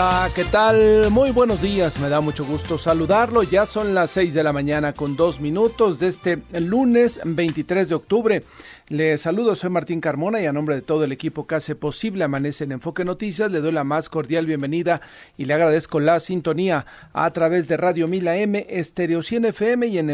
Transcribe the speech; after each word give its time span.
Hola, 0.00 0.30
¿qué 0.32 0.44
tal? 0.44 1.10
Muy 1.10 1.32
buenos 1.32 1.60
días, 1.60 1.98
me 1.98 2.08
da 2.08 2.20
mucho 2.20 2.44
gusto 2.44 2.78
saludarlo. 2.78 3.42
Ya 3.42 3.66
son 3.66 3.96
las 3.96 4.12
6 4.12 4.32
de 4.32 4.44
la 4.44 4.52
mañana 4.52 4.92
con 4.92 5.16
dos 5.16 5.40
minutos 5.40 5.98
de 5.98 6.06
este 6.06 6.38
lunes 6.52 7.18
23 7.24 7.88
de 7.88 7.94
octubre. 7.96 8.44
Le 8.90 9.18
saludo, 9.18 9.56
soy 9.56 9.70
Martín 9.70 10.00
Carmona 10.00 10.40
y 10.40 10.46
a 10.46 10.52
nombre 10.52 10.76
de 10.76 10.82
todo 10.82 11.02
el 11.02 11.10
equipo 11.10 11.48
que 11.48 11.56
hace 11.56 11.74
posible 11.74 12.22
Amanece 12.22 12.62
en 12.62 12.72
Enfoque 12.72 13.04
Noticias, 13.04 13.50
le 13.50 13.60
doy 13.60 13.72
la 13.72 13.82
más 13.82 14.08
cordial 14.08 14.46
bienvenida 14.46 15.00
y 15.36 15.46
le 15.46 15.54
agradezco 15.54 15.98
la 15.98 16.20
sintonía 16.20 16.86
a 17.12 17.30
través 17.32 17.66
de 17.66 17.76
Radio 17.76 18.06
Mila 18.06 18.36
M, 18.36 18.66
Estéreo 18.70 19.20
100 19.20 19.46
FM 19.46 19.88
y 19.88 19.98
en 19.98 20.10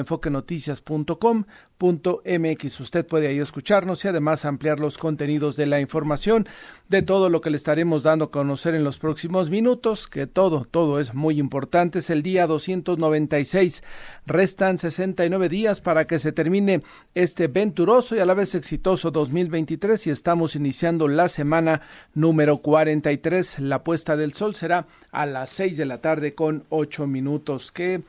enfoquenoticias.com.mx. 1.80 2.80
Usted 2.80 3.06
puede 3.06 3.28
ahí 3.28 3.38
escucharnos 3.38 4.05
y 4.05 4.09
además 4.09 4.45
ampliar 4.45 4.78
los 4.78 4.98
contenidos 4.98 5.56
de 5.56 5.66
la 5.66 5.80
información 5.80 6.47
de 6.88 7.02
todo 7.02 7.28
lo 7.28 7.41
que 7.41 7.50
le 7.50 7.56
estaremos 7.56 8.02
dando 8.02 8.27
a 8.27 8.30
conocer 8.30 8.74
en 8.74 8.84
los 8.84 8.98
próximos 8.98 9.50
minutos, 9.50 10.06
que 10.06 10.27
todo, 10.27 10.66
todo 10.70 11.00
es 11.00 11.14
muy 11.14 11.38
importante. 11.38 11.98
Es 11.98 12.10
el 12.10 12.23
día 12.23 12.47
296. 12.47 13.83
Restan 14.27 14.78
69 14.78 15.48
días 15.48 15.81
para 15.81 16.06
que 16.06 16.19
se 16.19 16.33
termine 16.33 16.83
este 17.14 17.48
venturoso 17.48 18.14
y 18.16 18.19
a 18.19 18.27
la 18.27 18.34
vez 18.34 18.55
exitoso 18.55 19.11
2023 19.11 20.06
y 20.06 20.11
estamos 20.11 20.56
iniciando 20.56 21.09
la 21.09 21.28
semana 21.28 21.83
número 22.14 22.59
43. 22.59 23.61
La 23.61 23.83
puesta 23.83 24.16
del 24.16 24.34
sol 24.34 24.55
será 24.55 24.86
a 25.11 25.27
las 25.27 25.50
6 25.50 25.77
de 25.77 25.86
la 25.86 26.00
tarde 26.00 26.34
con 26.34 26.64
8 26.69 27.06
minutos, 27.06 27.72
que 27.72 28.03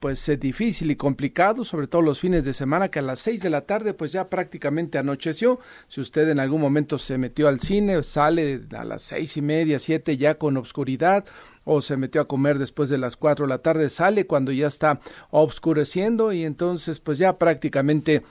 pues 0.00 0.28
es 0.28 0.40
difícil 0.40 0.90
y 0.90 0.96
complicado, 0.96 1.64
sobre 1.64 1.86
todo 1.86 2.02
los 2.02 2.20
fines 2.20 2.44
de 2.44 2.52
semana, 2.52 2.90
que 2.90 2.98
a 2.98 3.02
las 3.02 3.11
6 3.20 3.42
de 3.42 3.50
la 3.50 3.62
tarde 3.62 3.94
pues 3.94 4.12
ya 4.12 4.28
prácticamente 4.28 4.98
anocheció. 4.98 5.60
Si 5.88 6.00
usted 6.00 6.28
en 6.28 6.40
algún 6.40 6.60
momento 6.60 6.98
se 6.98 7.18
metió 7.18 7.48
al 7.48 7.60
cine, 7.60 8.02
sale 8.02 8.62
a 8.76 8.84
las 8.84 9.02
seis 9.02 9.36
y 9.36 9.42
media, 9.42 9.78
siete 9.78 10.16
ya 10.16 10.36
con 10.36 10.56
obscuridad 10.56 11.24
o 11.64 11.80
se 11.80 11.96
metió 11.96 12.20
a 12.20 12.28
comer 12.28 12.58
después 12.58 12.88
de 12.88 12.98
las 12.98 13.16
4 13.16 13.46
de 13.46 13.50
la 13.50 13.58
tarde, 13.58 13.88
sale 13.88 14.26
cuando 14.26 14.52
ya 14.52 14.66
está 14.66 15.00
obscureciendo 15.30 16.32
y 16.32 16.44
entonces 16.44 16.98
pues 17.00 17.18
ya 17.18 17.38
prácticamente 17.38 18.22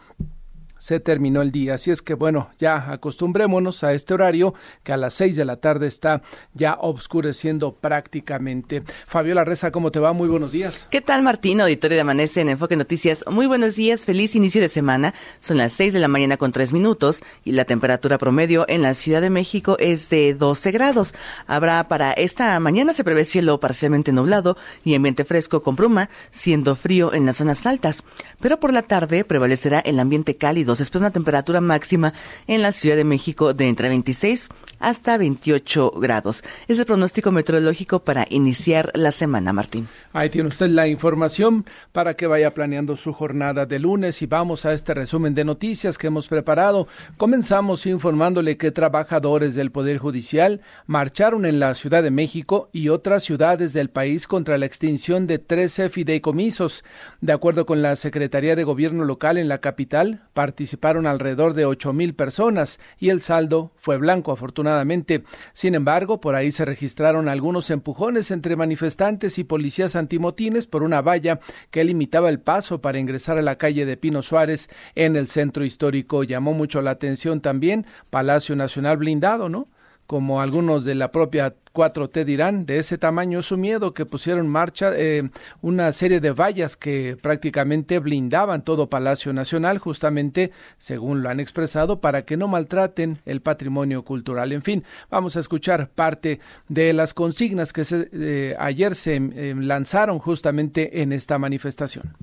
se 0.81 0.99
terminó 0.99 1.43
el 1.43 1.51
día. 1.51 1.75
Así 1.75 1.91
es 1.91 2.01
que 2.01 2.15
bueno, 2.15 2.49
ya 2.57 2.91
acostumbrémonos 2.91 3.83
a 3.83 3.93
este 3.93 4.15
horario 4.15 4.55
que 4.81 4.91
a 4.91 4.97
las 4.97 5.13
seis 5.13 5.35
de 5.35 5.45
la 5.45 5.57
tarde 5.57 5.85
está 5.85 6.23
ya 6.55 6.73
obscureciendo 6.73 7.75
prácticamente. 7.75 8.81
Fabiola 9.05 9.43
Reza, 9.43 9.71
¿cómo 9.71 9.91
te 9.91 9.99
va? 9.99 10.11
Muy 10.13 10.27
buenos 10.27 10.53
días. 10.53 10.87
¿Qué 10.89 10.99
tal 10.99 11.21
Martín? 11.21 11.61
Auditorio 11.61 11.97
de 11.97 12.02
Amanece 12.02 12.41
en 12.41 12.49
Enfoque 12.49 12.75
Noticias. 12.77 13.23
Muy 13.29 13.45
buenos 13.45 13.75
días, 13.75 14.05
feliz 14.05 14.35
inicio 14.35 14.59
de 14.59 14.69
semana. 14.69 15.13
Son 15.39 15.57
las 15.57 15.71
seis 15.71 15.93
de 15.93 15.99
la 15.99 16.07
mañana 16.07 16.37
con 16.37 16.52
tres 16.52 16.73
minutos 16.73 17.21
y 17.43 17.52
la 17.52 17.65
temperatura 17.65 18.17
promedio 18.17 18.65
en 18.67 18.81
la 18.81 18.95
Ciudad 18.95 19.21
de 19.21 19.29
México 19.29 19.77
es 19.77 20.09
de 20.09 20.33
12 20.33 20.71
grados. 20.71 21.13
Habrá 21.45 21.87
para 21.89 22.11
esta 22.13 22.59
mañana 22.59 22.93
se 22.93 23.03
prevé 23.03 23.23
cielo 23.23 23.59
parcialmente 23.59 24.13
nublado 24.13 24.57
y 24.83 24.95
ambiente 24.95 25.25
fresco 25.25 25.61
con 25.61 25.75
bruma, 25.75 26.09
siendo 26.31 26.75
frío 26.75 27.13
en 27.13 27.27
las 27.27 27.37
zonas 27.37 27.67
altas. 27.67 28.03
Pero 28.39 28.59
por 28.59 28.73
la 28.73 28.81
tarde 28.81 29.23
prevalecerá 29.23 29.79
el 29.79 29.99
ambiente 29.99 30.37
cálido 30.37 30.70
se 30.75 30.83
espera 30.83 31.02
una 31.02 31.11
temperatura 31.11 31.61
máxima 31.61 32.14
en 32.47 32.61
la 32.61 32.71
Ciudad 32.71 32.95
de 32.95 33.04
México 33.04 33.54
de 33.54 33.67
entre 33.67 33.89
26 33.89 34.49
hasta 34.80 35.17
28 35.17 35.92
grados. 35.98 36.43
Es 36.67 36.80
el 36.80 36.86
pronóstico 36.86 37.32
meteorológico 37.32 38.04
para 38.04 38.26
iniciar 38.30 38.92
la 38.95 39.11
semana, 39.11 39.54
Martín. 39.54 39.87
Ahí 40.14 40.30
tiene 40.30 40.49
usted 40.49 40.70
la 40.70 40.87
información 40.87 41.65
para 41.92 42.15
que 42.15 42.27
vaya 42.27 42.54
planeando 42.54 42.95
su 42.95 43.14
jornada 43.14 43.65
de 43.65 43.80
lunes 43.80 44.21
y 44.21 44.26
vamos 44.26 44.65
a 44.65 44.73
este 44.73 44.93
resumen 44.93 45.36
de 45.36 45.45
noticias 45.45 45.98
que 45.98 46.08
hemos 46.08 46.27
preparado. 46.27 46.88
Comenzamos 47.17 47.86
informándole 47.86 48.58
que 48.58 48.71
trabajadores 48.71 49.55
del 49.55 49.71
Poder 49.71 49.99
Judicial 49.99 50.61
marcharon 50.88 51.45
en 51.45 51.59
la 51.59 51.76
Ciudad 51.76 52.03
de 52.03 52.11
México 52.11 52.70
y 52.73 52.89
otras 52.89 53.23
ciudades 53.23 53.73
del 53.73 53.89
país 53.89 54.27
contra 54.27 54.58
la 54.58 54.65
extinción 54.65 55.27
de 55.27 55.39
13 55.39 55.89
fideicomisos. 55.89 56.83
De 57.21 57.33
acuerdo 57.33 57.65
con 57.65 57.82
la 57.82 57.95
Secretaría 57.95 58.55
de 58.55 58.64
Gobierno 58.64 59.05
Local 59.05 59.38
en 59.38 59.48
la 59.48 59.59
capital, 59.59 60.21
participaron 60.61 61.08
alrededor 61.08 61.55
de 61.55 61.66
8 61.66 61.92
mil 61.92 62.14
personas 62.14 62.80
y 62.99 63.10
el 63.10 63.20
saldo 63.20 63.72
fue 63.77 63.98
blanco, 63.98 64.32
afortunadamente. 64.32 65.23
Sin 65.54 65.73
embargo, 65.73 66.22
por 66.22 66.36
ahí 66.36 66.52
se 66.52 66.66
registraron 66.66 67.27
algunos 67.27 67.72
empujones 67.72 68.30
entre 68.30 68.55
manifestantes 68.55 69.39
y 69.39 69.44
policías 69.44 69.95
antimotines 69.95 70.67
por 70.67 70.83
una 70.83 71.02
valla 71.02 71.39
que 71.71 71.83
limitaba 71.83 72.30
el 72.30 72.39
paso 72.39 72.80
para 72.80 73.00
ingresar 73.00 73.39
a 73.39 73.42
la 73.42 73.58
calle 73.58 73.88
de 73.88 73.98
Pino 73.98 74.21
Suárez 74.21 74.70
en 74.94 75.16
el 75.16 75.30
centro 75.30 75.66
histórico. 75.66 76.23
Llamó 76.23 76.54
mucho 76.54 76.83
la 76.83 76.92
atención 76.92 77.42
también 77.42 77.88
Palacio 78.11 78.55
Nacional 78.55 78.98
blindado, 78.98 79.50
¿no? 79.50 79.67
Como 80.11 80.42
algunos 80.42 80.83
de 80.83 80.94
la 80.94 81.10
propia 81.10 81.55
4T 81.73 82.26
dirán, 82.26 82.66
de 82.66 82.80
ese 82.80 82.98
tamaño 82.98 83.42
su 83.42 83.55
miedo 83.55 83.94
que 83.94 84.05
pusieron 84.05 84.48
en 84.48 84.52
marcha 84.52 84.92
eh, 84.94 85.30
una 85.61 85.89
serie 85.94 86.20
de 86.20 86.32
vallas 86.32 86.76
que 86.76 87.16
prácticamente 87.22 87.98
blindaban 87.99 88.66
todo 88.66 88.89
Palacio 88.89 89.32
Nacional, 89.32 89.77
justamente 89.77 90.52
según 90.77 91.23
lo 91.23 91.30
han 91.30 91.39
expresado, 91.39 92.02
para 92.02 92.26
que 92.26 92.36
no 92.36 92.50
maltraten 92.50 93.20
el 93.26 93.39
patrimonio 93.39 94.04
cultural. 94.04 94.52
En 94.52 94.64
fin, 94.64 94.83
vamos 95.10 95.38
a 95.38 95.39
escuchar 95.39 95.88
parte 95.88 96.42
de 96.67 96.92
las 96.92 97.14
consignas 97.14 97.71
que 97.71 97.86
se, 97.86 98.10
eh, 98.11 98.54
ayer 98.60 98.95
se 98.95 99.16
eh, 99.16 99.55
lanzaron 99.58 100.20
justamente 100.20 101.04
en 101.04 101.14
esta 101.14 101.38
manifestación. 101.38 102.17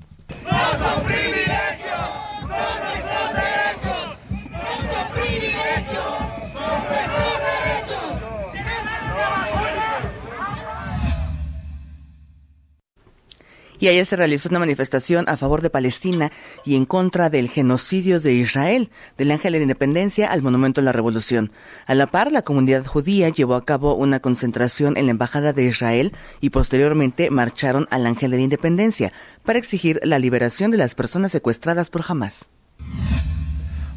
Y 13.79 13.87
ayer 13.87 14.05
se 14.05 14.17
realizó 14.17 14.49
una 14.49 14.59
manifestación 14.59 15.25
a 15.29 15.37
favor 15.37 15.61
de 15.61 15.69
Palestina 15.69 16.31
y 16.65 16.75
en 16.75 16.85
contra 16.85 17.29
del 17.29 17.47
genocidio 17.49 18.19
de 18.19 18.33
Israel, 18.33 18.89
del 19.17 19.31
Ángel 19.31 19.53
de 19.53 19.61
Independencia 19.61 20.29
al 20.29 20.41
Monumento 20.41 20.81
a 20.81 20.83
la 20.83 20.91
Revolución. 20.91 21.51
A 21.85 21.95
la 21.95 22.07
par, 22.07 22.31
la 22.31 22.41
comunidad 22.41 22.85
judía 22.85 23.29
llevó 23.29 23.55
a 23.55 23.63
cabo 23.63 23.95
una 23.95 24.19
concentración 24.19 24.97
en 24.97 25.05
la 25.05 25.11
Embajada 25.11 25.53
de 25.53 25.65
Israel 25.65 26.11
y 26.41 26.49
posteriormente 26.49 27.29
marcharon 27.29 27.87
al 27.89 28.05
Ángel 28.05 28.31
de 28.31 28.41
Independencia 28.41 29.13
para 29.43 29.59
exigir 29.59 30.01
la 30.03 30.19
liberación 30.19 30.71
de 30.71 30.77
las 30.77 30.93
personas 30.93 31.31
secuestradas 31.31 31.89
por 31.89 32.03
Hamas 32.07 32.49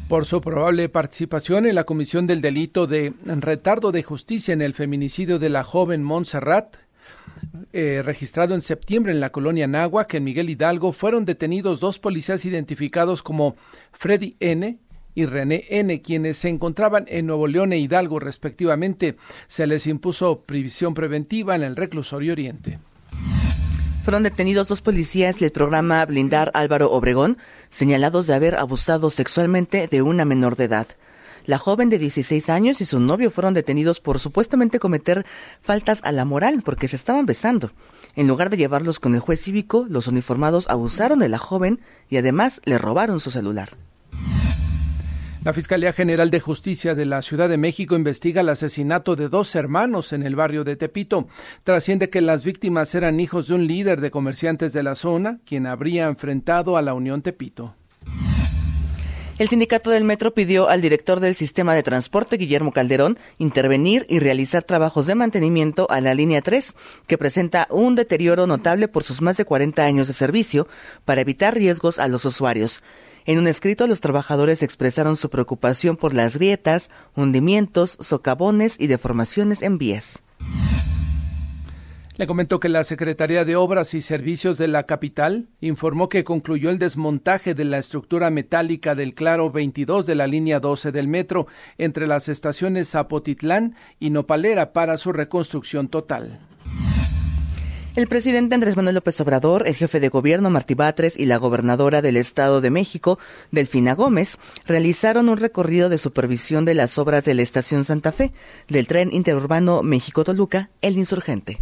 por 0.07 0.25
su 0.25 0.41
probable 0.41 0.89
participación 0.89 1.65
en 1.65 1.73
la 1.73 1.85
comisión 1.85 2.27
del 2.27 2.39
delito 2.39 2.85
de 2.85 3.13
retardo 3.25 3.91
de 3.91 4.03
justicia 4.03 4.53
en 4.53 4.61
el 4.61 4.75
feminicidio 4.75 5.39
de 5.39 5.49
la 5.49 5.63
joven 5.63 6.03
Montserrat, 6.03 6.75
eh, 7.71 8.01
registrado 8.03 8.55
en 8.55 8.61
septiembre 8.61 9.11
en 9.11 9.19
la 9.19 9.31
colonia 9.31 9.69
que 10.07 10.17
en 10.17 10.23
Miguel 10.23 10.49
Hidalgo, 10.49 10.91
fueron 10.91 11.25
detenidos 11.25 11.79
dos 11.79 11.99
policías 11.99 12.45
identificados 12.45 13.21
como 13.21 13.55
Freddy 13.91 14.35
N. 14.39 14.79
y 15.15 15.25
René 15.25 15.65
N., 15.69 16.01
quienes 16.01 16.37
se 16.37 16.49
encontraban 16.49 17.05
en 17.07 17.27
Nuevo 17.27 17.47
León 17.47 17.71
e 17.73 17.77
Hidalgo 17.77 18.19
respectivamente. 18.19 19.15
Se 19.47 19.67
les 19.67 19.85
impuso 19.85 20.41
prisión 20.41 20.93
preventiva 20.93 21.55
en 21.55 21.61
el 21.61 21.75
reclusorio 21.75 22.33
Oriente. 22.33 22.79
Fueron 24.03 24.23
detenidos 24.23 24.67
dos 24.67 24.81
policías 24.81 25.39
del 25.39 25.51
programa 25.51 26.05
Blindar 26.05 26.51
Álvaro 26.55 26.91
Obregón, 26.91 27.37
señalados 27.69 28.27
de 28.27 28.33
haber 28.33 28.55
abusado 28.55 29.09
sexualmente 29.09 29.87
de 29.87 30.01
una 30.01 30.25
menor 30.25 30.57
de 30.57 30.65
edad. 30.65 30.87
La 31.45 31.57
joven 31.57 31.89
de 31.89 31.99
16 31.99 32.49
años 32.49 32.79
y 32.79 32.85
su 32.85 32.99
novio 32.99 33.29
fueron 33.29 33.53
detenidos 33.53 33.99
por 33.99 34.19
supuestamente 34.19 34.79
cometer 34.79 35.25
faltas 35.61 36.01
a 36.03 36.11
la 36.13 36.23
moral 36.23 36.61
porque 36.63 36.87
se 36.87 36.95
estaban 36.95 37.25
besando. 37.25 37.71
En 38.15 38.27
lugar 38.27 38.49
de 38.49 38.57
llevarlos 38.57 38.99
con 38.99 39.13
el 39.13 39.19
juez 39.19 39.41
cívico, 39.41 39.85
los 39.89 40.07
uniformados 40.07 40.69
abusaron 40.69 41.19
de 41.19 41.29
la 41.29 41.37
joven 41.37 41.81
y 42.09 42.17
además 42.17 42.61
le 42.63 42.77
robaron 42.77 43.19
su 43.19 43.29
celular. 43.29 43.71
La 45.43 45.51
Fiscalía 45.51 45.91
General 45.91 46.31
de 46.31 46.39
Justicia 46.39 46.95
de 46.95 47.05
la 47.05 47.21
Ciudad 47.21 47.49
de 47.49 47.57
México 47.57 47.95
investiga 47.95 48.39
el 48.39 48.47
asesinato 48.47 49.17
de 49.17 49.27
dos 49.27 49.53
hermanos 49.55 50.13
en 50.13 50.23
el 50.23 50.37
barrio 50.37 50.63
de 50.63 50.77
Tepito. 50.77 51.27
Trasciende 51.65 52.09
que 52.09 52.21
las 52.21 52.45
víctimas 52.45 52.95
eran 52.95 53.19
hijos 53.19 53.49
de 53.49 53.55
un 53.55 53.67
líder 53.67 53.99
de 53.99 54.09
comerciantes 54.09 54.71
de 54.71 54.83
la 54.83 54.95
zona, 54.95 55.41
quien 55.45 55.67
habría 55.67 56.05
enfrentado 56.05 56.77
a 56.77 56.81
la 56.81 56.93
Unión 56.93 57.21
Tepito. 57.21 57.75
El 59.43 59.49
sindicato 59.49 59.89
del 59.89 60.05
metro 60.05 60.33
pidió 60.33 60.69
al 60.69 60.79
director 60.79 61.19
del 61.19 61.35
sistema 61.35 61.75
de 61.75 61.83
transporte, 61.83 62.37
Guillermo 62.37 62.71
Calderón, 62.71 63.19
intervenir 63.39 64.05
y 64.07 64.19
realizar 64.19 64.63
trabajos 64.63 65.05
de 65.05 65.15
mantenimiento 65.15 65.85
a 65.89 65.99
la 65.99 66.13
línea 66.13 66.41
3, 66.41 66.73
que 67.07 67.17
presenta 67.17 67.67
un 67.69 67.95
deterioro 67.95 68.47
notable 68.47 68.87
por 68.87 69.03
sus 69.03 69.21
más 69.21 69.35
de 69.35 69.43
40 69.43 69.83
años 69.83 70.07
de 70.07 70.13
servicio, 70.13 70.65
para 71.03 71.19
evitar 71.19 71.55
riesgos 71.55 71.99
a 71.99 72.07
los 72.07 72.23
usuarios. 72.23 72.83
En 73.25 73.37
un 73.37 73.47
escrito, 73.47 73.85
los 73.85 73.99
trabajadores 73.99 74.63
expresaron 74.63 75.17
su 75.17 75.29
preocupación 75.29 75.97
por 75.97 76.13
las 76.13 76.37
grietas, 76.37 76.89
hundimientos, 77.13 77.97
socavones 77.99 78.79
y 78.79 78.87
deformaciones 78.87 79.61
en 79.61 79.77
vías. 79.77 80.21
Le 82.15 82.27
comentó 82.27 82.59
que 82.59 82.69
la 82.69 82.83
Secretaría 82.83 83.43
de 83.43 83.55
Obras 83.55 83.95
y 83.95 84.01
Servicios 84.01 84.59
de 84.59 84.67
la 84.67 84.83
capital 84.83 85.47
informó 85.61 86.09
que 86.09 86.23
concluyó 86.23 86.69
el 86.69 86.77
desmontaje 86.77 87.55
de 87.55 87.65
la 87.65 87.79
estructura 87.79 88.29
metálica 88.29 88.93
del 88.93 89.15
Claro 89.15 89.51
22 89.51 90.05
de 90.05 90.13
la 90.13 90.27
línea 90.27 90.59
12 90.59 90.91
del 90.91 91.07
metro 91.07 91.47
entre 91.79 92.05
las 92.05 92.29
estaciones 92.29 92.91
Zapotitlán 92.91 93.75
y 93.99 94.11
Nopalera 94.11 94.73
para 94.73 94.97
su 94.97 95.11
reconstrucción 95.11 95.87
total. 95.87 96.39
El 97.95 98.07
presidente 98.07 98.53
Andrés 98.53 98.75
Manuel 98.75 98.95
López 98.95 99.19
Obrador, 99.21 99.67
el 99.67 99.75
jefe 99.75 99.99
de 99.99 100.09
gobierno 100.09 100.51
Martí 100.51 100.75
Batres 100.75 101.17
y 101.17 101.25
la 101.25 101.37
gobernadora 101.37 102.03
del 102.03 102.17
Estado 102.17 102.61
de 102.61 102.69
México, 102.69 103.17
Delfina 103.51 103.93
Gómez, 103.93 104.37
realizaron 104.67 105.29
un 105.29 105.37
recorrido 105.37 105.89
de 105.89 105.97
supervisión 105.97 106.63
de 106.65 106.75
las 106.75 106.99
obras 106.99 107.25
de 107.25 107.33
la 107.33 107.41
estación 107.41 107.85
Santa 107.85 108.11
Fe 108.11 108.33
del 108.67 108.87
tren 108.87 109.11
interurbano 109.11 109.81
México-Toluca, 109.81 110.69
el 110.81 110.97
insurgente. 110.97 111.59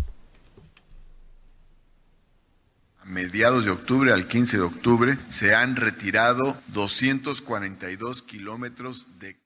Mediados 3.11 3.65
de 3.65 3.71
octubre 3.71 4.13
al 4.13 4.27
15 4.27 4.57
de 4.57 4.63
octubre 4.63 5.17
se 5.29 5.53
han 5.53 5.75
retirado 5.75 6.57
242 6.73 8.23
kilómetros 8.23 9.19
de 9.19 9.41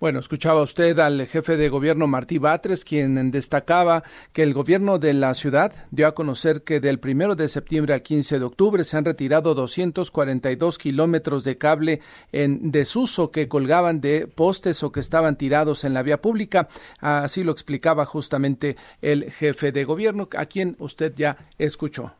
bueno, 0.00 0.18
escuchaba 0.18 0.60
usted 0.60 0.98
al 0.98 1.26
jefe 1.26 1.56
de 1.56 1.70
gobierno 1.70 2.06
Martí 2.06 2.36
Batres, 2.36 2.84
quien 2.84 3.30
destacaba 3.30 4.02
que 4.34 4.42
el 4.42 4.52
gobierno 4.52 4.98
de 4.98 5.14
la 5.14 5.32
ciudad 5.32 5.72
dio 5.92 6.06
a 6.06 6.14
conocer 6.14 6.62
que 6.62 6.80
del 6.80 6.98
primero 6.98 7.36
de 7.36 7.48
septiembre 7.48 7.94
al 7.94 8.02
15 8.02 8.40
de 8.40 8.44
octubre 8.44 8.84
se 8.84 8.98
han 8.98 9.06
retirado 9.06 9.54
242 9.54 10.76
kilómetros 10.76 11.44
de 11.44 11.56
cable 11.56 12.00
en 12.32 12.70
desuso 12.70 13.30
que 13.30 13.48
colgaban 13.48 14.02
de 14.02 14.26
postes 14.26 14.82
o 14.82 14.92
que 14.92 15.00
estaban 15.00 15.38
tirados 15.38 15.84
en 15.84 15.94
la 15.94 16.02
vía 16.02 16.20
pública. 16.20 16.68
Así 16.98 17.42
lo 17.42 17.52
explicaba 17.52 18.04
justamente 18.04 18.76
el 19.00 19.32
jefe 19.32 19.72
de 19.72 19.84
gobierno, 19.84 20.28
a 20.36 20.44
quien 20.44 20.76
usted 20.80 21.14
ya 21.16 21.48
escuchó. 21.56 22.12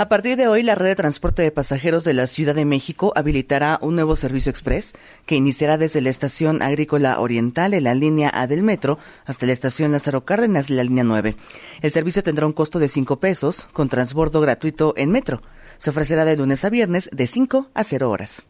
A 0.00 0.08
partir 0.08 0.36
de 0.36 0.46
hoy, 0.46 0.62
la 0.62 0.76
red 0.76 0.86
de 0.86 0.94
transporte 0.94 1.42
de 1.42 1.50
pasajeros 1.50 2.04
de 2.04 2.14
la 2.14 2.28
Ciudad 2.28 2.54
de 2.54 2.64
México 2.64 3.12
habilitará 3.16 3.80
un 3.82 3.96
nuevo 3.96 4.14
servicio 4.14 4.48
express 4.48 4.92
que 5.26 5.34
iniciará 5.34 5.76
desde 5.76 6.00
la 6.00 6.08
estación 6.08 6.62
agrícola 6.62 7.18
oriental 7.18 7.74
en 7.74 7.82
la 7.82 7.96
línea 7.96 8.30
A 8.32 8.46
del 8.46 8.62
metro 8.62 9.00
hasta 9.24 9.46
la 9.46 9.52
estación 9.52 9.90
Lázaro 9.90 10.24
Cárdenas 10.24 10.68
de 10.68 10.76
la 10.76 10.84
línea 10.84 11.02
9. 11.02 11.34
El 11.82 11.90
servicio 11.90 12.22
tendrá 12.22 12.46
un 12.46 12.52
costo 12.52 12.78
de 12.78 12.86
5 12.86 13.18
pesos 13.18 13.66
con 13.72 13.88
transbordo 13.88 14.40
gratuito 14.40 14.94
en 14.96 15.10
metro. 15.10 15.42
Se 15.78 15.90
ofrecerá 15.90 16.24
de 16.24 16.36
lunes 16.36 16.64
a 16.64 16.70
viernes 16.70 17.10
de 17.12 17.26
5 17.26 17.72
a 17.74 17.82
0 17.82 18.08
horas. 18.08 18.44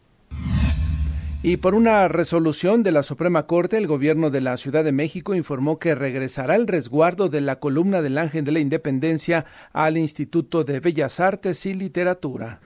Y 1.41 1.55
por 1.55 1.73
una 1.73 2.09
resolución 2.09 2.83
de 2.83 2.91
la 2.91 3.01
Suprema 3.01 3.47
Corte, 3.47 3.77
el 3.77 3.87
gobierno 3.87 4.29
de 4.29 4.41
la 4.41 4.57
Ciudad 4.57 4.83
de 4.83 4.91
México 4.91 5.33
informó 5.35 5.79
que 5.79 5.95
regresará 5.95 6.57
el 6.57 6.67
resguardo 6.67 7.29
de 7.29 7.39
la 7.39 7.59
columna 7.61 8.01
del 8.01 8.17
Ángel 8.17 8.43
de 8.43 8.51
la 8.51 8.59
Independencia 8.59 9.45
al 9.71 9.97
Instituto 9.97 10.65
de 10.65 10.81
Bellas 10.81 11.21
Artes 11.21 11.65
y 11.65 11.73
Literatura. 11.73 12.59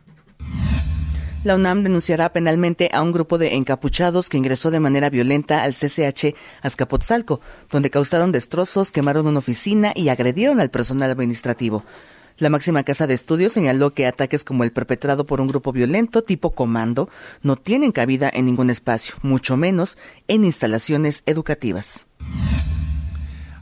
La 1.44 1.56
UNAM 1.56 1.84
denunciará 1.84 2.34
penalmente 2.34 2.90
a 2.92 3.04
un 3.04 3.12
grupo 3.12 3.38
de 3.38 3.54
encapuchados 3.54 4.28
que 4.28 4.38
ingresó 4.38 4.72
de 4.72 4.80
manera 4.80 5.12
violenta 5.12 5.62
al 5.62 5.74
CCH 5.74 6.34
Azcapotzalco, 6.64 7.42
donde 7.70 7.92
causaron 7.92 8.32
destrozos, 8.32 8.92
quemaron 8.92 9.28
una 9.28 9.40
oficina 9.40 9.92
y 9.94 10.10
agredieron 10.10 10.60
al 10.60 10.72
personal 10.72 11.12
administrativo. 11.12 11.84
La 12.38 12.50
máxima 12.50 12.84
casa 12.84 13.06
de 13.06 13.14
estudios 13.14 13.54
señaló 13.54 13.94
que 13.94 14.08
ataques 14.08 14.44
como 14.44 14.64
el 14.64 14.72
perpetrado 14.72 15.26
por 15.26 15.40
un 15.40 15.48
grupo 15.48 15.72
violento 15.72 16.22
tipo 16.24 16.52
comando 16.52 17.10
no 17.44 17.56
tienen 17.56 17.92
cabida 17.92 18.30
en 18.34 18.46
ningún 18.46 18.70
espacio, 18.72 19.16
mucho 19.22 19.56
menos 19.56 19.98
en 20.28 20.44
instalaciones 20.44 21.22
educativas. 21.28 22.08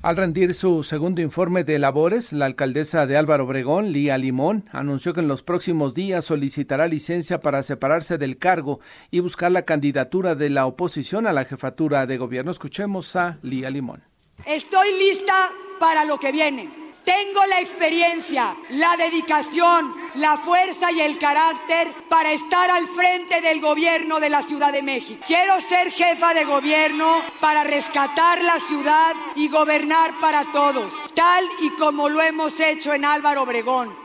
Al 0.02 0.18
rendir 0.18 0.56
su 0.56 0.82
segundo 0.82 1.22
informe 1.22 1.64
de 1.64 1.78
labores, 1.78 2.34
la 2.34 2.46
alcaldesa 2.46 3.06
de 3.06 3.18
Álvaro 3.18 3.44
Obregón, 3.44 3.92
Lía 3.92 4.18
Limón, 4.18 4.68
anunció 4.72 5.14
que 5.14 5.20
en 5.20 5.28
los 5.28 5.44
próximos 5.44 5.94
días 5.94 6.26
solicitará 6.26 6.88
licencia 6.88 7.40
para 7.40 7.62
separarse 7.62 8.18
del 8.18 8.38
cargo 8.38 8.80
y 9.12 9.20
buscar 9.20 9.52
la 9.52 9.62
candidatura 9.62 10.34
de 10.34 10.50
la 10.50 10.66
oposición 10.66 11.28
a 11.28 11.34
la 11.34 11.46
jefatura 11.46 12.08
de 12.08 12.18
gobierno. 12.18 12.52
Escuchemos 12.52 13.16
a 13.16 13.38
Lía 13.44 13.70
Limón. 13.70 14.02
Estoy 14.46 14.88
lista 14.98 15.52
para 15.80 16.04
lo 16.04 16.18
que 16.18 16.32
viene 16.32 16.82
tengo 17.04 17.46
la 17.46 17.60
experiencia, 17.60 18.56
la 18.70 18.98
dedicación, 18.98 19.96
la 20.16 20.38
fuerza 20.38 20.92
y 20.92 21.02
el 21.02 21.18
carácter 21.18 21.94
para 22.10 22.32
estar 22.32 22.70
al 22.70 22.88
frente 22.88 23.42
del 23.42 23.62
gobierno 23.62 24.20
de 24.20 24.30
la 24.30 24.42
Ciudad 24.42 24.72
de 24.72 24.82
México. 24.82 25.24
Quiero 25.26 25.60
ser 25.62 25.92
jefa 25.92 26.34
de 26.34 26.46
gobierno 26.46 27.22
para 27.40 27.64
rescatar 27.64 28.42
la 28.44 28.60
ciudad 28.60 29.16
y 29.36 29.50
gobernar 29.50 30.18
para 30.20 30.52
todos, 30.52 30.94
tal 31.14 31.46
y 31.62 31.70
como 31.72 32.10
lo 32.10 32.22
hemos 32.22 32.60
hecho 32.60 32.94
en 32.94 33.06
Álvaro 33.06 33.44
Obregón. 33.44 34.01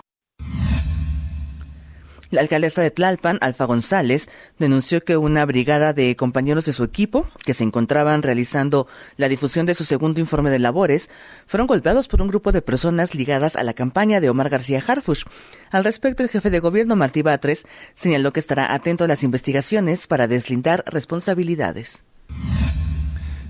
La 2.31 2.40
alcaldesa 2.40 2.82
de 2.82 2.90
Tlalpan, 2.90 3.38
Alfa 3.40 3.64
González, 3.67 4.31
denunció 4.58 5.05
que 5.05 5.17
una 5.17 5.44
brigada 5.44 5.93
de 5.93 6.17
compañeros 6.17 6.64
de 6.64 6.73
su 6.73 6.82
equipo, 6.82 7.28
que 7.44 7.55
se 7.55 7.64
encontraban 7.64 8.23
realizando 8.23 8.88
la 9.17 9.28
difusión 9.28 9.67
de 9.67 9.75
su 9.75 9.84
segundo 9.84 10.20
informe 10.20 10.50
de 10.50 10.58
labores, 10.58 11.08
fueron 11.46 11.67
golpeados 11.67 12.08
por 12.08 12.23
un 12.23 12.28
grupo 12.28 12.50
de 12.50 12.62
personas 12.62 13.14
ligadas 13.14 13.56
a 13.56 13.62
la 13.62 13.75
campaña 13.75 14.20
de 14.20 14.31
Omar 14.31 14.49
García 14.49 14.82
Harfush. 14.87 15.25
Al 15.70 15.84
respecto, 15.84 16.23
el 16.23 16.28
jefe 16.28 16.50
de 16.50 16.61
gobierno, 16.61 16.96
Martí 16.96 17.23
Batres, 17.23 17.67
señaló 17.94 18.32
que 18.32 18.40
estará 18.40 18.75
atento 18.75 19.05
a 19.05 19.08
las 19.08 19.23
investigaciones 19.23 20.06
para 20.06 20.26
deslindar 20.26 20.84
responsabilidades. 20.87 22.02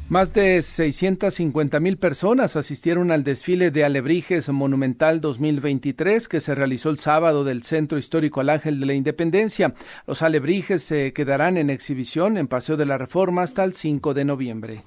Más 0.08 0.32
de 0.32 0.62
650 0.62 1.81
mil 1.81 1.97
personas 1.97 2.55
asistieron 2.55 3.11
al 3.11 3.25
desfile 3.25 3.73
de 3.73 3.85
Alebrijes 3.85 4.49
Monumental 4.50 5.20
2023 5.20 6.29
que 6.29 6.38
se 6.38 6.55
realizó 6.55 6.91
el 6.91 6.99
sábado 6.99 7.43
del 7.43 7.64
Centro 7.64 7.99
Histórico 7.99 8.38
al 8.38 8.50
Ángel 8.50 8.79
de 8.79 8.87
la 8.87 8.94
Independencia. 8.94 9.75
Los 10.06 10.23
alebrijes 10.23 10.85
se 10.85 11.12
quedarán 11.12 11.56
en 11.56 11.70
exhibición 11.70 12.38
en 12.38 12.47
Paseo 12.47 12.76
de 12.76 12.87
la 12.87 12.99
Reforma 12.99 13.43
hasta 13.43 13.64
el 13.64 13.73
5 13.73 14.14
de 14.14 14.25
noviembre. 14.25 14.85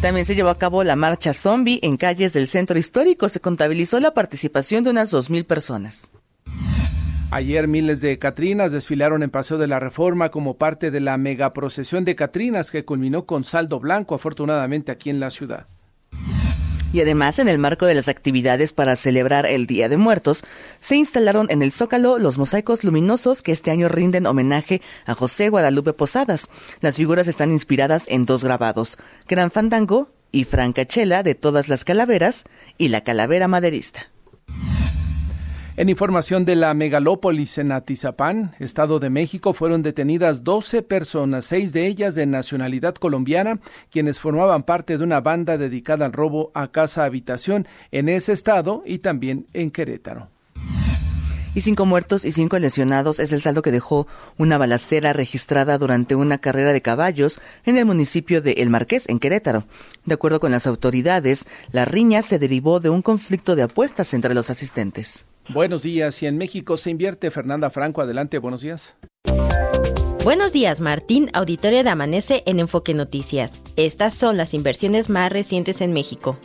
También 0.00 0.24
se 0.24 0.34
llevó 0.34 0.48
a 0.48 0.58
cabo 0.58 0.82
la 0.82 0.96
marcha 0.96 1.34
zombie 1.34 1.80
en 1.82 1.98
calles 1.98 2.32
del 2.32 2.48
centro 2.48 2.78
histórico. 2.78 3.28
Se 3.28 3.40
contabilizó 3.40 4.00
la 4.00 4.14
participación 4.14 4.82
de 4.82 4.90
unas 4.90 5.12
2.000 5.12 5.44
personas. 5.44 6.10
Ayer 7.32 7.66
miles 7.66 8.00
de 8.00 8.18
Catrinas 8.20 8.70
desfilaron 8.70 9.24
en 9.24 9.30
Paseo 9.30 9.58
de 9.58 9.66
la 9.66 9.80
Reforma 9.80 10.30
como 10.30 10.58
parte 10.58 10.92
de 10.92 11.00
la 11.00 11.18
megaprocesión 11.18 12.04
de 12.04 12.14
Catrinas 12.14 12.70
que 12.70 12.84
culminó 12.84 13.26
con 13.26 13.42
saldo 13.42 13.80
blanco 13.80 14.14
afortunadamente 14.14 14.92
aquí 14.92 15.10
en 15.10 15.18
la 15.18 15.30
ciudad. 15.30 15.66
Y 16.92 17.00
además, 17.00 17.40
en 17.40 17.48
el 17.48 17.58
marco 17.58 17.84
de 17.84 17.94
las 17.94 18.06
actividades 18.06 18.72
para 18.72 18.94
celebrar 18.94 19.44
el 19.44 19.66
Día 19.66 19.88
de 19.88 19.96
Muertos, 19.96 20.44
se 20.78 20.94
instalaron 20.94 21.48
en 21.50 21.62
el 21.62 21.72
Zócalo 21.72 22.18
los 22.18 22.38
mosaicos 22.38 22.84
luminosos 22.84 23.42
que 23.42 23.50
este 23.50 23.72
año 23.72 23.88
rinden 23.88 24.26
homenaje 24.26 24.80
a 25.04 25.14
José 25.14 25.48
Guadalupe 25.48 25.92
Posadas. 25.92 26.48
Las 26.80 26.96
figuras 26.96 27.26
están 27.26 27.50
inspiradas 27.50 28.04
en 28.06 28.24
dos 28.24 28.44
grabados, 28.44 28.98
Gran 29.28 29.50
Fandango 29.50 30.10
y 30.30 30.44
Francachela 30.44 31.24
de 31.24 31.34
todas 31.34 31.68
las 31.68 31.84
calaveras 31.84 32.44
y 32.78 32.88
la 32.88 33.02
calavera 33.02 33.48
maderista. 33.48 34.12
En 35.78 35.90
información 35.90 36.46
de 36.46 36.56
la 36.56 36.72
megalópolis 36.72 37.58
en 37.58 37.70
Atizapán, 37.70 38.54
Estado 38.60 38.98
de 38.98 39.10
México, 39.10 39.52
fueron 39.52 39.82
detenidas 39.82 40.42
12 40.42 40.80
personas, 40.80 41.44
seis 41.44 41.74
de 41.74 41.86
ellas 41.86 42.14
de 42.14 42.24
nacionalidad 42.24 42.94
colombiana, 42.94 43.60
quienes 43.90 44.18
formaban 44.18 44.62
parte 44.62 44.96
de 44.96 45.04
una 45.04 45.20
banda 45.20 45.58
dedicada 45.58 46.06
al 46.06 46.14
robo 46.14 46.50
a 46.54 46.68
casa-habitación 46.68 47.68
en 47.90 48.08
ese 48.08 48.32
estado 48.32 48.84
y 48.86 49.00
también 49.00 49.48
en 49.52 49.70
Querétaro 49.70 50.30
y 51.56 51.62
cinco 51.62 51.86
muertos 51.86 52.26
y 52.26 52.32
cinco 52.32 52.58
lesionados 52.58 53.18
es 53.18 53.32
el 53.32 53.40
saldo 53.40 53.62
que 53.62 53.72
dejó 53.72 54.06
una 54.36 54.58
balacera 54.58 55.14
registrada 55.14 55.78
durante 55.78 56.14
una 56.14 56.36
carrera 56.36 56.74
de 56.74 56.82
caballos 56.82 57.40
en 57.64 57.78
el 57.78 57.86
municipio 57.86 58.42
de 58.42 58.52
El 58.58 58.68
Marqués, 58.68 59.08
en 59.08 59.18
Querétaro. 59.18 59.64
De 60.04 60.12
acuerdo 60.12 60.38
con 60.38 60.52
las 60.52 60.66
autoridades, 60.66 61.46
la 61.72 61.86
riña 61.86 62.20
se 62.20 62.38
derivó 62.38 62.78
de 62.78 62.90
un 62.90 63.00
conflicto 63.00 63.56
de 63.56 63.62
apuestas 63.62 64.12
entre 64.12 64.34
los 64.34 64.50
asistentes. 64.50 65.24
Buenos 65.48 65.82
días. 65.82 66.22
Y 66.22 66.26
en 66.26 66.38
México 66.38 66.76
se 66.76 66.90
invierte. 66.90 67.30
Fernanda 67.30 67.70
Franco, 67.70 68.00
adelante. 68.00 68.38
Buenos 68.38 68.62
días. 68.62 68.94
Buenos 70.24 70.52
días, 70.52 70.80
Martín, 70.80 71.30
auditorio 71.34 71.84
de 71.84 71.90
Amanece 71.90 72.42
en 72.46 72.58
Enfoque 72.58 72.94
Noticias. 72.94 73.52
Estas 73.76 74.12
son 74.14 74.36
las 74.36 74.54
inversiones 74.54 75.08
más 75.08 75.30
recientes 75.30 75.80
en 75.80 75.92
México. 75.92 76.36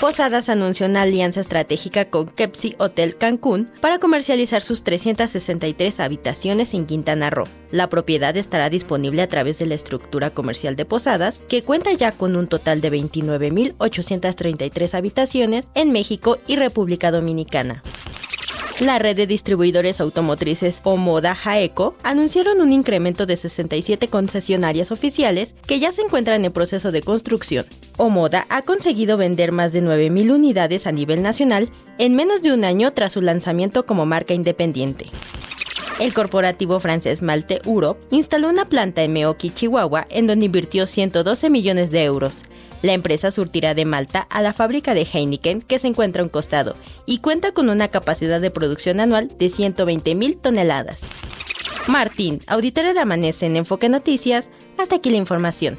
Posadas 0.00 0.48
anunció 0.48 0.86
una 0.86 1.02
alianza 1.02 1.40
estratégica 1.40 2.04
con 2.04 2.28
Kepsi 2.28 2.76
Hotel 2.78 3.16
Cancún 3.16 3.68
para 3.80 3.98
comercializar 3.98 4.62
sus 4.62 4.84
363 4.84 5.98
habitaciones 5.98 6.72
en 6.72 6.86
Quintana 6.86 7.30
Roo. 7.30 7.48
La 7.72 7.88
propiedad 7.88 8.36
estará 8.36 8.70
disponible 8.70 9.22
a 9.22 9.26
través 9.26 9.58
de 9.58 9.66
la 9.66 9.74
estructura 9.74 10.30
comercial 10.30 10.76
de 10.76 10.84
Posadas, 10.84 11.42
que 11.48 11.64
cuenta 11.64 11.92
ya 11.94 12.12
con 12.12 12.36
un 12.36 12.46
total 12.46 12.80
de 12.80 12.92
29.833 12.92 14.94
habitaciones 14.94 15.68
en 15.74 15.90
México 15.90 16.38
y 16.46 16.54
República 16.54 17.10
Dominicana. 17.10 17.82
La 18.80 19.00
red 19.00 19.16
de 19.16 19.26
distribuidores 19.26 20.00
automotrices 20.00 20.80
Omoda 20.84 21.34
Jaeco 21.34 21.96
anunciaron 22.04 22.60
un 22.60 22.72
incremento 22.72 23.26
de 23.26 23.36
67 23.36 24.06
concesionarias 24.06 24.92
oficiales 24.92 25.52
que 25.66 25.80
ya 25.80 25.90
se 25.90 26.02
encuentran 26.02 26.44
en 26.44 26.52
proceso 26.52 26.92
de 26.92 27.02
construcción. 27.02 27.66
Omoda 27.96 28.46
ha 28.50 28.62
conseguido 28.62 29.16
vender 29.16 29.50
más 29.50 29.72
de 29.72 29.82
9.000 29.82 30.32
unidades 30.32 30.86
a 30.86 30.92
nivel 30.92 31.22
nacional 31.22 31.70
en 31.98 32.14
menos 32.14 32.40
de 32.42 32.52
un 32.52 32.62
año 32.64 32.92
tras 32.92 33.14
su 33.14 33.20
lanzamiento 33.20 33.84
como 33.84 34.06
marca 34.06 34.32
independiente. 34.32 35.06
El 35.98 36.14
corporativo 36.14 36.78
francés 36.78 37.20
Malte 37.20 37.60
Europe 37.64 38.00
instaló 38.10 38.48
una 38.48 38.68
planta 38.68 39.02
en 39.02 39.12
Meoki, 39.12 39.50
Chihuahua, 39.50 40.06
en 40.10 40.28
donde 40.28 40.46
invirtió 40.46 40.86
112 40.86 41.50
millones 41.50 41.90
de 41.90 42.04
euros. 42.04 42.42
La 42.82 42.92
empresa 42.92 43.30
surtirá 43.30 43.74
de 43.74 43.84
Malta 43.84 44.20
a 44.20 44.40
la 44.42 44.52
fábrica 44.52 44.94
de 44.94 45.06
Heineken 45.10 45.62
que 45.62 45.78
se 45.78 45.88
encuentra 45.88 46.22
a 46.22 46.24
un 46.24 46.30
costado 46.30 46.74
y 47.06 47.18
cuenta 47.18 47.52
con 47.52 47.68
una 47.68 47.88
capacidad 47.88 48.40
de 48.40 48.50
producción 48.50 49.00
anual 49.00 49.30
de 49.36 49.50
120 49.50 50.14
mil 50.14 50.36
toneladas. 50.36 51.00
Martín, 51.88 52.40
auditorio 52.46 52.94
de 52.94 53.00
Amanece 53.00 53.46
en 53.46 53.56
Enfoque 53.56 53.88
Noticias, 53.88 54.48
hasta 54.76 54.96
aquí 54.96 55.10
la 55.10 55.16
información. 55.16 55.78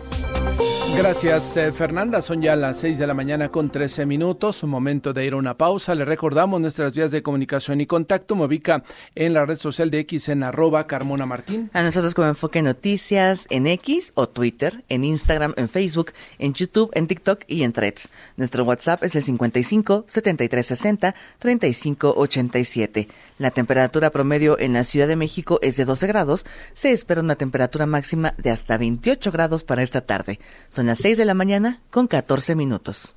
Gracias, 0.97 1.55
eh, 1.55 1.71
Fernanda. 1.71 2.21
Son 2.21 2.41
ya 2.41 2.57
las 2.57 2.77
6 2.79 2.97
de 2.97 3.07
la 3.07 3.13
mañana 3.13 3.49
con 3.49 3.69
13 3.69 4.05
minutos. 4.05 4.63
Un 4.63 4.69
momento 4.69 5.13
de 5.13 5.25
ir 5.25 5.33
a 5.33 5.37
una 5.37 5.57
pausa. 5.57 5.95
Le 5.95 6.03
recordamos 6.03 6.59
nuestras 6.59 6.93
vías 6.93 7.11
de 7.11 7.23
comunicación 7.23 7.79
y 7.79 7.85
contacto. 7.85 8.35
Me 8.35 8.45
ubica 8.45 8.83
en 9.15 9.33
la 9.33 9.45
red 9.45 9.57
social 9.57 9.91
de 9.91 9.99
X 9.99 10.27
en 10.27 10.43
arroba 10.43 10.87
Carmona 10.87 11.25
Martín. 11.25 11.69
A 11.73 11.83
nosotros 11.83 12.13
como 12.13 12.27
Enfoque 12.27 12.61
Noticias 12.61 13.47
en 13.49 13.65
X 13.67 14.11
o 14.15 14.27
Twitter, 14.27 14.83
en 14.89 15.05
Instagram, 15.05 15.53
en 15.55 15.69
Facebook, 15.69 16.11
en 16.37 16.53
YouTube, 16.53 16.91
en 16.93 17.07
TikTok 17.07 17.43
y 17.47 17.63
en 17.63 17.71
Threads. 17.71 18.09
Nuestro 18.35 18.65
WhatsApp 18.65 19.01
es 19.03 19.15
el 19.15 19.23
55 19.23 20.03
73 20.05 20.65
60 20.65 21.15
35 21.39 22.13
87. 22.17 23.07
La 23.37 23.51
temperatura 23.51 24.09
promedio 24.09 24.59
en 24.59 24.73
la 24.73 24.83
Ciudad 24.83 25.07
de 25.07 25.15
México 25.15 25.59
es 25.61 25.77
de 25.77 25.85
12 25.85 26.07
grados. 26.07 26.45
Se 26.73 26.91
espera 26.91 27.21
una 27.21 27.35
temperatura 27.35 27.85
máxima 27.85 28.33
de 28.37 28.51
hasta 28.51 28.77
28 28.77 29.31
grados 29.31 29.63
para 29.63 29.81
esta 29.81 30.01
tarde. 30.01 30.39
Son 30.67 30.88
las 30.89 30.97
6 30.97 31.19
de 31.19 31.25
la 31.25 31.35
mañana 31.35 31.81
con 31.91 32.07
14 32.07 32.55
minutos. 32.55 33.15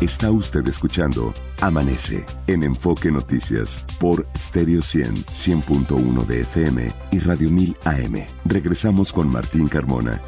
Está 0.00 0.30
usted 0.30 0.64
escuchando 0.68 1.34
Amanece 1.60 2.24
en 2.46 2.62
Enfoque 2.62 3.10
Noticias 3.10 3.84
por 3.98 4.24
Stereo 4.38 4.80
100, 4.80 5.12
100.1 5.24 6.24
de 6.24 6.42
FM 6.42 6.92
y 7.10 7.18
Radio 7.18 7.50
1000 7.50 7.76
AM. 7.84 8.26
Regresamos 8.44 9.12
con 9.12 9.28
Martín 9.28 9.66
Carmona. 9.66 10.22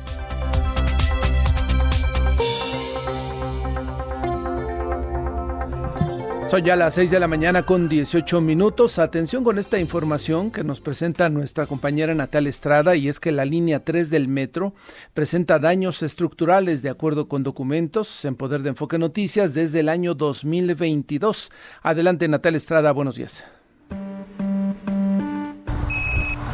Son 6.52 6.62
ya 6.62 6.76
las 6.76 6.92
6 6.96 7.10
de 7.10 7.18
la 7.18 7.28
mañana 7.28 7.62
con 7.62 7.88
18 7.88 8.42
minutos. 8.42 8.98
Atención 8.98 9.42
con 9.42 9.58
esta 9.58 9.78
información 9.78 10.50
que 10.50 10.62
nos 10.62 10.82
presenta 10.82 11.30
nuestra 11.30 11.64
compañera 11.64 12.14
Natalia 12.14 12.50
Estrada 12.50 12.94
y 12.94 13.08
es 13.08 13.20
que 13.20 13.32
la 13.32 13.46
línea 13.46 13.82
3 13.82 14.10
del 14.10 14.28
metro 14.28 14.74
presenta 15.14 15.58
daños 15.58 16.02
estructurales 16.02 16.82
de 16.82 16.90
acuerdo 16.90 17.26
con 17.26 17.42
documentos 17.42 18.26
en 18.26 18.34
Poder 18.34 18.62
de 18.62 18.68
Enfoque 18.68 18.98
Noticias 18.98 19.54
desde 19.54 19.80
el 19.80 19.88
año 19.88 20.12
2022. 20.12 21.50
Adelante 21.82 22.28
Natalia 22.28 22.58
Estrada, 22.58 22.92
buenos 22.92 23.16
días. 23.16 23.46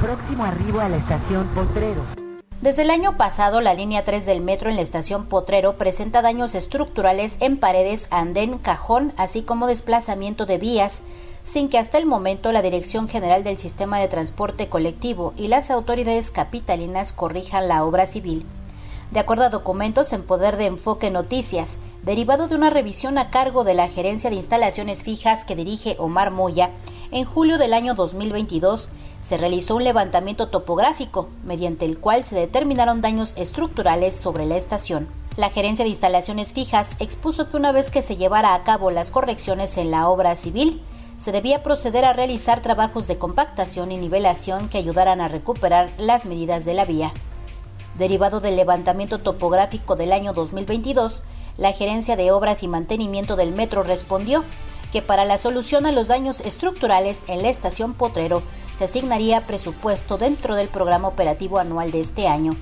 Próximo 0.00 0.44
arribo 0.44 0.78
a 0.78 0.88
la 0.90 0.98
estación 0.98 1.44
Potrero. 1.48 2.17
Desde 2.60 2.82
el 2.82 2.90
año 2.90 3.16
pasado, 3.16 3.60
la 3.60 3.72
línea 3.72 4.02
3 4.02 4.26
del 4.26 4.40
metro 4.40 4.68
en 4.68 4.74
la 4.74 4.82
estación 4.82 5.26
Potrero 5.26 5.78
presenta 5.78 6.22
daños 6.22 6.56
estructurales 6.56 7.36
en 7.38 7.56
paredes, 7.56 8.08
andén, 8.10 8.58
cajón, 8.58 9.12
así 9.16 9.42
como 9.42 9.68
desplazamiento 9.68 10.44
de 10.44 10.58
vías, 10.58 11.02
sin 11.44 11.68
que 11.68 11.78
hasta 11.78 11.98
el 11.98 12.06
momento 12.06 12.50
la 12.50 12.60
Dirección 12.60 13.06
General 13.06 13.44
del 13.44 13.58
Sistema 13.58 14.00
de 14.00 14.08
Transporte 14.08 14.68
Colectivo 14.68 15.34
y 15.36 15.46
las 15.46 15.70
autoridades 15.70 16.32
capitalinas 16.32 17.12
corrijan 17.12 17.68
la 17.68 17.84
obra 17.84 18.06
civil. 18.06 18.44
De 19.12 19.20
acuerdo 19.20 19.44
a 19.44 19.50
documentos 19.50 20.12
en 20.12 20.24
poder 20.24 20.56
de 20.56 20.66
Enfoque 20.66 21.12
Noticias, 21.12 21.78
derivado 22.02 22.48
de 22.48 22.56
una 22.56 22.70
revisión 22.70 23.18
a 23.18 23.30
cargo 23.30 23.62
de 23.62 23.74
la 23.74 23.88
Gerencia 23.88 24.30
de 24.30 24.36
Instalaciones 24.36 25.04
Fijas 25.04 25.44
que 25.44 25.54
dirige 25.54 25.94
Omar 26.00 26.32
Moya, 26.32 26.70
en 27.10 27.24
julio 27.24 27.58
del 27.58 27.74
año 27.74 27.94
2022 27.94 28.90
se 29.20 29.36
realizó 29.36 29.76
un 29.76 29.84
levantamiento 29.84 30.48
topográfico 30.48 31.28
mediante 31.44 31.84
el 31.84 31.98
cual 31.98 32.24
se 32.24 32.36
determinaron 32.36 33.00
daños 33.00 33.34
estructurales 33.36 34.16
sobre 34.16 34.46
la 34.46 34.56
estación. 34.56 35.08
La 35.36 35.50
Gerencia 35.50 35.84
de 35.84 35.90
Instalaciones 35.90 36.52
Fijas 36.52 36.96
expuso 36.98 37.48
que 37.48 37.56
una 37.56 37.72
vez 37.72 37.90
que 37.90 38.02
se 38.02 38.16
llevara 38.16 38.54
a 38.54 38.64
cabo 38.64 38.90
las 38.90 39.10
correcciones 39.10 39.76
en 39.76 39.90
la 39.90 40.08
obra 40.08 40.36
civil, 40.36 40.82
se 41.16 41.32
debía 41.32 41.62
proceder 41.62 42.04
a 42.04 42.12
realizar 42.12 42.60
trabajos 42.62 43.08
de 43.08 43.18
compactación 43.18 43.90
y 43.90 43.96
nivelación 43.96 44.68
que 44.68 44.78
ayudaran 44.78 45.20
a 45.20 45.28
recuperar 45.28 45.90
las 45.98 46.26
medidas 46.26 46.64
de 46.64 46.74
la 46.74 46.84
vía. 46.84 47.12
Derivado 47.96 48.40
del 48.40 48.56
levantamiento 48.56 49.18
topográfico 49.18 49.96
del 49.96 50.12
año 50.12 50.32
2022, 50.32 51.24
la 51.56 51.72
Gerencia 51.72 52.16
de 52.16 52.30
Obras 52.30 52.62
y 52.62 52.68
Mantenimiento 52.68 53.34
del 53.34 53.52
Metro 53.52 53.82
respondió 53.82 54.44
que 54.92 55.02
para 55.02 55.24
la 55.24 55.38
solución 55.38 55.86
a 55.86 55.92
los 55.92 56.08
daños 56.08 56.40
estructurales 56.40 57.24
en 57.28 57.42
la 57.42 57.50
estación 57.50 57.94
Potrero 57.94 58.42
se 58.76 58.84
asignaría 58.84 59.46
presupuesto 59.46 60.18
dentro 60.18 60.54
del 60.54 60.68
programa 60.68 61.08
operativo 61.08 61.58
anual 61.58 61.90
de 61.90 62.00
este 62.00 62.28
año. 62.28 62.52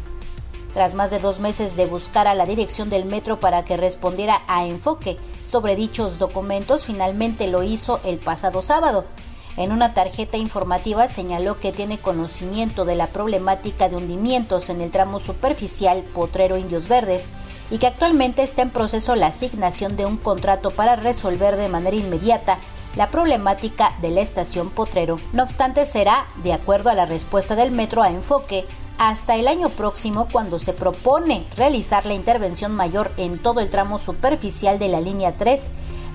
Tras 0.73 0.95
más 0.95 1.11
de 1.11 1.18
dos 1.18 1.40
meses 1.40 1.76
de 1.76 1.87
buscar 1.87 2.26
a 2.26 2.35
la 2.35 2.45
dirección 2.45 2.90
del 2.90 3.04
metro 3.04 3.40
para 3.40 3.64
que 3.64 3.76
respondiera 3.76 4.42
a 4.47 4.66
enfoque 4.66 5.16
sobre 5.45 5.76
dichos 5.76 6.18
documentos, 6.18 6.85
finalmente 6.85 7.47
lo 7.47 7.62
hizo 7.62 8.00
el 8.04 8.18
pasado 8.18 8.61
sábado. 8.61 9.04
En 9.56 9.72
una 9.72 9.94
tarjeta 9.94 10.36
informativa 10.36 11.08
señaló 11.08 11.58
que 11.58 11.72
tiene 11.72 11.96
conocimiento 11.96 12.84
de 12.84 12.94
la 12.94 13.06
problemática 13.06 13.88
de 13.88 13.96
hundimientos 13.96 14.68
en 14.68 14.82
el 14.82 14.90
tramo 14.90 15.18
superficial 15.18 16.02
Potrero 16.12 16.58
Indios 16.58 16.88
Verdes 16.88 17.30
y 17.70 17.78
que 17.78 17.86
actualmente 17.86 18.42
está 18.42 18.60
en 18.60 18.70
proceso 18.70 19.16
la 19.16 19.28
asignación 19.28 19.96
de 19.96 20.04
un 20.04 20.18
contrato 20.18 20.70
para 20.70 20.96
resolver 20.96 21.56
de 21.56 21.68
manera 21.68 21.96
inmediata 21.96 22.58
la 22.96 23.10
problemática 23.10 23.92
de 24.02 24.10
la 24.10 24.20
estación 24.20 24.68
Potrero. 24.68 25.18
No 25.32 25.42
obstante, 25.42 25.86
será, 25.86 26.26
de 26.44 26.52
acuerdo 26.52 26.90
a 26.90 26.94
la 26.94 27.06
respuesta 27.06 27.56
del 27.56 27.70
metro 27.70 28.02
a 28.02 28.10
enfoque, 28.10 28.66
hasta 28.98 29.36
el 29.36 29.48
año 29.48 29.70
próximo 29.70 30.28
cuando 30.30 30.58
se 30.58 30.75
propone 30.75 31.44
realizar 31.56 32.04
la 32.04 32.14
intervención 32.14 32.72
mayor 32.72 33.10
en 33.16 33.38
todo 33.38 33.60
el 33.60 33.70
tramo 33.70 33.98
superficial 33.98 34.78
de 34.78 34.88
la 34.88 35.00
línea 35.00 35.36
3, 35.36 35.68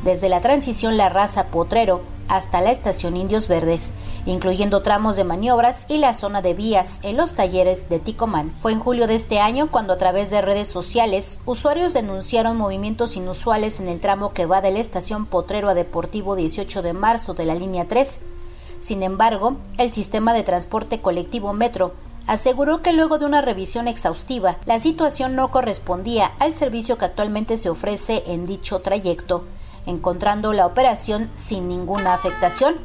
desde 0.04 0.30
la 0.30 0.42
transición 0.42 0.98
La 0.98 1.10
Raza 1.10 1.48
Potrero 1.48 2.02
hasta 2.32 2.62
la 2.62 2.72
estación 2.72 3.18
Indios 3.18 3.50
Verdes, 3.50 3.92
incluyendo 4.26 4.82
tramos 4.82 5.18
de 5.18 5.26
maniobras 5.26 5.86
y 5.90 5.98
la 5.98 6.14
zona 6.14 6.42
de 6.42 6.54
vías 6.54 7.02
en 7.04 7.18
los 7.18 7.34
talleres 7.34 7.90
de 7.90 8.00
Ticomán. 8.00 8.54
Fue 8.62 8.72
en 8.72 8.80
julio 8.80 9.06
de 9.06 9.16
este 9.16 9.42
año 9.42 9.70
cuando 9.70 9.92
a 9.92 9.98
través 9.98 10.30
de 10.32 10.40
redes 10.40 10.70
sociales 10.70 11.42
usuarios 11.46 11.94
denunciaron 11.94 12.56
movimientos 12.56 13.18
inusuales 13.18 13.82
en 13.82 13.90
el 13.90 14.00
tramo 14.00 14.32
que 14.32 14.46
va 14.46 14.62
de 14.62 14.72
la 14.72 14.80
estación 14.80 15.26
Potrero 15.26 15.68
a 15.68 15.74
Deportivo 15.74 16.38
18 16.38 16.82
de 16.82 16.94
marzo 16.94 17.34
de 17.34 17.44
la 17.44 17.54
línea 17.54 17.90
3. 17.90 18.20
Sin 18.80 19.04
embargo, 19.04 19.58
el 19.78 19.92
sistema 19.92 20.34
de 20.34 20.44
transporte 20.44 21.02
colectivo 21.02 21.52
Metro 21.52 21.92
aseguró 22.28 22.82
que 22.82 22.94
luego 22.94 23.20
de 23.20 23.26
una 23.26 23.42
revisión 23.42 23.90
exhaustiva, 23.90 24.56
la 24.66 24.80
situación 24.80 25.36
no 25.36 25.52
correspondía 25.52 26.32
al 26.40 26.54
servicio 26.54 26.98
que 26.98 27.04
actualmente 27.04 27.58
se 27.58 27.70
ofrece 27.70 28.24
en 28.28 28.48
dicho 28.48 28.80
trayecto 28.80 29.44
encontrando 29.86 30.54
la 30.54 30.66
operación 30.66 31.30
sin 31.36 31.68
ninguna 31.68 32.14
afectación. 32.14 32.76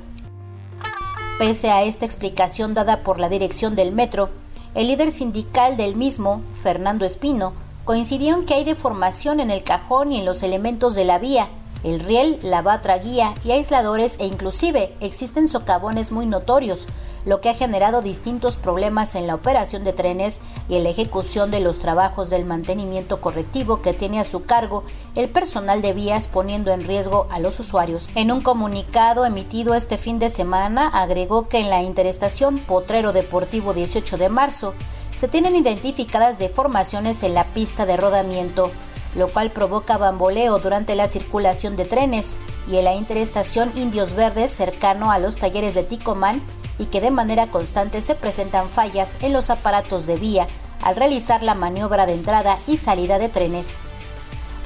Pese 1.39 1.71
a 1.71 1.83
esta 1.83 2.07
explicación 2.07 2.75
dada 2.75 3.03
por 3.03 3.19
la 3.19 3.29
dirección 3.29 3.77
del 3.77 3.93
metro, 3.93 4.31
el 4.75 4.89
líder 4.89 5.11
sindical 5.11 5.77
del 5.77 5.97
mismo, 5.97 6.43
Fernando 6.63 7.05
Espino, 7.05 7.53
coincidió 7.85 8.35
en 8.35 8.47
que 8.47 8.55
hay 8.55 8.65
deformación 8.65 9.41
en 9.41 9.51
el 9.51 9.63
cajón 9.63 10.13
y 10.13 10.19
en 10.19 10.25
los 10.25 10.43
elementos 10.43 10.95
de 10.95 11.05
la 11.05 11.19
vía, 11.19 11.49
el 11.85 12.01
riel, 12.01 12.39
la 12.43 12.63
batra 12.63 12.99
guía 12.99 13.35
y 13.45 13.53
aisladores 13.53 14.17
e 14.19 14.27
inclusive 14.27 14.95
existen 15.01 15.49
socavones 15.49 16.13
muy 16.13 16.27
notorios, 16.27 16.87
lo 17.25 17.41
que 17.41 17.49
ha 17.49 17.55
generado 17.55 18.03
distintos 18.03 18.57
problemas 18.57 19.15
en 19.15 19.27
la 19.27 19.35
operación 19.35 19.85
de 19.85 19.93
trenes 19.93 20.41
y 20.69 20.77
en 20.77 20.85
la 20.85 20.91
ejecución 20.91 21.51
de 21.51 21.61
los 21.61 21.79
trabajos 21.79 22.31
del 22.31 22.45
mantenimiento 22.45 23.21
correctivo 23.21 23.83
que 23.83 23.93
tiene 23.93 24.21
a 24.21 24.25
su 24.25 24.45
cargo 24.45 24.85
el 25.15 25.29
personal 25.29 25.83
de 25.83 25.93
vías 25.93 26.29
poniendo 26.29 26.73
en 26.73 26.85
riesgo 26.85 27.27
a 27.31 27.41
los 27.41 27.59
usuarios. 27.59 28.09
En 28.15 28.31
un 28.31 28.41
comunicado 28.41 29.27
emitido 29.27 29.75
este 29.75 29.99
fin 29.99 30.19
de 30.19 30.31
semana 30.31 30.89
agregó 30.89 31.49
que 31.49 31.59
en 31.59 31.69
la 31.69 31.83
interestación 31.83 32.59
Potrero 32.59 33.13
Deportivo 33.13 33.75
18 33.75 34.17
de 34.17 34.29
marzo 34.29 34.75
se 35.17 35.29
tienen 35.29 35.57
identificadas 35.57 36.39
deformaciones 36.39 37.23
en 37.23 37.35
la 37.35 37.45
pista 37.45 37.87
de 37.87 37.97
rodamiento 37.97 38.71
lo 39.17 39.29
cual 39.29 39.51
provoca 39.51 39.97
bamboleo 39.97 40.59
durante 40.59 40.95
la 40.95 41.09
circulación 41.09 41.77
de 41.77 41.85
trenes, 41.85 42.37
y 42.71 42.77
en 42.77 42.85
la 42.85 42.95
interestación 42.95 43.73
Indios 43.75 44.15
Verdes 44.15 44.51
cercano 44.51 45.11
a 45.11 45.19
los 45.19 45.37
talleres 45.37 45.75
de 45.75 45.83
Ticomán, 45.83 46.43
y 46.79 46.87
que 46.87 47.01
de 47.01 47.11
manera 47.11 47.47
constante 47.47 48.03
se 48.03 48.15
presentan 48.15 48.69
fallas 48.69 49.19
en 49.23 49.33
los 49.33 49.51
aparatos 49.51 50.07
de 50.07 50.17
vía 50.17 50.47
al 50.83 50.97
realizar 50.97 51.43
la 51.43 51.55
maniobra 51.55 52.07
de 52.07 52.13
entrada 52.13 52.59
y 52.67 52.77
salida 52.77 53.19
de 53.19 53.29
trenes. 53.29 53.79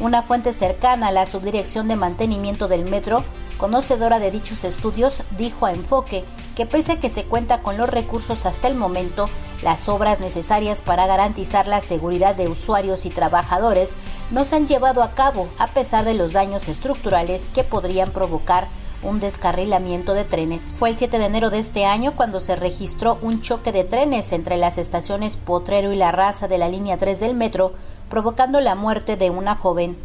Una 0.01 0.23
fuente 0.23 0.53
cercana 0.53 1.09
a 1.09 1.13
la 1.13 1.27
Subdirección 1.27 1.87
de 1.87 1.97
Mantenimiento 1.97 2.69
del 2.69 2.85
Metro, 2.85 3.23
conocedora 3.59 4.19
de 4.19 4.31
dichos 4.31 4.65
estudios, 4.65 5.23
dijo 5.39 5.67
a 5.67 5.73
Enfoque 5.73 6.25
que 6.57 6.67
pese 6.67 6.93
a 6.93 7.01
que 7.01 7.11
se 7.11 7.25
cuenta 7.25 7.63
con 7.63 7.77
los 7.77 7.89
recursos 7.89 8.47
hasta 8.47 8.67
el 8.67 8.75
momento, 8.75 9.29
las 9.63 9.89
obras 9.89 10.21
necesarias 10.21 10.81
para 10.81 11.07
garantizar 11.07 11.67
la 11.67 11.81
seguridad 11.81 12.35
de 12.35 12.49
usuarios 12.49 13.05
y 13.05 13.11
trabajadores 13.11 13.97
no 14.31 14.45
se 14.45 14.57
han 14.57 14.67
llevado 14.67 15.03
a 15.03 15.11
cabo 15.11 15.49
a 15.59 15.67
pesar 15.67 16.05
de 16.05 16.15
los 16.15 16.33
daños 16.33 16.69
estructurales 16.69 17.51
que 17.55 17.63
podrían 17.65 18.11
provocar 18.11 18.69
un 19.03 19.21
descarrilamiento 19.21 20.15
de 20.15 20.25
trenes. 20.25 20.75
Fue 20.79 20.91
el 20.91 20.99
7 20.99 21.19
de 21.19 21.25
enero 21.25 21.51
de 21.51 21.59
este 21.59 21.85
año 21.85 22.13
cuando 22.17 22.41
se 22.41 22.57
registró 22.57 23.19
un 23.23 23.41
choque 23.41 23.73
de 23.73 23.85
trenes 23.85 24.33
entre 24.33 24.57
las 24.57 24.79
estaciones 24.79 25.37
Potrero 25.37 25.93
y 25.93 25.97
La 25.97 26.11
Raza 26.11 26.49
de 26.49 26.59
la 26.59 26.69
línea 26.69 26.97
3 26.97 27.21
del 27.21 27.35
metro, 27.35 27.73
provocando 28.09 28.61
la 28.61 28.75
muerte 28.75 29.17
de 29.17 29.31
una 29.31 29.57
joven. 29.57 29.97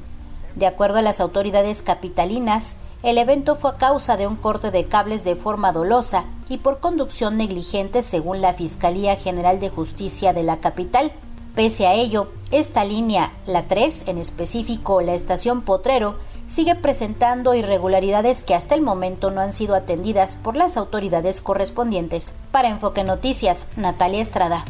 De 0.55 0.67
acuerdo 0.67 0.99
a 0.99 1.01
las 1.01 1.19
autoridades 1.19 1.81
capitalinas, 1.81 2.77
el 3.05 3.19
evento 3.19 3.55
fue 3.55 3.69
a 3.69 3.77
causa 3.77 4.17
de 4.17 4.25
un 4.25 4.35
corte 4.35 4.71
de 4.71 4.85
cables 4.85 5.23
de 5.23 5.35
forma 5.35 5.71
dolosa 5.71 6.23
y 6.49 6.57
por 6.57 6.79
conducción 6.79 7.37
negligente 7.37 8.01
según 8.01 8.41
la 8.41 8.55
Fiscalía 8.55 9.15
General 9.15 9.59
de 9.59 9.69
Justicia 9.69 10.33
de 10.33 10.41
la 10.41 10.57
capital. 10.57 11.11
Pese 11.53 11.85
a 11.85 11.93
ello, 11.93 12.31
esta 12.49 12.83
línea, 12.83 13.31
la 13.45 13.67
3, 13.67 14.05
en 14.07 14.17
específico 14.17 15.01
la 15.01 15.13
estación 15.13 15.61
Potrero, 15.61 16.15
sigue 16.47 16.73
presentando 16.73 17.53
irregularidades 17.53 18.43
que 18.43 18.55
hasta 18.55 18.73
el 18.73 18.81
momento 18.81 19.29
no 19.29 19.39
han 19.39 19.53
sido 19.53 19.75
atendidas 19.75 20.35
por 20.35 20.55
las 20.55 20.75
autoridades 20.75 21.41
correspondientes. 21.41 22.33
Para 22.51 22.69
Enfoque 22.69 23.03
Noticias, 23.03 23.67
Natalia 23.75 24.21
Estrada. 24.21 24.65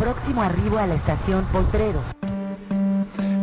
Próximo 0.00 0.42
arribo 0.42 0.78
a 0.78 0.86
la 0.88 0.94
estación 0.96 1.44
Potrero. 1.52 2.02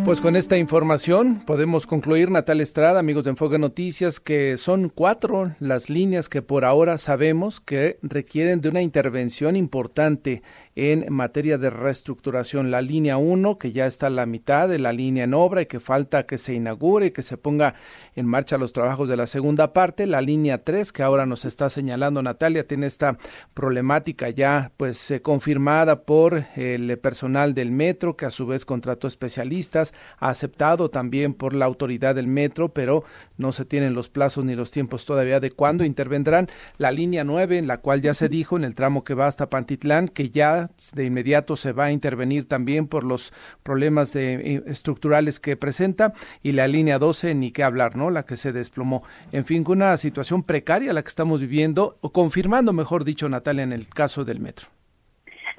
Pues 0.06 0.22
con 0.22 0.36
esta 0.36 0.56
información 0.56 1.42
podemos 1.48 1.88
concluir, 1.88 2.30
Natalia 2.30 2.62
Estrada, 2.62 3.00
amigos 3.00 3.24
de 3.24 3.32
Enfoque 3.32 3.58
Noticias, 3.58 4.20
que 4.20 4.56
son 4.56 4.90
cuatro 4.90 5.56
las 5.60 5.90
líneas 5.90 6.30
que 6.30 6.44
por 6.44 6.64
ahora 6.64 7.00
sabemos 7.00 7.60
que 7.60 7.98
requieren 8.04 8.62
de 8.62 8.70
una 8.70 8.84
intervención 8.84 9.56
importante 9.56 10.44
en 10.76 11.12
materia 11.12 11.58
de 11.58 11.72
reestructuración. 11.72 12.70
La 12.70 12.82
línea 12.82 13.18
1, 13.18 13.58
que 13.58 13.72
ya 13.72 13.88
está 13.88 14.08
a 14.08 14.12
la 14.12 14.28
mitad 14.28 14.70
de 14.70 14.78
la 14.78 14.94
línea 14.94 15.24
en 15.24 15.34
obra 15.34 15.64
y 15.64 15.66
que 15.66 15.80
falta 15.80 16.28
que 16.28 16.38
se 16.38 16.54
inaugure 16.54 17.12
que 17.12 17.24
se 17.24 17.38
ponga 17.38 17.74
en 18.16 18.28
marcha 18.28 18.60
los 18.60 18.74
trabajos 18.74 19.10
de 19.10 19.18
la 19.18 19.26
segunda 19.26 19.74
parte. 19.74 20.06
La 20.06 20.22
línea 20.22 20.64
3, 20.64 20.92
que 20.92 21.02
ahora 21.02 21.26
nos 21.26 21.46
está 21.46 21.70
señalando 21.70 22.22
Natalia, 22.22 22.68
tiene 22.68 22.86
esta 22.86 23.18
problemática 23.56 24.30
ya 24.30 24.72
pues 24.78 25.10
eh, 25.10 25.22
confirmada 25.22 26.04
por 26.04 26.44
el 26.56 26.98
personal 27.00 27.56
del 27.56 27.72
metro, 27.72 28.16
que 28.16 28.26
a 28.26 28.30
su 28.30 28.46
vez 28.46 28.66
contrató 28.66 29.08
especialistas, 29.08 29.95
aceptado 30.20 30.90
también 30.90 31.34
por 31.34 31.54
la 31.54 31.66
autoridad 31.66 32.16
del 32.16 32.28
metro, 32.28 32.70
pero 32.70 33.04
no 33.38 33.52
se 33.52 33.66
tienen 33.66 33.94
los 33.94 34.10
plazos 34.10 34.46
ni 34.46 34.56
los 34.56 34.72
tiempos 34.72 35.06
todavía 35.06 35.40
de 35.40 35.52
cuándo 35.52 35.84
intervendrán. 35.84 36.48
La 36.78 36.92
línea 36.92 37.24
9, 37.24 37.58
en 37.58 37.68
la 37.68 37.80
cual 37.80 38.02
ya 38.02 38.14
se 38.14 38.30
dijo 38.30 38.58
en 38.58 38.64
el 38.64 38.76
tramo 38.76 39.04
que 39.04 39.14
va 39.14 39.28
hasta 39.28 39.50
Pantitlán, 39.50 40.08
que 40.08 40.30
ya 40.30 40.70
de 40.94 41.06
inmediato 41.06 41.56
se 41.56 41.72
va 41.72 41.86
a 41.86 41.92
intervenir 41.92 42.48
también 42.48 42.88
por 42.88 43.04
los 43.04 43.34
problemas 43.64 44.14
de, 44.14 44.34
eh, 44.36 44.64
estructurales 44.68 45.40
que 45.40 45.58
presenta 45.58 46.14
y 46.42 46.54
la 46.54 46.68
línea 46.68 47.00
12 47.00 47.36
ni 47.36 47.52
qué 47.52 47.64
hablar, 47.64 47.96
¿no? 47.96 48.10
La 48.10 48.26
que 48.26 48.38
se 48.38 48.52
desplomó. 48.52 49.04
En 49.32 49.46
fin, 49.46 49.64
una 49.68 49.98
situación 49.98 50.44
precaria 50.44 50.94
la 50.94 51.04
que 51.04 51.10
estamos 51.10 51.42
viviendo, 51.42 51.98
o 52.02 52.12
confirmando, 52.12 52.74
mejor 52.74 53.04
dicho, 53.04 53.28
Natalia, 53.28 53.64
en 53.64 53.74
el 53.74 53.88
caso 53.90 54.24
del 54.26 54.40
metro. 54.40 54.68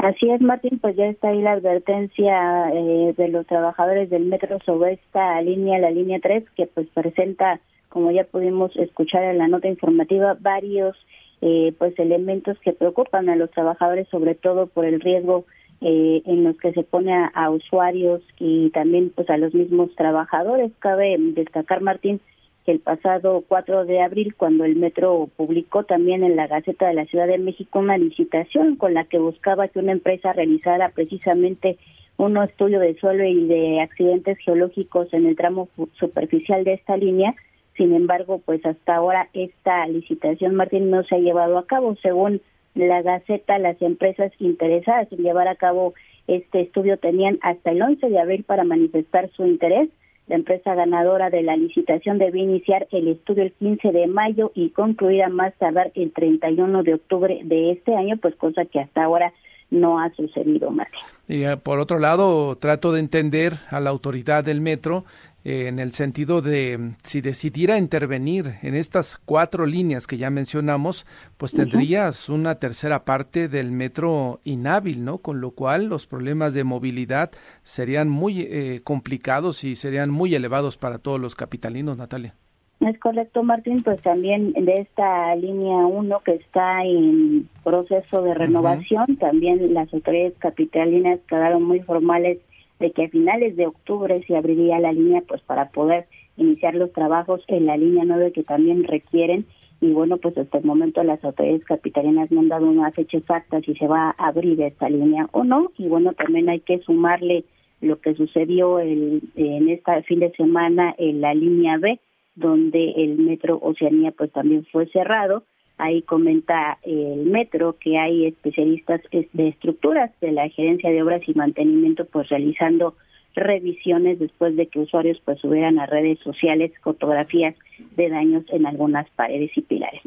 Así 0.07 0.31
es, 0.31 0.41
Martín, 0.41 0.79
pues 0.79 0.95
ya 0.95 1.07
está 1.07 1.31
ahí 1.31 1.43
la 1.43 1.55
advertencia 1.55 2.71
eh, 2.73 3.13
de 3.17 3.27
los 3.27 3.45
trabajadores 3.45 4.09
del 4.09 4.25
metro 4.25 4.61
sobre 4.65 4.93
esta 4.93 5.43
línea, 5.43 5.81
la 5.81 5.91
línea 5.91 6.21
3, 6.23 6.45
que 6.55 6.69
pues 6.69 6.87
presenta, 6.95 7.59
como 7.89 8.13
ya 8.13 8.23
pudimos 8.23 8.71
escuchar 8.77 9.25
en 9.25 9.39
la 9.39 9.49
nota 9.49 9.67
informativa, 9.67 10.37
varios 10.39 10.97
eh, 11.41 11.75
pues 11.77 11.99
elementos 11.99 12.57
que 12.61 12.73
preocupan 12.73 13.29
a 13.29 13.35
los 13.35 13.51
trabajadores, 13.51 14.07
sobre 14.09 14.37
todo 14.37 14.69
por 14.69 14.85
el 14.85 15.01
riesgo 15.01 15.45
eh, 15.81 16.23
en 16.25 16.45
los 16.45 16.57
que 16.59 16.73
se 16.73 16.85
pone 16.85 17.13
a, 17.13 17.51
usuarios 17.51 18.23
y 18.39 18.71
también 18.71 19.11
pues 19.11 19.29
a 19.29 19.39
los 19.39 19.55
mismos 19.55 19.93
trabajadores. 19.97 20.71
Cabe 20.79 21.17
destacar, 21.19 21.81
Martín, 21.81 22.21
el 22.67 22.81
pasado 22.81 23.45
4 23.47 23.85
de 23.85 24.01
abril, 24.01 24.35
cuando 24.37 24.65
el 24.65 24.77
metro 24.77 25.29
publicó 25.37 25.85
también 25.85 26.25
en 26.25 26.37
la 26.37 26.47
Gaceta 26.47 26.89
de 26.89 26.95
la 26.95 27.07
Ciudad 27.07 27.27
de 27.27 27.39
México 27.39 27.79
una 27.79 27.99
licitación 27.99 28.77
con 28.77 28.95
la 28.95 29.05
que 29.05 29.19
buscaba 29.19 29.69
que 29.69 29.79
una 29.79 29.93
empresa 29.93 30.33
realizara 30.33 30.91
precisamente 30.91 31.79
un 32.17 32.37
estudio 32.39 32.81
de 32.81 32.95
suelo 32.99 33.25
y 33.25 33.47
de 33.47 33.81
accidentes 33.81 34.39
geológicos 34.39 35.13
en 35.13 35.27
el 35.27 35.37
tramo 35.37 35.69
superficial 35.99 36.65
de 36.65 36.75
esta 36.75 36.97
línea, 36.97 37.35
sin 37.77 37.95
embargo, 37.95 38.41
pues 38.45 38.65
hasta 38.65 38.97
ahora 38.97 39.29
esta 39.35 39.87
licitación, 39.87 40.55
Martín, 40.55 40.91
no 40.91 41.03
se 41.05 41.17
ha 41.17 41.19
llevado 41.19 41.59
a 41.59 41.67
cabo. 41.67 41.95
Según 42.03 42.41
la 42.75 43.03
Gaceta, 43.03 43.59
las 43.59 43.81
empresas 43.83 44.33
interesadas 44.39 45.13
en 45.13 45.19
llevar 45.19 45.49
a 45.49 45.57
cabo 45.57 45.95
este 46.27 46.63
estudio 46.63 46.97
tenían 46.97 47.39
hasta 47.43 47.71
el 47.71 47.83
11 47.83 48.09
de 48.09 48.19
abril 48.19 48.45
para 48.45 48.65
manifestar 48.65 49.31
su 49.31 49.47
interés. 49.47 49.89
La 50.27 50.37
empresa 50.37 50.75
ganadora 50.75 51.31
de 51.31 51.43
la 51.43 51.57
licitación 51.57 52.19
debe 52.19 52.41
iniciar 52.41 52.89
el 52.91 53.09
estudio 53.09 53.45
el 53.45 53.53
15 53.53 53.93
de 53.93 54.07
mayo 54.09 54.51
y 54.55 54.71
concluir 54.71 55.29
más 55.29 55.55
tardar 55.55 55.93
el 55.95 56.13
31 56.13 56.83
de 56.83 56.95
octubre 56.95 57.41
de 57.45 57.73
este 57.73 57.95
año, 57.95 58.17
pues 58.17 58.35
cosa 58.35 58.65
que 58.65 58.81
hasta 58.81 59.05
ahora 59.05 59.33
no 59.71 60.01
ha 60.01 60.13
sucedido, 60.15 60.71
Martín. 60.71 61.01
Y 61.29 61.45
eh, 61.45 61.57
por 61.57 61.79
otro 61.79 61.99
lado, 61.99 62.57
trato 62.57 62.93
de 62.93 63.01
entender 63.01 63.55
a 63.71 63.81
la 63.81 63.91
autoridad 63.91 64.45
del 64.45 64.61
metro 64.61 65.05
eh, 65.49 65.69
en 65.69 65.79
el 65.79 65.93
sentido 65.93 66.43
de 66.43 66.95
si 67.05 67.21
decidiera 67.21 67.79
intervenir 67.79 68.55
en 68.63 68.75
estas 68.75 69.17
cuatro 69.17 69.65
líneas 69.65 70.09
que 70.09 70.19
ya 70.19 70.29
mencionamos, 70.29 71.07
pues 71.37 71.53
tendrías 71.53 72.29
una 72.29 72.57
tercera 72.57 73.05
parte 73.05 73.47
del 73.47 73.71
metro 73.71 74.41
inhábil, 74.43 75.05
¿no? 75.05 75.19
Con 75.19 75.41
lo 75.41 75.53
cual 75.53 75.87
los 75.87 76.09
problemas 76.09 76.53
de 76.53 76.65
movilidad 76.65 77.31
serían 77.63 78.09
muy 78.09 78.41
eh, 78.41 78.81
complicados 78.83 79.63
y 79.63 79.77
serían 79.77 80.11
muy 80.11 80.35
elevados 80.35 80.79
para 80.79 80.99
todos 80.99 81.21
los 81.21 81.37
capitalinos, 81.37 81.97
Natalia. 81.97 82.35
Es 82.81 82.99
correcto, 82.99 83.45
Martín, 83.45 83.85
pues 83.85 84.03
también 84.03 84.53
de 84.53 84.75
esta 84.75 85.37
línea 85.37 85.77
1 85.77 86.21
que 86.25 86.33
está 86.33 86.83
en 86.83 87.49
proceso 87.63 88.21
de 88.21 88.35
renovación, 88.35 89.17
también 89.19 89.73
las 89.73 89.95
autoridades 89.95 90.35
capitalinas 90.41 91.21
quedaron 91.29 91.63
muy 91.63 91.79
formales 91.83 92.39
de 92.79 92.91
que 92.93 93.05
a 93.05 93.09
finales 93.09 93.57
de 93.57 93.67
octubre 93.67 94.23
se 94.27 94.37
abriría 94.37 94.79
la 94.79 94.93
línea 94.93 95.23
pues 95.27 95.41
para 95.43 95.71
poder 95.71 96.07
iniciar 96.37 96.75
los 96.75 96.93
trabajos 96.93 97.43
en 97.49 97.67
la 97.67 97.77
línea 97.77 98.05
9 98.05 98.33
que 98.33 98.43
también 98.43 98.85
requieren. 98.85 99.47
Y 99.81 99.93
bueno 99.93 100.17
pues 100.17 100.37
hasta 100.39 100.59
el 100.59 100.65
momento 100.65 101.03
las 101.03 101.23
autoridades 101.25 101.65
capitalinas 101.65 102.31
no 102.31 102.41
han 102.41 102.49
dado 102.49 102.67
una 102.67 102.91
fecha 102.93 103.19
exacta 103.19 103.61
si 103.61 103.75
se 103.75 103.87
va 103.87 104.15
a 104.17 104.29
abrir 104.29 104.61
esta 104.61 104.89
línea 104.89 105.29
o 105.33 105.45
no. 105.45 105.73
Y 105.77 105.89
bueno 105.89 106.13
también 106.13 106.49
hay 106.49 106.61
que 106.61 106.79
sumarle 106.81 107.45
lo 107.81 108.01
que 108.01 108.15
sucedió 108.15 108.79
el, 108.79 109.23
en 109.35 109.69
este 109.69 110.03
fin 110.05 110.21
de 110.21 110.33
semana 110.33 110.95
en 110.99 111.21
la 111.21 111.35
línea 111.35 111.79
B 111.79 112.01
donde 112.35 112.93
el 112.97 113.19
metro 113.19 113.59
Oceanía 113.61 114.13
pues 114.13 114.31
también 114.33 114.65
fue 114.71 114.87
cerrado 114.89 115.45
Ahí 115.79 116.03
comenta 116.03 116.79
el 116.83 117.27
metro 117.27 117.77
que 117.79 117.99
hay 117.99 118.27
especialistas 118.27 119.01
de 119.11 119.49
estructuras 119.49 120.11
de 120.21 120.33
la 120.33 120.49
gerencia 120.49 120.91
de 120.91 121.03
obras 121.03 121.23
y 121.27 121.35
mantenimiento 121.35 122.07
pues 122.07 122.29
realizando 122.29 122.95
revisiones 123.37 124.19
después 124.19 124.57
de 124.57 124.67
que 124.67 124.81
usuarios 124.81 125.21
pues 125.25 125.39
subieran 125.41 125.79
a 125.79 125.87
redes 125.87 126.19
sociales 126.21 126.73
fotografías 126.83 127.55
de 127.95 128.09
daños 128.09 128.45
en 128.49 128.67
algunas 128.67 129.09
paredes 129.11 129.51
y 129.55 129.61
pilares. 129.61 130.01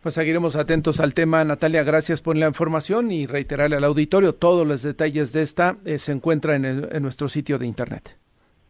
Pues 0.00 0.14
seguiremos 0.14 0.54
atentos 0.54 1.00
al 1.00 1.12
tema. 1.12 1.44
Natalia, 1.44 1.82
gracias 1.82 2.22
por 2.22 2.36
la 2.36 2.46
información 2.46 3.10
y 3.10 3.26
reiterarle 3.26 3.76
al 3.76 3.84
auditorio 3.84 4.34
todos 4.34 4.66
los 4.66 4.82
detalles 4.82 5.32
de 5.32 5.42
esta 5.42 5.76
eh, 5.84 5.98
se 5.98 6.12
encuentran 6.12 6.64
en, 6.64 6.86
en 6.92 7.02
nuestro 7.02 7.28
sitio 7.28 7.58
de 7.58 7.66
internet 7.66 8.16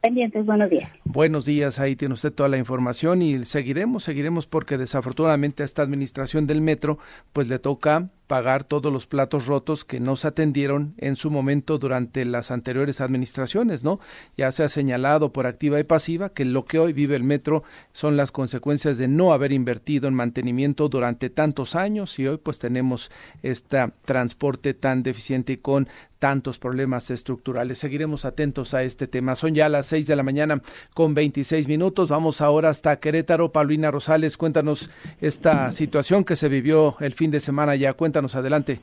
pendientes. 0.02 0.44
Buenos 0.44 0.68
días. 0.68 0.90
Buenos 1.04 1.46
días, 1.46 1.78
ahí 1.78 1.96
tiene 1.96 2.12
usted 2.14 2.32
toda 2.32 2.48
la 2.48 2.58
información 2.58 3.22
y 3.22 3.44
seguiremos, 3.44 4.02
seguiremos 4.02 4.46
porque 4.46 4.76
desafortunadamente 4.76 5.62
a 5.62 5.64
esta 5.64 5.82
administración 5.82 6.46
del 6.46 6.60
metro 6.60 6.98
pues 7.32 7.48
le 7.48 7.58
toca 7.58 8.10
pagar 8.32 8.64
todos 8.64 8.90
los 8.90 9.06
platos 9.06 9.44
rotos 9.44 9.84
que 9.84 10.00
no 10.00 10.16
se 10.16 10.26
atendieron 10.26 10.94
en 10.96 11.16
su 11.16 11.30
momento 11.30 11.76
durante 11.76 12.24
las 12.24 12.50
anteriores 12.50 13.02
administraciones, 13.02 13.84
¿no? 13.84 14.00
Ya 14.38 14.50
se 14.52 14.64
ha 14.64 14.70
señalado 14.70 15.34
por 15.34 15.46
activa 15.46 15.78
y 15.78 15.84
pasiva 15.84 16.30
que 16.30 16.46
lo 16.46 16.64
que 16.64 16.78
hoy 16.78 16.94
vive 16.94 17.14
el 17.14 17.24
metro 17.24 17.62
son 17.92 18.16
las 18.16 18.32
consecuencias 18.32 18.96
de 18.96 19.06
no 19.06 19.34
haber 19.34 19.52
invertido 19.52 20.08
en 20.08 20.14
mantenimiento 20.14 20.88
durante 20.88 21.28
tantos 21.28 21.74
años 21.74 22.18
y 22.18 22.26
hoy 22.26 22.38
pues 22.38 22.58
tenemos 22.58 23.10
este 23.42 23.92
transporte 24.06 24.72
tan 24.72 25.02
deficiente 25.02 25.52
y 25.52 25.56
con 25.58 25.86
tantos 26.22 26.60
problemas 26.60 27.10
estructurales. 27.10 27.78
Seguiremos 27.78 28.24
atentos 28.24 28.74
a 28.74 28.84
este 28.84 29.08
tema. 29.08 29.34
Son 29.34 29.56
ya 29.56 29.68
las 29.68 29.86
seis 29.86 30.06
de 30.06 30.14
la 30.14 30.22
mañana 30.22 30.62
con 30.94 31.14
26 31.14 31.66
minutos. 31.66 32.10
Vamos 32.10 32.40
ahora 32.40 32.68
hasta 32.68 33.00
Querétaro. 33.00 33.50
Paulina 33.50 33.90
Rosales, 33.90 34.36
cuéntanos 34.36 34.88
esta 35.20 35.72
situación 35.72 36.22
que 36.22 36.36
se 36.36 36.48
vivió 36.48 36.94
el 37.00 37.12
fin 37.12 37.32
de 37.32 37.40
semana 37.40 37.74
ya. 37.74 37.94
Cuéntanos 37.94 38.21
adelante. 38.34 38.80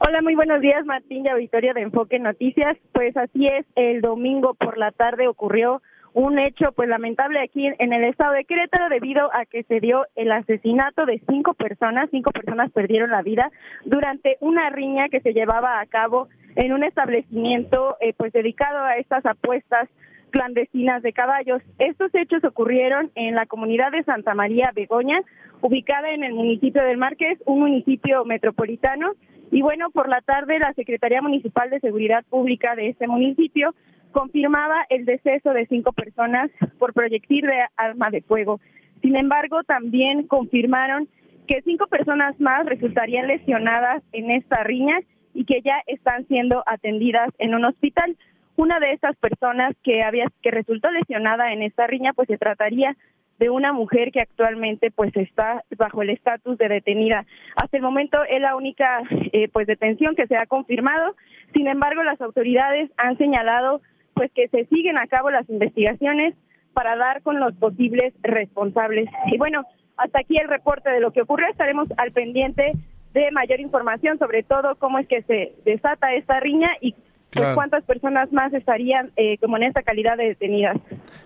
Hola, 0.00 0.22
muy 0.22 0.36
buenos 0.36 0.60
días, 0.60 0.86
Martín 0.86 1.24
y 1.26 1.28
auditorio 1.28 1.74
de 1.74 1.82
Enfoque 1.82 2.18
Noticias. 2.18 2.76
Pues 2.92 3.16
así 3.16 3.48
es, 3.48 3.66
el 3.74 4.00
domingo 4.00 4.54
por 4.54 4.78
la 4.78 4.92
tarde 4.92 5.26
ocurrió 5.26 5.82
un 6.14 6.38
hecho 6.38 6.72
pues 6.72 6.88
lamentable 6.88 7.40
aquí 7.40 7.66
en 7.66 7.92
el 7.92 8.04
estado 8.04 8.32
de 8.32 8.44
Querétaro 8.44 8.88
debido 8.88 9.28
a 9.34 9.44
que 9.44 9.62
se 9.64 9.80
dio 9.80 10.06
el 10.16 10.32
asesinato 10.32 11.04
de 11.04 11.20
cinco 11.28 11.54
personas, 11.54 12.08
cinco 12.10 12.30
personas 12.30 12.70
perdieron 12.72 13.10
la 13.10 13.22
vida 13.22 13.50
durante 13.84 14.36
una 14.40 14.70
riña 14.70 15.08
que 15.08 15.20
se 15.20 15.32
llevaba 15.32 15.80
a 15.80 15.86
cabo 15.86 16.28
en 16.56 16.72
un 16.72 16.84
establecimiento 16.84 17.96
eh, 18.00 18.14
pues 18.16 18.32
dedicado 18.32 18.84
a 18.84 18.96
estas 18.96 19.24
apuestas 19.26 19.88
clandestinas 20.30 21.02
de 21.02 21.12
caballos. 21.12 21.62
Estos 21.78 22.14
hechos 22.14 22.44
ocurrieron 22.44 23.10
en 23.14 23.34
la 23.34 23.46
comunidad 23.46 23.92
de 23.92 24.02
Santa 24.04 24.34
María 24.34 24.72
Begoña, 24.74 25.20
ubicada 25.60 26.10
en 26.10 26.24
el 26.24 26.34
municipio 26.34 26.82
del 26.82 26.98
Márquez, 26.98 27.38
un 27.46 27.60
municipio 27.60 28.24
metropolitano. 28.24 29.12
Y 29.50 29.62
bueno, 29.62 29.90
por 29.90 30.08
la 30.08 30.20
tarde 30.20 30.58
la 30.58 30.72
Secretaría 30.74 31.22
Municipal 31.22 31.70
de 31.70 31.80
Seguridad 31.80 32.24
Pública 32.28 32.74
de 32.74 32.88
este 32.88 33.06
municipio 33.06 33.74
confirmaba 34.12 34.84
el 34.88 35.04
deceso 35.04 35.52
de 35.52 35.66
cinco 35.66 35.92
personas 35.92 36.50
por 36.78 36.92
proyectil 36.92 37.46
de 37.46 37.64
arma 37.76 38.10
de 38.10 38.22
fuego. 38.22 38.60
Sin 39.02 39.16
embargo, 39.16 39.62
también 39.64 40.26
confirmaron 40.26 41.08
que 41.46 41.62
cinco 41.62 41.86
personas 41.86 42.38
más 42.40 42.66
resultarían 42.66 43.26
lesionadas 43.26 44.02
en 44.12 44.30
esta 44.30 44.62
riña 44.64 45.00
y 45.34 45.44
que 45.44 45.62
ya 45.62 45.82
están 45.86 46.26
siendo 46.26 46.62
atendidas 46.66 47.30
en 47.38 47.54
un 47.54 47.64
hospital. 47.64 48.16
Una 48.56 48.80
de 48.80 48.92
esas 48.92 49.16
personas 49.16 49.74
que 49.84 50.02
había 50.02 50.26
que 50.42 50.50
resultó 50.50 50.90
lesionada 50.90 51.52
en 51.52 51.62
esta 51.62 51.86
riña, 51.86 52.12
pues 52.12 52.26
se 52.26 52.38
trataría 52.38 52.96
de 53.38 53.50
una 53.50 53.72
mujer 53.72 54.10
que 54.12 54.20
actualmente 54.20 54.90
pues 54.90 55.14
está 55.16 55.64
bajo 55.76 56.02
el 56.02 56.10
estatus 56.10 56.58
de 56.58 56.68
detenida. 56.68 57.24
Hasta 57.56 57.76
el 57.76 57.82
momento 57.82 58.18
es 58.24 58.40
la 58.40 58.56
única 58.56 59.02
eh, 59.32 59.48
pues 59.48 59.66
detención 59.66 60.16
que 60.16 60.26
se 60.26 60.36
ha 60.36 60.46
confirmado. 60.46 61.14
Sin 61.52 61.68
embargo, 61.68 62.02
las 62.02 62.20
autoridades 62.20 62.90
han 62.96 63.16
señalado 63.16 63.80
pues 64.14 64.32
que 64.32 64.48
se 64.48 64.66
siguen 64.66 64.98
a 64.98 65.06
cabo 65.06 65.30
las 65.30 65.48
investigaciones 65.48 66.34
para 66.72 66.96
dar 66.96 67.22
con 67.22 67.38
los 67.38 67.54
posibles 67.54 68.12
responsables. 68.22 69.08
Y 69.32 69.38
bueno, 69.38 69.64
hasta 69.96 70.20
aquí 70.20 70.36
el 70.38 70.48
reporte 70.48 70.90
de 70.90 71.00
lo 71.00 71.12
que 71.12 71.22
ocurrió. 71.22 71.48
Estaremos 71.48 71.88
al 71.96 72.12
pendiente 72.12 72.72
de 73.12 73.30
mayor 73.30 73.60
información 73.60 74.18
sobre 74.18 74.42
todo 74.42 74.76
cómo 74.76 74.98
es 74.98 75.08
que 75.08 75.22
se 75.22 75.54
desata 75.64 76.14
esta 76.14 76.40
riña 76.40 76.70
y 76.80 76.94
pues, 77.32 77.54
cuántas 77.54 77.84
personas 77.84 78.32
más 78.32 78.52
estarían 78.54 79.10
eh, 79.16 79.38
como 79.38 79.56
en 79.56 79.64
esta 79.64 79.82
calidad 79.82 80.16
de 80.16 80.28
detenidas. 80.28 80.76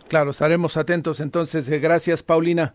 Claro, 0.08 0.30
estaremos 0.30 0.76
atentos 0.76 1.20
entonces. 1.20 1.68
Eh, 1.70 1.78
gracias, 1.78 2.22
Paulina. 2.22 2.74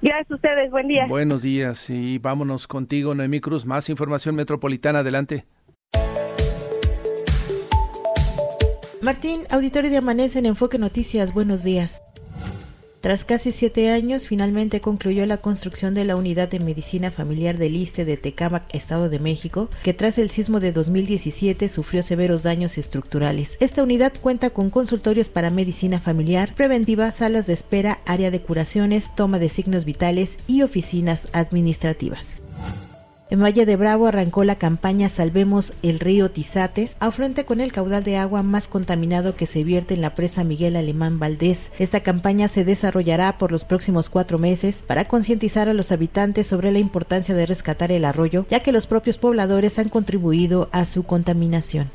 Gracias 0.00 0.30
a 0.30 0.34
ustedes, 0.34 0.70
buen 0.70 0.88
día. 0.88 1.06
Buenos 1.06 1.42
días 1.42 1.88
y 1.88 2.18
vámonos 2.18 2.66
contigo, 2.66 3.14
Noemí 3.14 3.40
Cruz. 3.40 3.64
Más 3.66 3.88
información 3.88 4.34
metropolitana, 4.34 5.00
adelante. 5.00 5.44
Martín, 9.00 9.42
auditorio 9.50 9.90
de 9.90 9.96
Amanece 9.96 10.38
en 10.38 10.46
Enfoque 10.46 10.78
Noticias, 10.78 11.32
buenos 11.32 11.64
días. 11.64 12.00
Tras 13.02 13.24
casi 13.24 13.50
siete 13.50 13.90
años, 13.90 14.28
finalmente 14.28 14.80
concluyó 14.80 15.26
la 15.26 15.38
construcción 15.38 15.92
de 15.92 16.04
la 16.04 16.14
unidad 16.14 16.48
de 16.48 16.60
medicina 16.60 17.10
familiar 17.10 17.58
del 17.58 17.74
ISTE 17.74 18.04
de 18.04 18.16
Tecámac, 18.16 18.62
Estado 18.72 19.08
de 19.08 19.18
México, 19.18 19.68
que 19.82 19.92
tras 19.92 20.18
el 20.18 20.30
sismo 20.30 20.60
de 20.60 20.70
2017 20.70 21.68
sufrió 21.68 22.04
severos 22.04 22.44
daños 22.44 22.78
estructurales. 22.78 23.56
Esta 23.58 23.82
unidad 23.82 24.12
cuenta 24.20 24.50
con 24.50 24.70
consultorios 24.70 25.28
para 25.28 25.50
medicina 25.50 25.98
familiar, 25.98 26.54
preventiva, 26.54 27.10
salas 27.10 27.48
de 27.48 27.54
espera, 27.54 27.98
área 28.06 28.30
de 28.30 28.40
curaciones, 28.40 29.12
toma 29.16 29.40
de 29.40 29.48
signos 29.48 29.84
vitales 29.84 30.38
y 30.46 30.62
oficinas 30.62 31.26
administrativas. 31.32 32.91
En 33.32 33.40
Valle 33.40 33.64
de 33.64 33.76
Bravo 33.76 34.08
arrancó 34.08 34.44
la 34.44 34.56
campaña 34.56 35.08
Salvemos 35.08 35.72
el 35.82 36.00
río 36.00 36.30
Tizates, 36.30 36.98
afluente 37.00 37.46
con 37.46 37.62
el 37.62 37.72
caudal 37.72 38.04
de 38.04 38.18
agua 38.18 38.42
más 38.42 38.68
contaminado 38.68 39.36
que 39.36 39.46
se 39.46 39.64
vierte 39.64 39.94
en 39.94 40.02
la 40.02 40.14
presa 40.14 40.44
Miguel 40.44 40.76
Alemán 40.76 41.18
Valdés. 41.18 41.70
Esta 41.78 42.00
campaña 42.00 42.46
se 42.48 42.66
desarrollará 42.66 43.38
por 43.38 43.50
los 43.50 43.64
próximos 43.64 44.10
cuatro 44.10 44.38
meses 44.38 44.84
para 44.86 45.06
concientizar 45.06 45.70
a 45.70 45.72
los 45.72 45.92
habitantes 45.92 46.46
sobre 46.46 46.72
la 46.72 46.78
importancia 46.78 47.34
de 47.34 47.46
rescatar 47.46 47.90
el 47.90 48.04
arroyo, 48.04 48.44
ya 48.50 48.60
que 48.60 48.70
los 48.70 48.86
propios 48.86 49.16
pobladores 49.16 49.78
han 49.78 49.88
contribuido 49.88 50.68
a 50.70 50.84
su 50.84 51.04
contaminación. 51.04 51.88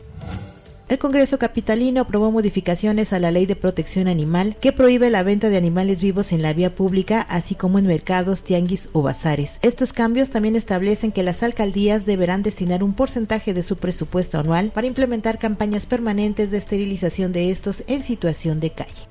El 0.89 0.99
Congreso 0.99 1.37
Capitalino 1.37 1.99
aprobó 1.99 2.31
modificaciones 2.31 3.11
a 3.11 3.19
la 3.19 3.29
Ley 3.29 3.45
de 3.45 3.57
Protección 3.57 4.07
Animal 4.07 4.55
que 4.61 4.71
prohíbe 4.71 5.09
la 5.09 5.21
venta 5.21 5.49
de 5.49 5.57
animales 5.57 5.99
vivos 5.99 6.31
en 6.31 6.41
la 6.41 6.53
vía 6.53 6.75
pública, 6.75 7.19
así 7.23 7.55
como 7.55 7.77
en 7.77 7.87
mercados, 7.87 8.43
tianguis 8.43 8.87
o 8.93 9.01
bazares. 9.01 9.59
Estos 9.61 9.91
cambios 9.91 10.29
también 10.29 10.55
establecen 10.55 11.11
que 11.11 11.23
las 11.23 11.43
alcaldías 11.43 12.05
deberán 12.05 12.41
destinar 12.41 12.85
un 12.85 12.93
porcentaje 12.93 13.53
de 13.53 13.63
su 13.63 13.75
presupuesto 13.75 14.39
anual 14.39 14.71
para 14.71 14.87
implementar 14.87 15.39
campañas 15.39 15.85
permanentes 15.85 16.51
de 16.51 16.57
esterilización 16.57 17.33
de 17.33 17.51
estos 17.51 17.83
en 17.87 18.01
situación 18.01 18.61
de 18.61 18.71
calle. 18.71 19.03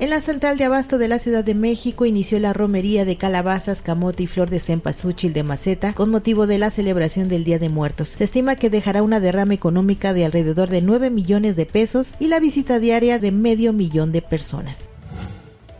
En 0.00 0.10
la 0.10 0.20
central 0.20 0.58
de 0.58 0.64
abasto 0.64 0.96
de 0.96 1.08
la 1.08 1.18
Ciudad 1.18 1.42
de 1.42 1.56
México 1.56 2.06
inició 2.06 2.38
la 2.38 2.52
romería 2.52 3.04
de 3.04 3.16
calabazas, 3.16 3.82
camote 3.82 4.22
y 4.22 4.26
flor 4.28 4.48
de 4.48 4.60
cempasúchil 4.60 5.32
de 5.32 5.42
maceta 5.42 5.92
con 5.92 6.08
motivo 6.08 6.46
de 6.46 6.56
la 6.56 6.70
celebración 6.70 7.28
del 7.28 7.42
Día 7.42 7.58
de 7.58 7.68
Muertos. 7.68 8.10
Se 8.10 8.22
estima 8.22 8.54
que 8.54 8.70
dejará 8.70 9.02
una 9.02 9.18
derrama 9.18 9.54
económica 9.54 10.12
de 10.12 10.24
alrededor 10.24 10.68
de 10.68 10.82
9 10.82 11.10
millones 11.10 11.56
de 11.56 11.66
pesos 11.66 12.14
y 12.20 12.28
la 12.28 12.38
visita 12.38 12.78
diaria 12.78 13.18
de 13.18 13.32
medio 13.32 13.72
millón 13.72 14.12
de 14.12 14.22
personas. 14.22 14.88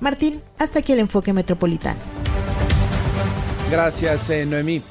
Martín, 0.00 0.40
hasta 0.58 0.80
aquí 0.80 0.94
el 0.94 0.98
enfoque 0.98 1.32
metropolitano. 1.32 2.00
Gracias, 3.70 4.30
eh, 4.30 4.44
Noemí. 4.44 4.82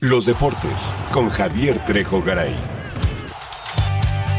Los 0.00 0.26
deportes 0.26 0.92
con 1.12 1.28
Javier 1.28 1.84
Trejo 1.84 2.22
Garay. 2.22 2.56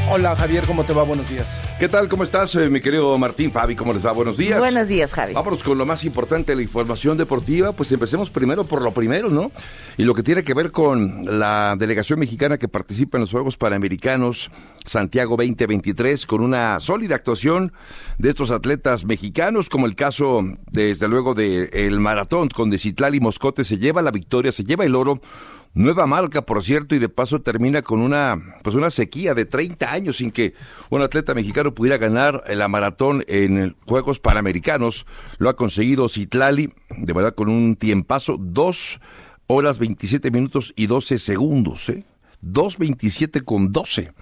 Hola 0.09 0.37
Javier, 0.37 0.65
¿cómo 0.65 0.85
te 0.85 0.93
va? 0.93 1.03
Buenos 1.03 1.29
días. 1.29 1.59
¿Qué 1.77 1.89
tal? 1.89 2.07
¿Cómo 2.07 2.23
estás, 2.23 2.55
eh, 2.55 2.69
mi 2.69 2.79
querido 2.79 3.17
Martín? 3.17 3.51
Fabi, 3.51 3.75
¿cómo 3.75 3.91
les 3.91 4.05
va? 4.05 4.13
Buenos 4.13 4.37
días. 4.37 4.57
Buenos 4.57 4.87
días, 4.87 5.11
Javi. 5.11 5.33
Vámonos 5.33 5.61
con 5.63 5.77
lo 5.77 5.85
más 5.85 6.05
importante 6.05 6.53
de 6.53 6.55
la 6.55 6.61
información 6.61 7.17
deportiva. 7.17 7.73
Pues 7.73 7.91
empecemos 7.91 8.29
primero 8.29 8.63
por 8.63 8.81
lo 8.81 8.93
primero, 8.93 9.29
¿no? 9.29 9.51
Y 9.97 10.05
lo 10.05 10.13
que 10.13 10.23
tiene 10.23 10.45
que 10.45 10.53
ver 10.53 10.71
con 10.71 11.21
la 11.25 11.75
delegación 11.77 12.19
mexicana 12.19 12.57
que 12.57 12.69
participa 12.69 13.17
en 13.17 13.21
los 13.21 13.31
Juegos 13.31 13.57
Panamericanos 13.57 14.49
Santiago 14.85 15.35
2023, 15.35 16.25
con 16.25 16.41
una 16.41 16.79
sólida 16.79 17.15
actuación 17.15 17.73
de 18.17 18.29
estos 18.29 18.51
atletas 18.51 19.03
mexicanos, 19.03 19.67
como 19.67 19.87
el 19.87 19.95
caso, 19.95 20.41
desde 20.71 21.09
luego, 21.09 21.33
del 21.33 21.69
el 21.73 21.99
maratón 21.99 22.47
con 22.47 22.69
Decitlali 22.69 23.19
Moscote. 23.19 23.65
Se 23.65 23.77
lleva 23.77 24.01
la 24.01 24.11
victoria, 24.11 24.53
se 24.53 24.63
lleva 24.63 24.85
el 24.85 24.95
oro 24.95 25.19
Nueva 25.77 26.07
marca, 26.07 26.41
por 26.41 26.63
cierto, 26.63 26.95
y 26.95 26.99
de 26.99 27.07
paso 27.07 27.43
termina 27.43 27.83
con 27.83 27.99
una, 27.99 28.57
pues 28.63 28.75
una 28.75 28.89
sequía 28.89 29.35
de 29.35 29.45
30 29.45 29.91
años 29.91 30.17
sin 30.17 30.31
que 30.31 30.55
un 30.89 31.03
atleta 31.03 31.35
mexicano 31.35 31.75
pudiera 31.75 31.99
ganar 31.99 32.41
la 32.49 32.67
maratón 32.67 33.23
en 33.27 33.75
Juegos 33.85 34.19
Panamericanos. 34.19 35.05
Lo 35.37 35.49
ha 35.49 35.55
conseguido 35.55 36.09
Citlali, 36.09 36.73
de 36.97 37.13
verdad, 37.13 37.35
con 37.35 37.49
un 37.49 37.75
tiempazo, 37.75 38.37
2 38.39 38.99
horas 39.45 39.77
27 39.77 40.31
minutos 40.31 40.73
y 40.75 40.87
12 40.87 41.19
segundos, 41.19 41.89
¿eh? 41.89 42.05
2.27 42.43 43.43
con 43.43 43.71
12 43.71 44.13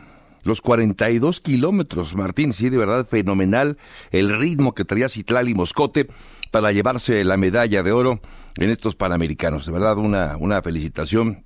los 0.44 0.62
42 0.62 1.40
kilómetros, 1.40 2.16
Martín, 2.16 2.54
sí, 2.54 2.70
de 2.70 2.78
verdad 2.78 3.08
fenomenal 3.08 3.78
el 4.12 4.38
ritmo 4.38 4.76
que 4.76 4.86
traía 4.86 5.10
Citlali 5.10 5.56
Moscote 5.56 6.08
para 6.52 6.72
llevarse 6.72 7.24
la 7.24 7.36
medalla 7.36 7.82
de 7.82 7.92
oro 7.92 8.20
en 8.58 8.70
estos 8.70 8.96
Panamericanos. 8.96 9.66
De 9.66 9.72
verdad, 9.72 9.98
una, 9.98 10.38
una 10.38 10.62
felicitación. 10.62 11.45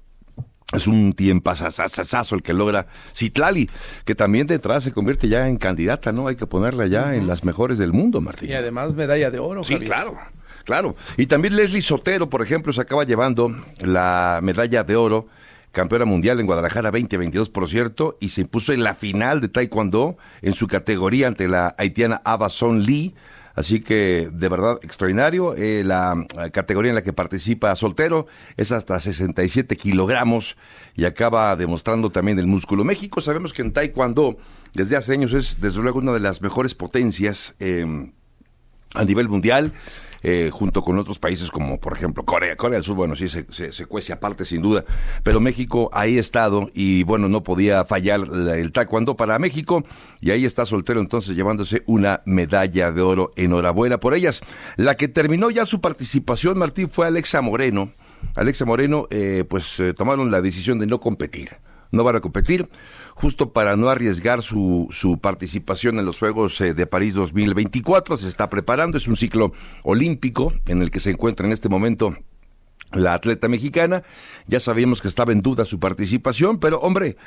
Es 0.71 0.85
un 0.85 1.13
tiempazazazazo 1.13 2.35
el 2.35 2.43
que 2.43 2.53
logra 2.53 2.85
Citlali, 3.15 3.69
que 4.05 4.13
también 4.13 4.45
detrás 4.45 4.83
se 4.83 4.91
convierte 4.91 5.27
ya 5.27 5.47
en 5.47 5.57
candidata, 5.57 6.11
¿no? 6.11 6.27
Hay 6.27 6.35
que 6.35 6.45
ponerla 6.45 6.85
ya 6.85 7.15
en 7.15 7.25
las 7.25 7.43
mejores 7.43 7.79
del 7.79 7.91
mundo, 7.91 8.21
Martín. 8.21 8.51
Y 8.51 8.53
además 8.53 8.93
medalla 8.93 9.31
de 9.31 9.39
oro. 9.39 9.63
Sí, 9.63 9.79
claro, 9.79 10.15
claro. 10.65 10.95
Y 11.17 11.25
también 11.25 11.55
Leslie 11.55 11.81
Sotero, 11.81 12.29
por 12.29 12.43
ejemplo, 12.43 12.71
se 12.71 12.81
acaba 12.81 13.03
llevando 13.03 13.49
la 13.79 14.41
medalla 14.43 14.83
de 14.83 14.95
oro, 14.95 15.27
campeona 15.71 16.05
mundial 16.05 16.39
en 16.39 16.45
Guadalajara 16.45 16.91
2022, 16.91 17.49
por 17.49 17.67
cierto, 17.67 18.17
y 18.19 18.29
se 18.29 18.41
impuso 18.41 18.71
en 18.71 18.83
la 18.83 18.93
final 18.93 19.41
de 19.41 19.47
Taekwondo 19.47 20.17
en 20.43 20.53
su 20.53 20.67
categoría 20.67 21.27
ante 21.27 21.47
la 21.47 21.73
haitiana 21.79 22.21
Ava 22.23 22.49
Son 22.49 22.83
Lee 22.83 23.15
Así 23.59 23.81
que 23.81 24.29
de 24.31 24.47
verdad 24.47 24.79
extraordinario. 24.83 25.53
Eh, 25.53 25.83
la 25.83 26.25
categoría 26.53 26.91
en 26.91 26.95
la 26.95 27.03
que 27.03 27.11
participa 27.11 27.75
soltero 27.75 28.25
es 28.55 28.71
hasta 28.71 28.97
67 28.97 29.75
kilogramos 29.75 30.55
y 30.95 31.03
acaba 31.03 31.53
demostrando 31.57 32.09
también 32.09 32.39
el 32.39 32.47
músculo. 32.47 32.85
México 32.85 33.19
sabemos 33.19 33.51
que 33.51 33.61
en 33.61 33.73
Taekwondo 33.73 34.37
desde 34.73 34.95
hace 34.95 35.11
años 35.11 35.33
es 35.33 35.59
desde 35.59 35.81
luego 35.81 35.99
una 35.99 36.13
de 36.13 36.21
las 36.21 36.41
mejores 36.41 36.73
potencias 36.73 37.53
eh, 37.59 37.85
a 38.93 39.03
nivel 39.03 39.27
mundial. 39.27 39.73
Eh, 40.21 40.49
junto 40.51 40.81
con 40.81 40.99
otros 40.99 41.17
países 41.17 41.49
como 41.49 41.79
por 41.79 41.93
ejemplo 41.93 42.25
Corea. 42.25 42.55
Corea 42.57 42.77
del 42.77 42.83
Sur, 42.83 42.95
bueno, 42.95 43.15
sí 43.15 43.29
se, 43.29 43.45
se, 43.49 43.85
cuece 43.85 44.11
aparte 44.11 44.43
sin 44.43 44.61
duda, 44.61 44.83
pero 45.23 45.39
México 45.39 45.89
ahí 45.93 46.17
ha 46.17 46.19
estado 46.19 46.69
y 46.73 47.03
bueno, 47.03 47.29
no 47.29 47.41
podía 47.41 47.85
fallar 47.85 48.21
el 48.53 48.71
taekwondo 48.73 49.15
para 49.15 49.39
México 49.39 49.85
y 50.19 50.31
ahí 50.31 50.43
está 50.43 50.65
soltero 50.65 50.99
entonces 50.99 51.35
llevándose 51.35 51.83
una 51.85 52.21
medalla 52.25 52.91
de 52.91 53.01
oro. 53.01 53.31
Enhorabuena 53.35 53.99
por 53.99 54.13
ellas. 54.13 54.41
La 54.75 54.95
que 54.95 55.07
terminó 55.07 55.49
ya 55.49 55.65
su 55.65 55.79
participación, 55.79 56.57
Martín, 56.57 56.89
fue 56.89 57.07
Alexa 57.07 57.41
Moreno. 57.41 57.91
Alexa 58.35 58.65
Moreno, 58.65 59.07
eh, 59.11 59.45
pues 59.49 59.79
eh, 59.79 59.93
tomaron 59.93 60.31
la 60.31 60.41
decisión 60.41 60.79
de 60.79 60.87
no 60.87 60.99
competir 60.99 61.51
no 61.91 62.03
van 62.03 62.15
a 62.15 62.21
competir, 62.21 62.69
justo 63.15 63.51
para 63.51 63.75
no 63.75 63.89
arriesgar 63.89 64.41
su, 64.41 64.87
su 64.91 65.19
participación 65.19 65.99
en 65.99 66.05
los 66.05 66.19
Juegos 66.19 66.59
eh, 66.61 66.73
de 66.73 66.87
París 66.87 67.13
2024. 67.15 68.17
Se 68.17 68.27
está 68.27 68.49
preparando, 68.49 68.97
es 68.97 69.07
un 69.07 69.15
ciclo 69.15 69.53
olímpico 69.83 70.53
en 70.67 70.81
el 70.81 70.91
que 70.91 70.99
se 70.99 71.11
encuentra 71.11 71.45
en 71.45 71.51
este 71.51 71.69
momento 71.69 72.15
la 72.91 73.13
atleta 73.13 73.47
mexicana. 73.47 74.03
Ya 74.47 74.59
sabíamos 74.59 75.01
que 75.01 75.07
estaba 75.07 75.31
en 75.31 75.41
duda 75.41 75.65
su 75.65 75.79
participación, 75.79 76.59
pero 76.59 76.79
hombre, 76.79 77.17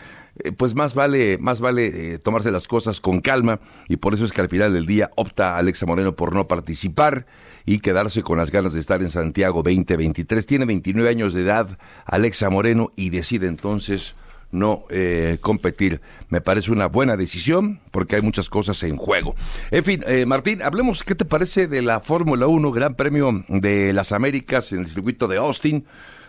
eh, 0.43 0.53
pues 0.53 0.75
más 0.75 0.95
vale, 0.95 1.39
más 1.39 1.61
vale 1.61 2.15
eh, 2.15 2.19
tomarse 2.19 2.51
las 2.51 2.67
cosas 2.67 3.01
con 3.01 3.21
calma 3.21 3.61
y 3.89 3.97
por 3.97 4.15
eso 4.15 4.25
es 4.25 4.33
que 4.33 4.41
al 4.41 4.49
final 4.49 4.73
del 4.73 4.87
día 4.87 5.11
opta 5.17 5.57
Alexa 5.57 5.87
Moreno 5.87 6.17
por 6.17 6.35
no 6.35 6.49
participar 6.49 7.27
y 7.65 7.79
quedarse 7.79 8.23
con 8.23 8.39
las 8.39 8.51
ganas 8.51 8.73
de 8.73 8.81
estar 8.81 9.03
en 9.03 9.11
Santiago 9.11 9.63
2023. 9.63 10.47
Tiene 10.47 10.65
29 10.65 11.09
años 11.09 11.35
de 11.35 11.43
edad 11.43 11.79
Alexa 12.07 12.51
Moreno 12.51 12.91
y 12.97 13.11
decide 13.11 13.47
entonces 13.47 14.17
no 14.53 14.85
eh, 14.91 15.39
competir. 15.41 16.01
Me 16.29 16.41
parece 16.41 16.71
una 16.71 16.87
buena 16.87 17.17
decisión 17.17 17.81
porque 17.91 18.17
hay 18.17 18.23
muchas 18.23 18.49
cosas 18.49 18.83
en 18.85 18.97
juego. 18.97 19.35
En 19.71 19.83
fin, 19.85 20.05
eh, 20.07 20.27
Martín, 20.27 20.63
hablemos, 20.63 21.03
¿qué 21.03 21.15
te 21.15 21.25
parece 21.25 21.67
de 21.67 21.83
la 21.83 22.01
Fórmula 22.01 22.47
1, 22.47 22.71
Gran 22.71 22.95
Premio 22.95 23.45
de 23.49 23.93
las 23.93 24.13
Américas 24.13 24.71
en 24.73 24.81
el 24.81 24.87
circuito 24.87 25.27
de 25.27 25.39
Austin? 25.39 25.85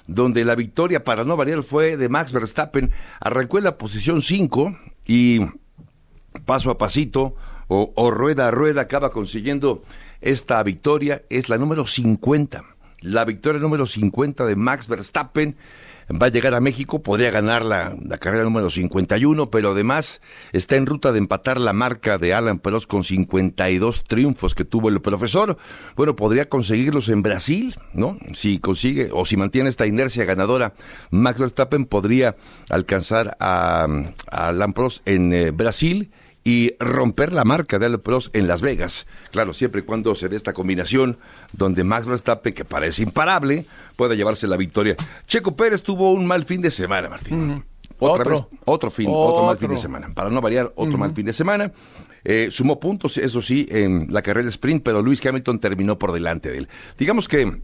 donde 0.06 0.44
la 0.44 0.56
victoria 0.56 1.06
para 1.06 1.24
no 1.24 1.38
variar 1.38 1.64
fue 1.64 1.96
de 1.96 2.10
Max 2.10 2.34
Verstappen, 2.34 2.92
arrancó 3.22 3.58
en 3.58 3.64
la 3.64 3.78
posición 3.78 4.22
5 4.22 4.78
y 5.06 5.40
paso 6.44 6.72
a 6.72 6.78
pasito 6.78 7.36
o, 7.70 7.94
o, 7.96 8.12
rueda 8.12 8.50
a 8.50 8.52
rueda 8.52 8.82
acaba 8.82 9.12
consiguiendo 9.12 9.82
esta 10.20 10.62
victoria, 10.62 11.24
es 11.30 11.48
la 11.48 11.58
número 11.58 11.88
50, 11.88 12.66
la 13.00 13.24
victoria 13.24 13.62
número 13.62 13.86
50 13.86 14.46
de 14.46 14.56
Max 14.58 14.90
Verstappen 14.90 15.56
va 16.10 16.28
a 16.28 16.30
llegar 16.30 16.54
a 16.56 16.60
México, 16.60 17.02
podría 17.02 17.32
ganar 17.32 17.64
la, 17.66 17.96
carrera 18.20 18.44
número 18.44 18.70
51, 18.70 19.50
pero 19.50 19.72
además 19.72 20.22
está 20.52 20.76
en 20.76 20.86
ruta 20.86 21.12
de 21.12 21.20
empatar 21.20 21.60
la 21.60 21.74
marca 21.74 22.18
de 22.18 22.34
Alan 22.34 22.60
Pelos 22.60 22.88
con 22.88 23.04
52 23.04 24.04
triunfos 24.04 24.56
que 24.56 24.66
tuvo 24.66 24.90
el 24.90 25.02
profesor. 25.02 25.58
Bueno, 25.96 26.16
podría 26.16 26.50
conseguirlos 26.50 27.10
en 27.10 27.22
Brasil, 27.22 27.76
¿no? 27.94 28.18
Si 28.34 28.60
consigue 28.60 29.10
o 29.12 29.26
si 29.26 29.38
mantiene 29.38 29.70
esta 29.70 29.86
inercia 29.86 30.26
ganadora, 30.26 30.74
Max 31.12 31.40
Verstappen 31.40 31.86
podría 31.86 32.36
alcanzar 32.70 33.36
a, 33.40 33.88
Alan 34.28 34.74
Prost 34.74 35.08
en 35.08 35.34
eh, 35.34 35.52
Brasil 35.52 36.12
y 36.44 36.74
romper 36.80 37.34
la 37.34 37.44
marca 37.44 37.80
de 37.80 37.98
Prost 37.98 38.36
en 38.36 38.48
Las 38.48 38.62
Vegas. 38.62 39.08
Claro, 39.32 39.54
siempre 39.54 39.82
y 39.82 39.84
cuando 39.86 40.14
se 40.16 40.30
dé 40.30 40.36
esta 40.36 40.54
combinación 40.54 41.18
donde 41.54 41.84
Max 41.84 42.06
Verstappen, 42.06 42.54
que 42.54 42.66
parece 42.66 43.04
imparable, 43.04 43.66
pueda 43.96 44.16
llevarse 44.16 44.48
la 44.48 44.58
victoria. 44.58 44.96
Checo 45.26 45.56
Pérez 45.56 45.84
tuvo 45.84 46.12
un 46.12 46.26
mal 46.26 46.44
fin 46.44 46.62
de 46.62 46.72
semana, 46.72 47.10
Martín. 47.10 47.64
Otra 48.00 48.24
otro. 48.24 48.50
vez, 48.52 48.60
otro 48.66 48.92
fin, 48.92 49.08
otro. 49.10 49.46
mal 49.46 49.58
fin 49.58 49.70
de 49.70 49.78
semana. 49.78 50.10
Para 50.14 50.30
no 50.30 50.42
variar, 50.42 50.74
otro 50.76 50.98
mal 50.98 51.14
fin 51.14 51.26
de 51.26 51.34
semana. 51.34 51.72
Eh, 52.26 52.50
sumó 52.52 52.80
puntos, 52.80 53.18
eso 53.18 53.42
sí, 53.42 53.68
en 53.70 54.08
la 54.12 54.22
carrera 54.22 54.50
sprint, 54.50 54.84
pero 54.84 55.02
Luis 55.02 55.26
Hamilton 55.26 55.60
terminó 55.60 55.98
por 55.98 56.12
delante 56.12 56.50
de 56.50 56.60
él. 56.60 56.70
Digamos 56.98 57.28
que 57.28 57.62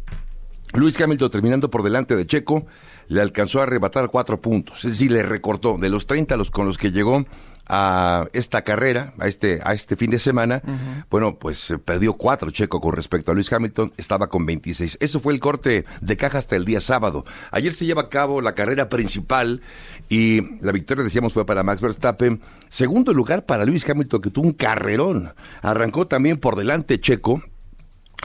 Luis 0.73 0.99
Hamilton 0.99 1.29
terminando 1.29 1.69
por 1.69 1.83
delante 1.83 2.15
de 2.15 2.25
Checo, 2.25 2.65
le 3.07 3.21
alcanzó 3.21 3.59
a 3.59 3.63
arrebatar 3.63 4.09
cuatro 4.09 4.39
puntos, 4.39 4.85
es 4.85 4.91
decir, 4.91 5.11
le 5.11 5.23
recortó 5.23 5.77
de 5.77 5.89
los 5.89 6.05
30 6.05 6.37
los 6.37 6.51
con 6.51 6.65
los 6.65 6.77
que 6.77 6.91
llegó 6.91 7.25
a 7.69 8.27
esta 8.33 8.63
carrera, 8.63 9.13
a 9.19 9.27
este, 9.27 9.61
a 9.63 9.73
este 9.73 9.95
fin 9.95 10.09
de 10.09 10.19
semana, 10.19 10.61
bueno, 11.09 11.35
pues 11.35 11.69
eh, 11.71 11.77
perdió 11.77 12.13
cuatro 12.13 12.49
Checo 12.49 12.81
con 12.81 12.93
respecto 12.93 13.31
a 13.31 13.35
Luis 13.35 13.51
Hamilton, 13.53 13.93
estaba 13.95 14.27
con 14.27 14.45
26. 14.45 14.97
Eso 14.99 15.19
fue 15.19 15.33
el 15.33 15.39
corte 15.39 15.85
de 16.01 16.17
caja 16.17 16.39
hasta 16.39 16.55
el 16.55 16.65
día 16.65 16.81
sábado. 16.81 17.25
Ayer 17.51 17.71
se 17.71 17.85
lleva 17.85 18.03
a 18.03 18.09
cabo 18.09 18.41
la 18.41 18.55
carrera 18.55 18.89
principal 18.89 19.61
y 20.09 20.57
la 20.61 20.71
victoria, 20.71 21.03
decíamos, 21.03 21.33
fue 21.33 21.45
para 21.45 21.63
Max 21.63 21.79
Verstappen. 21.81 22.41
Segundo 22.67 23.13
lugar 23.13 23.45
para 23.45 23.65
Luis 23.65 23.87
Hamilton, 23.87 24.21
que 24.21 24.31
tuvo 24.31 24.47
un 24.47 24.53
carrerón. 24.53 25.33
Arrancó 25.61 26.07
también 26.07 26.39
por 26.39 26.55
delante 26.55 26.99
Checo, 26.99 27.43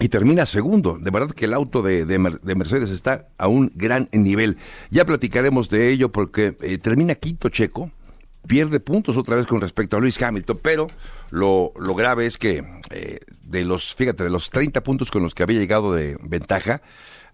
y 0.01 0.09
termina 0.09 0.45
segundo. 0.47 0.99
De 1.01 1.11
verdad 1.11 1.31
que 1.31 1.45
el 1.45 1.55
auto 1.55 1.83
de, 1.83 2.05
de, 2.05 2.19
Mercedes 2.19 2.91
está 2.91 3.29
a 3.39 3.47
un 3.47 3.71
gran 3.75 4.09
nivel. 4.13 4.57
Ya 4.91 5.05
platicaremos 5.05 5.71
de 5.71 5.91
ello 5.91 6.11
porque 6.11 6.57
eh, 6.63 6.79
termina 6.79 7.15
quinto 7.15 7.49
Checo, 7.49 7.91
pierde 8.47 8.81
puntos 8.81 9.17
otra 9.17 9.37
vez 9.37 9.47
con 9.47 9.61
respecto 9.61 9.97
a 9.97 10.01
Luis 10.01 10.21
Hamilton, 10.21 10.59
pero 10.63 10.89
lo, 11.31 11.73
lo 11.79 11.95
grave 11.95 12.27
es 12.27 12.39
que 12.39 12.65
eh, 12.91 13.19
de 13.43 13.65
los, 13.65 13.95
fíjate, 13.95 14.25
de 14.25 14.31
los 14.31 14.51
30 14.51 14.83
puntos 14.83 15.11
con 15.11 15.23
los 15.23 15.35
que 15.35 15.43
había 15.43 15.59
llegado 15.59 15.93
de 15.93 16.17
ventaja, 16.23 16.83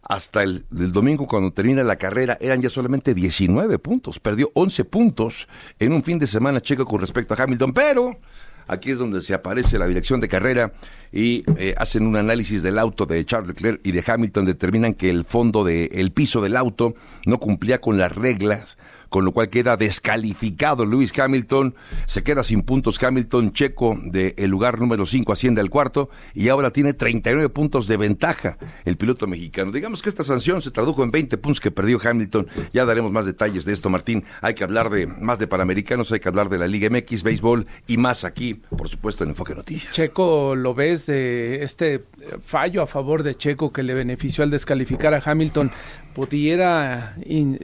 hasta 0.03 0.43
el, 0.43 0.65
domingo 0.71 1.27
cuando 1.27 1.53
termina 1.53 1.85
la 1.85 1.97
carrera 1.97 2.39
eran 2.41 2.61
ya 2.61 2.71
solamente 2.71 3.15
19 3.15 3.79
puntos, 3.79 4.19
perdió 4.19 4.51
11 4.55 4.85
puntos 4.85 5.49
en 5.79 5.93
un 5.93 6.03
fin 6.03 6.19
de 6.19 6.27
semana 6.27 6.61
checo 6.61 6.87
con 6.87 7.01
respecto 7.01 7.35
a 7.35 7.43
Hamilton, 7.43 7.73
pero 7.73 8.19
aquí 8.67 8.93
es 8.93 8.99
donde 8.99 9.21
se 9.21 9.35
aparece 9.35 9.79
la 9.79 9.87
dirección 9.87 10.21
de 10.21 10.29
carrera 10.29 10.73
y 11.13 11.45
eh, 11.57 11.75
hacen 11.77 12.07
un 12.07 12.17
análisis 12.17 12.63
del 12.63 12.79
auto 12.79 13.05
de 13.05 13.25
Charles 13.25 13.49
Leclerc 13.49 13.81
y 13.85 13.93
de 13.93 14.05
Hamilton, 14.07 14.45
determinan 14.47 14.95
que 14.95 15.11
el 15.11 15.25
fondo 15.25 15.65
del 15.65 15.91
el 15.93 16.13
piso 16.13 16.41
del 16.41 16.57
auto 16.57 16.95
no 17.27 17.39
cumplía 17.39 17.81
con 17.81 17.99
las 17.99 18.13
reglas 18.13 18.79
con 19.11 19.27
lo 19.27 19.33
cual 19.33 19.51
queda 19.51 19.77
descalificado 19.77 20.87
Lewis 20.87 21.17
Hamilton, 21.19 21.75
se 22.07 22.23
queda 22.23 22.43
sin 22.43 22.63
puntos 22.63 23.03
Hamilton, 23.03 23.53
checo 23.53 23.99
del 24.03 24.35
el 24.39 24.51
lugar 24.51 24.81
número 24.81 25.05
5 25.05 25.33
asciende 25.33 25.61
al 25.61 25.69
cuarto 25.69 26.09
y 26.33 26.49
ahora 26.49 26.71
tiene 26.71 26.95
39 26.95 27.51
puntos 27.51 27.89
de 27.89 27.97
ventaja 27.97 28.57
el 28.85 28.97
piloto 28.97 29.27
mexicano. 29.27 29.73
Digamos 29.73 30.01
que 30.01 30.09
esta 30.09 30.23
sanción 30.23 30.63
se 30.63 30.71
tradujo 30.71 31.03
en 31.05 31.11
20 31.11 31.37
puntos 31.37 31.61
que 31.61 31.71
perdió 31.71 31.99
Hamilton, 32.03 32.47
ya 32.73 32.85
daremos 32.85 33.13
más 33.13 33.27
detalles 33.27 33.65
de 33.65 33.73
esto 33.73 33.91
Martín, 33.91 34.25
hay 34.41 34.55
que 34.55 34.65
hablar 34.65 34.89
de 34.89 35.07
más 35.07 35.39
de 35.39 35.47
Panamericanos, 35.47 36.13
hay 36.13 36.21
que 36.21 36.29
hablar 36.29 36.49
de 36.49 36.59
la 36.59 36.69
Liga 36.69 36.89
MX, 36.89 37.23
béisbol 37.25 37.67
y 37.87 37.97
más 37.97 38.25
aquí, 38.25 38.55
por 38.55 38.89
supuesto 38.89 39.25
en 39.25 39.31
Enfoque 39.31 39.55
Noticias. 39.55 39.93
Checo, 39.93 40.55
¿lo 40.55 40.73
ves 40.75 41.07
de 41.07 41.65
este 41.65 42.05
fallo 42.45 42.83
a 42.83 42.87
favor 42.87 43.25
de 43.25 43.35
Checo 43.35 43.73
que 43.73 43.83
le 43.83 43.95
benefició 43.95 44.45
al 44.45 44.51
descalificar 44.51 45.15
a 45.15 45.23
Hamilton? 45.25 45.73
¿Pudiera, 46.15 47.17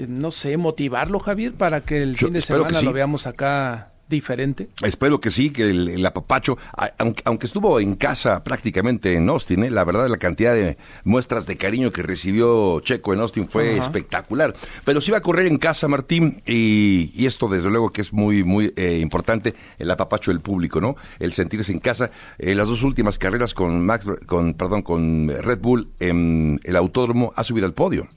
no 0.09 0.31
sé, 0.31 0.57
motivarlo, 0.57 1.19
Javier? 1.19 1.55
para 1.55 1.81
que 1.81 2.03
el 2.03 2.17
fin 2.17 2.31
de 2.31 2.41
semana 2.41 2.81
lo 2.81 2.93
veamos 2.93 3.27
acá 3.27 3.93
diferente? 4.09 4.69
Espero 4.83 5.21
que 5.21 5.31
sí, 5.31 5.51
que 5.51 5.71
el, 5.71 6.07
apapacho, 6.07 6.57
aunque, 7.25 7.47
estuvo 7.47 7.81
en 7.81 7.97
casa 7.97 8.45
prácticamente 8.45 9.15
en 9.15 9.29
Austin, 9.29 9.65
¿eh? 9.65 9.71
la 9.71 9.85
verdad 9.85 10.09
la 10.09 10.19
cantidad 10.19 10.55
de 10.55 10.77
muestras 11.05 11.47
de 11.47 11.57
cariño 11.57 11.91
que 11.91 12.03
recibió 12.03 12.81
Checo 12.81 13.15
en 13.15 13.21
Austin 13.21 13.49
fue 13.49 13.77
espectacular. 13.79 14.55
Pero 14.85 15.01
sí 15.01 15.11
va 15.11 15.19
a 15.19 15.23
correr 15.23 15.47
en 15.47 15.59
casa, 15.59 15.89
Martín, 15.89 16.43
y, 16.47 17.27
esto 17.27 17.49
desde 17.49 17.69
luego 17.71 17.91
que 17.91 18.03
es 18.03 18.13
muy, 18.13 18.45
muy 18.45 18.73
eh, 18.77 18.99
importante, 18.99 19.55
el 19.79 19.91
apapacho 19.91 20.31
del 20.31 20.41
público, 20.41 20.81
¿no? 20.81 20.95
El 21.19 21.33
sentirse 21.33 21.73
en 21.73 21.81
casa. 21.81 22.13
Eh, 22.39 22.55
las 22.55 22.69
dos 22.69 22.85
últimas 22.85 23.19
carreras 23.19 23.53
con 23.53 23.85
Max, 23.85 24.09
con, 24.27 24.55
perdón, 24.55 24.83
con 24.83 25.29
Red 25.29 25.59
Bull 25.59 25.91
en 25.99 26.61
el 26.63 26.77
autódromo 26.77 27.33
ha 27.35 27.43
subido 27.43 27.67
al 27.67 27.75
podio. 27.75 28.09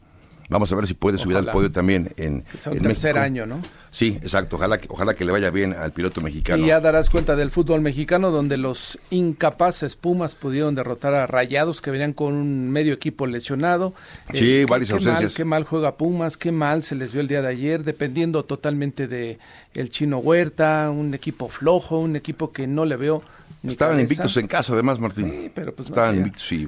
Vamos 0.50 0.72
a 0.74 0.76
ver 0.76 0.88
si 0.88 0.96
puede 0.96 1.20
subir 1.20 1.38
al 1.38 1.52
podio 1.52 1.72
también 1.72 2.12
en, 2.18 2.44
el 2.72 2.82
tercer 2.82 3.20
año, 3.20 3.46
¿no? 3.46 3.62
Sí, 3.92 4.18
exacto. 4.22 4.56
Ojalá, 4.56 4.80
ojalá 4.88 5.14
que 5.14 5.24
le 5.24 5.32
vaya 5.32 5.52
bien 5.52 5.74
al 5.74 5.92
piloto 5.94 6.22
mexicano. 6.22 6.64
Y 6.64 6.68
ya 6.70 6.80
darás 6.80 7.12
cuenta 7.12 7.36
del 7.36 7.52
fútbol 7.52 7.82
mexicano, 7.82 8.32
donde 8.32 8.58
los 8.58 8.98
incapaces 9.12 9.96
Pumas 9.96 10.34
pudieron 10.34 10.74
derrotar 10.74 11.14
a 11.14 11.28
Rayados, 11.28 11.82
que 11.82 11.92
venían 11.92 12.14
con 12.14 12.34
un 12.34 12.72
medio 12.72 12.94
equipo 12.94 13.28
lesionado. 13.28 13.94
Sí, 14.34 14.62
eh, 14.62 14.66
varias 14.68 14.90
ausencias. 14.90 15.34
Mal, 15.34 15.38
qué 15.38 15.46
mal 15.46 15.64
juega 15.66 15.98
Pumas, 15.98 16.36
qué 16.36 16.52
mal 16.52 16.82
se 16.82 16.96
les 16.96 17.14
vio 17.14 17.22
el 17.22 17.28
día 17.28 17.44
de 17.44 17.50
ayer, 17.50 17.84
dependiendo 17.84 18.44
totalmente 18.44 19.08
de 19.08 19.38
el 19.76 19.92
chino 19.92 20.18
Huerta, 20.18 20.90
un 20.90 21.14
equipo 21.14 21.48
flojo, 21.48 22.00
un 22.00 22.16
equipo 22.16 22.52
que 22.52 22.66
no 22.66 22.86
le 22.86 22.96
veo 22.96 23.22
Estaban 23.64 24.00
invictos 24.00 24.38
en 24.38 24.48
casa, 24.48 24.74
además, 24.74 25.00
Martín. 25.00 25.30
Sí, 25.30 25.52
pero 25.54 25.76
pues 25.76 25.90
estaban 25.90 26.16
no 26.16 26.18
invictos 26.20 26.52
y, 26.52 26.68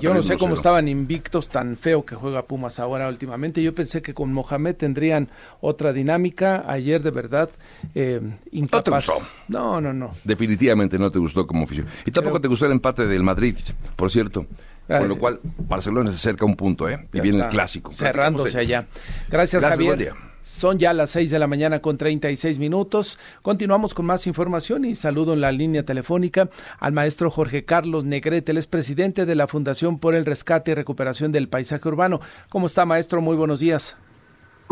yo 0.00 0.14
no 0.14 0.22
sé 0.22 0.38
cómo 0.38 0.54
estaban 0.54 0.88
invictos 0.88 1.48
tan 1.48 1.76
feo 1.76 2.06
que 2.06 2.14
juega 2.14 2.46
Pumas 2.46 2.78
ahora 2.78 3.08
últimamente. 3.08 3.62
Yo 3.62 3.74
pensé 3.74 4.00
que 4.00 4.14
con 4.14 4.32
Mohamed 4.32 4.76
tendrían 4.76 5.28
otra 5.60 5.92
dinámica. 5.92 6.64
Ayer, 6.66 7.02
de 7.02 7.10
verdad, 7.10 7.50
eh, 7.94 8.20
incapaces. 8.50 9.32
No, 9.48 9.80
no, 9.80 9.92
no, 9.92 10.14
Definitivamente 10.24 10.98
no 10.98 11.10
te 11.10 11.18
gustó 11.18 11.46
como 11.46 11.64
oficio. 11.64 11.84
Y 12.06 12.10
tampoco 12.10 12.40
te 12.40 12.48
gustó 12.48 12.64
el 12.66 12.72
empate 12.72 13.06
del 13.06 13.22
Madrid, 13.22 13.56
por 13.96 14.10
cierto. 14.10 14.46
Con 14.86 15.08
lo 15.08 15.16
cual, 15.16 15.40
Barcelona 15.68 16.10
se 16.10 16.16
acerca 16.16 16.44
un 16.44 16.56
punto, 16.56 16.88
¿eh? 16.88 17.08
Y 17.12 17.20
viene 17.20 17.40
el 17.40 17.48
clásico. 17.48 17.92
Cerrándose 17.92 18.58
allá. 18.58 18.86
Gracias, 19.28 19.62
Gracias 19.62 19.88
Javier. 19.88 20.31
Son 20.42 20.78
ya 20.78 20.92
las 20.92 21.10
6 21.10 21.30
de 21.30 21.38
la 21.38 21.46
mañana 21.46 21.80
con 21.80 21.96
36 21.96 22.58
minutos. 22.58 23.18
Continuamos 23.42 23.94
con 23.94 24.06
más 24.06 24.26
información 24.26 24.84
y 24.84 24.94
saludo 24.94 25.34
en 25.34 25.40
la 25.40 25.52
línea 25.52 25.84
telefónica 25.84 26.50
al 26.78 26.92
maestro 26.92 27.30
Jorge 27.30 27.64
Carlos 27.64 28.04
Negrete, 28.04 28.52
el 28.52 28.58
es 28.58 28.66
presidente 28.66 29.24
de 29.24 29.34
la 29.34 29.46
Fundación 29.46 29.98
por 29.98 30.14
el 30.14 30.26
Rescate 30.26 30.72
y 30.72 30.74
Recuperación 30.74 31.32
del 31.32 31.48
Paisaje 31.48 31.88
Urbano. 31.88 32.20
¿Cómo 32.48 32.66
está, 32.66 32.84
maestro? 32.84 33.20
Muy 33.20 33.36
buenos 33.36 33.60
días. 33.60 33.96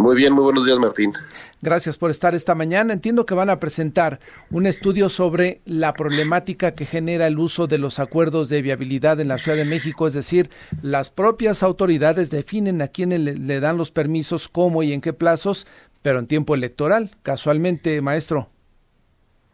Muy 0.01 0.17
bien, 0.17 0.33
muy 0.33 0.45
buenos 0.45 0.65
días, 0.65 0.79
Martín. 0.79 1.13
Gracias 1.61 1.99
por 1.99 2.11
estar 2.11 2.35
esta 2.35 2.55
mañana. 2.55 2.95
Entiendo 2.95 3.27
que 3.27 3.35
van 3.35 3.51
a 3.51 3.61
presentar 3.61 4.19
un 4.51 4.65
estudio 4.65 5.11
sobre 5.11 5.61
la 5.67 5.93
problemática 5.93 6.75
que 6.75 6.87
genera 6.87 7.27
el 7.27 7.39
uso 7.39 7.67
de 7.67 7.77
los 7.77 7.99
acuerdos 7.99 8.49
de 8.49 8.63
viabilidad 8.63 9.21
en 9.21 9.29
la 9.29 9.37
Ciudad 9.37 9.59
de 9.59 9.67
México, 9.67 10.07
es 10.07 10.15
decir, 10.15 10.49
las 10.81 11.11
propias 11.11 11.63
autoridades 11.63 12.31
definen 12.31 12.81
a 12.81 12.89
quiénes 12.89 13.21
le, 13.21 13.61
dan 13.61 13.77
los 13.77 13.91
permisos, 13.91 14.49
cómo 14.49 14.83
y 14.83 14.95
en 14.95 15.03
qué 15.03 15.13
plazos, 15.13 15.67
pero 16.01 16.19
en 16.19 16.27
tiempo 16.27 16.55
electoral, 16.55 17.11
casualmente, 17.23 18.01
maestro. 18.01 18.49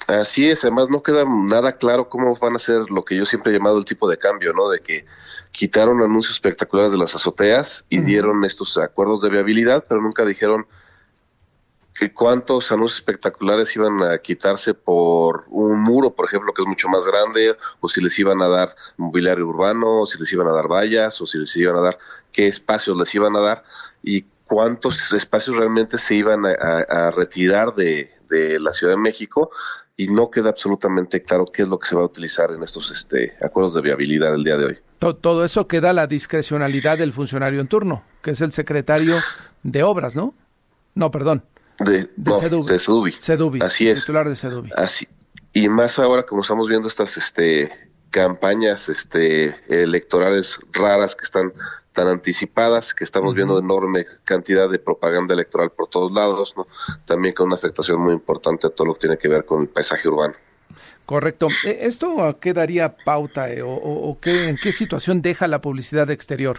Así 0.07 0.49
es, 0.49 0.65
además 0.65 0.89
no 0.89 1.03
queda 1.03 1.25
nada 1.27 1.73
claro 1.79 2.09
cómo 2.09 2.37
van 2.37 2.55
a 2.55 2.61
ser 2.61 2.91
lo 2.91 3.05
que 3.05 3.17
yo 3.17 3.27
siempre 3.27 3.51
he 3.51 3.57
llamado 3.57 3.79
el 3.79 3.85
tipo 3.85 4.09
de 4.09 4.17
cambio, 4.17 4.53
¿no? 4.53 4.69
De 4.69 4.81
que 4.81 5.05
quitaron 5.51 6.01
anuncios 6.01 6.35
espectaculares 6.35 6.93
de 6.93 6.99
las 6.99 7.15
azoteas 7.17 7.85
y 7.89 8.01
dieron 8.01 8.45
estos 8.45 8.79
acuerdos 8.79 9.23
de 9.23 9.31
viabilidad, 9.31 9.85
pero 9.89 10.01
nunca 10.01 10.25
dijeron 10.25 10.67
que 11.93 12.13
cuántos 12.13 12.71
anuncios 12.71 12.99
espectaculares 12.99 13.75
iban 13.75 14.03
a 14.03 14.19
quitarse 14.19 14.75
por 14.75 15.45
un 15.49 15.81
muro, 15.81 16.15
por 16.15 16.27
ejemplo, 16.27 16.53
que 16.53 16.63
es 16.63 16.69
mucho 16.69 16.89
más 16.89 17.05
grande, 17.07 17.57
o 17.81 17.89
si 17.89 18.01
les 18.01 18.19
iban 18.19 18.43
a 18.43 18.49
dar 18.49 18.77
mobiliario 18.97 19.47
urbano, 19.47 20.03
o 20.03 20.07
si 20.07 20.19
les 20.19 20.33
iban 20.33 20.47
a 20.47 20.53
dar 20.53 20.69
vallas, 20.69 21.21
o 21.21 21.27
si 21.27 21.39
les 21.39 21.57
iban 21.57 21.77
a 21.77 21.81
dar 21.81 21.99
qué 22.33 22.47
espacios 22.47 22.97
les 22.97 23.13
iban 23.15 23.35
a 23.35 23.41
dar 23.41 23.65
y 24.03 24.27
cuántos 24.45 25.13
espacios 25.13 25.57
realmente 25.57 25.99
se 25.99 26.15
iban 26.15 26.45
a, 26.47 27.11
retirar 27.11 27.75
de, 27.75 28.13
de 28.29 28.61
la 28.61 28.73
Ciudad 28.73 28.93
de 28.93 29.01
México 29.01 29.51
y 29.97 30.09
no 30.09 30.31
queda 30.31 30.51
absolutamente 30.51 31.23
claro 31.23 31.47
qué 31.47 31.63
es 31.63 31.69
lo 31.69 31.79
que 31.79 31.89
se 31.89 31.97
va 31.97 32.03
a 32.03 32.07
utilizar 32.07 32.51
en 32.51 32.63
estos 32.63 32.91
este, 32.91 33.35
acuerdos 33.43 33.75
de 33.75 33.81
viabilidad 33.81 34.35
el 34.35 34.45
día 34.45 34.57
de 34.57 34.67
hoy. 34.67 34.79
Todo, 34.99 35.45
eso 35.45 35.69
queda 35.69 35.91
a 35.91 35.93
la 35.93 36.07
discrecionalidad 36.07 36.99
del 36.99 37.13
funcionario 37.13 37.61
en 37.61 37.69
turno, 37.69 38.03
que 38.23 38.31
es 38.31 38.41
el 38.41 38.53
secretario 38.53 39.19
de 39.63 39.83
obras, 39.83 40.17
¿no? 40.17 40.35
No, 40.95 41.11
perdón. 41.11 41.45
De, 41.79 42.09
de, 42.17 42.35
Sedubi. 42.79 43.61
Así 43.61 43.89
es. 43.89 44.01
Titular 44.01 44.29
de 44.29 44.37
Sedubi. 44.37 44.71
Así. 44.75 45.07
Y 45.53 45.69
más 45.69 45.99
ahora, 45.99 46.25
como 46.25 46.43
estamos 46.43 46.69
viendo 46.69 46.89
estas 46.89 47.17
este, 47.19 47.71
campañas 48.11 48.89
este, 48.89 49.55
electorales 49.69 50.59
raras 50.73 51.15
que 51.15 51.25
están 51.25 51.53
tan 51.97 52.09
anticipadas, 52.09 52.93
que 52.93 53.05
estamos 53.05 53.35
viendo 53.35 53.59
enorme 53.59 54.05
cantidad 54.23 54.69
de 54.69 54.79
propaganda 54.79 55.33
electoral 55.33 55.71
por 55.71 55.89
todos 55.89 56.13
lados, 56.13 56.53
¿no? 56.55 56.67
también 57.07 57.33
con 57.35 57.47
una 57.47 57.57
afectación 57.57 58.03
muy 58.03 58.13
importante 58.13 58.67
a 58.67 58.71
todo 58.71 58.89
lo 58.89 58.95
que 58.95 59.01
tiene 59.01 59.17
que 59.17 59.29
ver 59.29 59.47
con 59.47 59.63
el 59.63 59.69
paisaje 59.69 60.07
urbano. 60.07 60.35
Correcto. 61.07 61.49
E, 61.65 61.87
¿Esto 61.87 62.37
qué 62.39 62.53
daría 62.53 62.95
pauta 62.95 63.51
eh, 63.51 63.63
o, 63.65 64.19
qué, 64.21 64.51
en 64.51 64.59
qué 64.59 64.73
situación 64.73 65.23
deja 65.23 65.49
la 65.49 65.63
publicidad 65.63 66.11
exterior? 66.11 66.59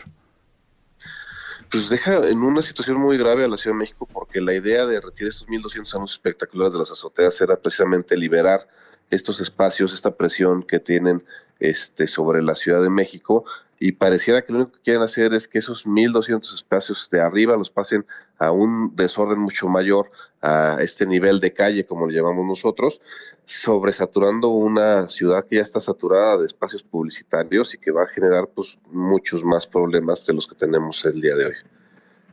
Pues 1.69 1.88
deja 1.88 2.28
en 2.28 2.39
una 2.39 2.63
situación 2.63 2.97
muy 2.97 3.17
grave 3.19 3.43
a 3.43 3.47
la 3.47 3.58
Ciudad 3.58 3.76
de 3.76 3.82
México 3.82 4.08
porque 4.12 4.41
la 4.41 4.56
idea 4.56 4.88
de 4.88 5.00
retirar 5.00 5.30
estos 5.30 5.47
1.200 5.47 5.97
años 5.97 6.13
espectaculares 6.13 6.73
de 6.73 6.80
las 6.80 6.89
azoteas 6.89 7.39
era 7.41 7.58
precisamente 7.58 8.17
liberar 8.17 8.67
estos 9.12 9.39
espacios, 9.39 9.93
esta 9.93 10.15
presión 10.15 10.63
que 10.63 10.80
tienen 10.80 11.23
este, 11.60 12.08
sobre 12.08 12.41
la 12.41 12.56
Ciudad 12.56 12.82
de 12.82 12.89
México 12.89 13.45
y 13.80 13.92
pareciera 13.92 14.44
que 14.44 14.52
lo 14.52 14.60
único 14.60 14.74
que 14.74 14.82
quieren 14.82 15.04
hacer 15.04 15.34
es 15.34 15.48
que 15.48 15.60
esos 15.60 15.86
1.200 15.86 16.54
espacios 16.54 17.10
de 17.12 17.22
arriba 17.22 17.56
los 17.56 17.70
pasen 17.70 18.06
a 18.40 18.52
un 18.52 18.96
desorden 18.96 19.40
mucho 19.40 19.68
mayor, 19.68 20.10
a 20.42 20.78
este 20.82 21.06
nivel 21.06 21.40
de 21.40 21.54
calle, 21.54 21.86
como 21.86 22.08
le 22.08 22.16
llamamos 22.16 22.46
nosotros, 22.46 23.02
sobresaturando 23.46 24.50
una 24.50 25.08
ciudad 25.10 25.46
que 25.46 25.58
ya 25.58 25.62
está 25.62 25.80
saturada 25.80 26.38
de 26.38 26.46
espacios 26.46 26.84
publicitarios 26.84 27.74
y 27.74 27.78
que 27.78 27.92
va 27.92 28.04
a 28.04 28.08
generar 28.08 28.48
pues, 28.54 28.80
muchos 28.92 29.44
más 29.44 29.68
problemas 29.68 30.26
de 30.26 30.34
los 30.34 30.48
que 30.48 30.56
tenemos 30.56 31.06
el 31.06 31.22
día 31.22 31.36
de 31.36 31.46
hoy. 31.46 31.54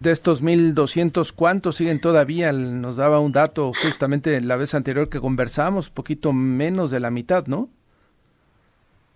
De 0.00 0.11
estos 0.11 0.42
1.200, 0.42 1.33
¿cuántos 1.33 1.76
siguen 1.76 2.00
todavía? 2.00 2.52
Nos 2.52 2.96
daba 2.96 3.20
un 3.20 3.33
dato 3.33 3.72
justamente 3.83 4.40
la 4.40 4.57
vez 4.57 4.74
anterior 4.74 5.09
que 5.09 5.20
conversamos, 5.20 5.88
poquito 5.88 6.33
menos 6.33 6.90
de 6.90 7.00
la 7.00 7.11
mitad, 7.11 7.46
¿no? 7.46 7.70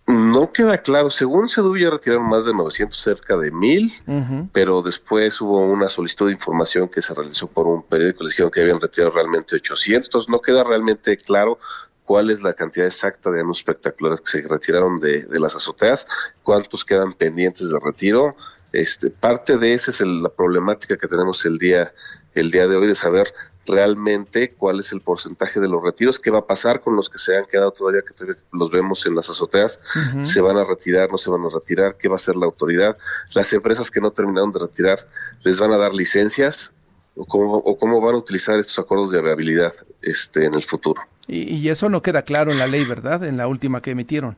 No 0.09 0.53
queda 0.53 0.79
claro. 0.79 1.11
Según 1.11 1.51
Sedu 1.51 1.77
ya 1.77 1.91
retiraron 1.91 2.27
más 2.27 2.47
de 2.47 2.55
900, 2.55 2.99
cerca 2.99 3.37
de 3.37 3.51
1000, 3.51 4.49
pero 4.53 4.81
después 4.81 5.39
hubo 5.43 5.61
una 5.61 5.91
solicitud 5.91 6.29
de 6.29 6.33
información 6.33 6.89
que 6.89 7.03
se 7.03 7.13
realizó 7.13 7.47
por 7.47 7.67
un 7.67 7.83
periódico. 7.83 8.25
Les 8.25 8.33
dijeron 8.33 8.51
que 8.51 8.63
habían 8.63 8.81
retirado 8.81 9.13
realmente 9.13 9.57
800. 9.57 10.09
Entonces 10.09 10.31
no 10.31 10.41
queda 10.41 10.65
realmente 10.65 11.15
claro 11.19 11.59
cuál 12.07 12.31
es 12.31 12.43
la 12.43 12.55
cantidad 12.55 12.87
exacta 12.87 13.31
de 13.31 13.41
anuncios 13.41 13.69
espectaculares 13.69 14.23
que 14.23 14.31
se 14.31 14.49
retiraron 14.49 14.97
de, 14.97 15.25
de 15.25 15.41
las 15.41 15.55
azoteas, 15.55 16.07
cuántos 16.43 16.87
quedan 16.87 17.13
pendientes 17.13 17.69
de 17.69 17.79
retiro. 17.79 18.35
Este, 18.73 19.11
parte 19.11 19.57
de 19.57 19.75
esa 19.75 19.91
es 19.91 20.01
la 20.01 20.29
problemática 20.29 20.97
que 20.97 21.09
tenemos 21.09 21.45
el 21.47 21.59
día, 21.59 21.93
el 22.35 22.51
día 22.51 22.67
de 22.67 22.77
hoy 22.77 22.87
de 22.87 22.95
saber 22.95 23.33
realmente 23.67 24.53
cuál 24.53 24.81
es 24.81 24.93
el 24.93 25.01
porcentaje 25.01 25.61
de 25.61 25.69
los 25.69 25.83
retiros, 25.83 26.19
qué 26.19 26.31
va 26.31 26.41
a 26.41 26.47
pasar 26.47 26.81
con 26.81 26.97
los 26.97 27.09
que 27.09 27.19
se 27.19 27.37
han 27.37 27.45
quedado 27.45 27.71
todavía, 27.71 28.03
que 28.03 28.35
los 28.53 28.71
vemos 28.71 29.07
en 29.07 29.15
las 29.15 29.31
azoteas, 29.31 29.79
se 30.23 30.41
van 30.41 30.57
a 30.57 30.65
retirar, 30.65 31.11
no 31.11 31.19
se 31.19 31.31
van 31.31 31.45
a 31.45 31.49
retirar, 31.49 31.97
qué 31.97 32.09
va 32.09 32.15
a 32.15 32.17
hacer 32.17 32.37
la 32.37 32.47
autoridad, 32.47 32.97
las 33.35 33.53
empresas 33.53 33.91
que 33.91 34.01
no 34.01 34.11
terminaron 34.11 34.53
de 34.53 34.61
retirar, 34.61 35.07
les 35.45 35.61
van 35.61 35.73
a 35.73 35.77
dar 35.77 35.95
licencias 35.95 36.73
o 37.15 37.27
cómo, 37.27 38.01
van 38.01 38.15
a 38.15 38.19
utilizar 38.19 38.59
estos 38.59 38.79
acuerdos 38.79 39.11
de 39.11 39.21
viabilidad 39.21 39.75
este, 40.03 40.45
en 40.45 40.55
el 40.55 40.63
futuro. 40.63 41.03
Y, 41.27 41.55
y 41.55 41.69
eso 41.69 41.89
no 41.89 42.01
queda 42.01 42.23
claro 42.23 42.53
en 42.53 42.59
la 42.59 42.67
ley, 42.67 42.85
¿verdad? 42.85 43.25
En 43.25 43.37
la 43.37 43.49
última 43.49 43.83
que 43.83 43.91
emitieron. 43.91 44.37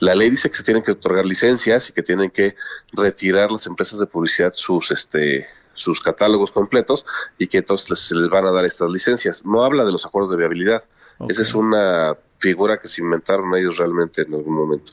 La 0.00 0.14
ley 0.14 0.30
dice 0.30 0.50
que 0.50 0.56
se 0.56 0.62
tienen 0.62 0.82
que 0.82 0.92
otorgar 0.92 1.24
licencias 1.24 1.88
y 1.90 1.92
que 1.92 2.02
tienen 2.02 2.30
que 2.30 2.54
retirar 2.92 3.50
las 3.50 3.66
empresas 3.66 3.98
de 3.98 4.06
publicidad 4.06 4.52
sus 4.54 4.90
este 4.90 5.46
sus 5.74 6.00
catálogos 6.00 6.50
completos 6.50 7.06
y 7.38 7.46
que 7.46 7.58
entonces 7.58 7.98
se 7.98 8.14
les 8.14 8.28
van 8.28 8.46
a 8.46 8.50
dar 8.50 8.64
estas 8.64 8.90
licencias. 8.90 9.44
No 9.44 9.64
habla 9.64 9.84
de 9.84 9.92
los 9.92 10.04
acuerdos 10.04 10.30
de 10.30 10.36
viabilidad. 10.36 10.84
Esa 11.28 11.42
es 11.42 11.54
una 11.54 12.16
figura 12.38 12.78
que 12.78 12.88
se 12.88 13.00
inventaron 13.00 13.54
ellos 13.54 13.76
realmente 13.76 14.22
en 14.22 14.34
algún 14.34 14.54
momento. 14.54 14.92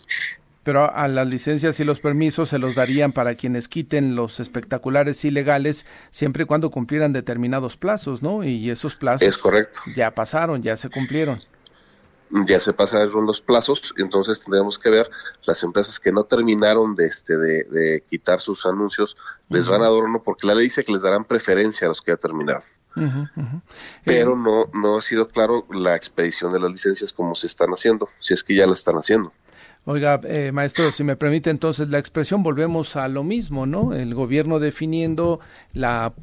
Pero 0.64 0.94
a 0.94 1.08
las 1.08 1.28
licencias 1.28 1.80
y 1.80 1.84
los 1.84 2.00
permisos 2.00 2.50
se 2.50 2.60
los 2.60 2.76
darían 2.76 3.12
para 3.12 3.36
quienes 3.36 3.68
quiten 3.68 4.16
los 4.16 4.40
espectaculares 4.40 5.26
ilegales 5.26 5.88
siempre 6.12 6.44
y 6.44 6.46
cuando 6.46 6.70
cumplieran 6.70 7.12
determinados 7.12 7.76
plazos, 7.76 8.22
¿no? 8.22 8.44
Y 8.44 8.70
esos 8.70 8.96
plazos 8.96 9.28
es 9.28 9.38
correcto. 9.38 9.80
ya 9.96 10.14
pasaron, 10.14 10.62
ya 10.62 10.78
se 10.78 10.90
cumplieron 10.90 11.40
ya 12.46 12.60
se 12.60 12.74
pasaron 12.74 13.26
los 13.26 13.42
plazos, 13.42 13.94
entonces 13.98 14.40
tendríamos 14.40 14.78
que 14.78 14.90
ver 14.90 15.10
las 15.46 15.64
empresas 15.64 16.00
que 16.00 16.12
no 16.12 16.24
terminaron 16.24 16.96
de 16.96 17.06
este 17.06 17.38
de, 17.38 18.04
quitar 18.10 18.42
sus 18.42 18.66
anuncios, 18.66 19.18
les 19.50 19.68
van 19.68 19.82
a 19.82 19.90
dar 19.90 20.04
uno 20.04 20.22
porque 20.24 20.48
la 20.48 20.56
ley 20.56 20.66
dice 20.66 20.84
que 20.84 20.92
les 20.92 21.02
darán 21.02 21.26
preferencia 21.26 21.88
a 21.88 21.90
los 21.90 22.02
que 22.02 22.12
ya 22.12 22.18
terminaron. 22.18 22.64
Pero 24.04 24.34
eh, 24.34 24.36
no, 24.38 24.70
no 24.74 24.98
ha 24.98 25.02
sido 25.02 25.28
claro 25.28 25.66
la 25.72 25.96
expedición 25.96 26.52
de 26.52 26.60
las 26.60 26.72
licencias 26.72 27.14
como 27.14 27.36
se 27.36 27.48
están 27.48 27.70
haciendo, 27.70 28.10
si 28.20 28.34
es 28.34 28.44
que 28.44 28.56
ya 28.56 28.68
la 28.68 28.74
están 28.74 28.96
haciendo. 28.96 29.32
Oiga, 29.86 30.20
eh, 30.24 30.52
maestro, 30.52 30.92
si 30.92 31.04
me 31.04 31.16
permite 31.16 31.50
entonces 31.50 31.90
la 31.90 32.00
expresión, 32.00 32.44
volvemos 32.44 32.96
a 32.96 33.08
lo 33.08 33.24
mismo, 33.24 33.66
¿no? 33.66 33.94
El 33.94 34.14
gobierno 34.14 34.60
definiendo 34.60 35.40
la 35.74 36.14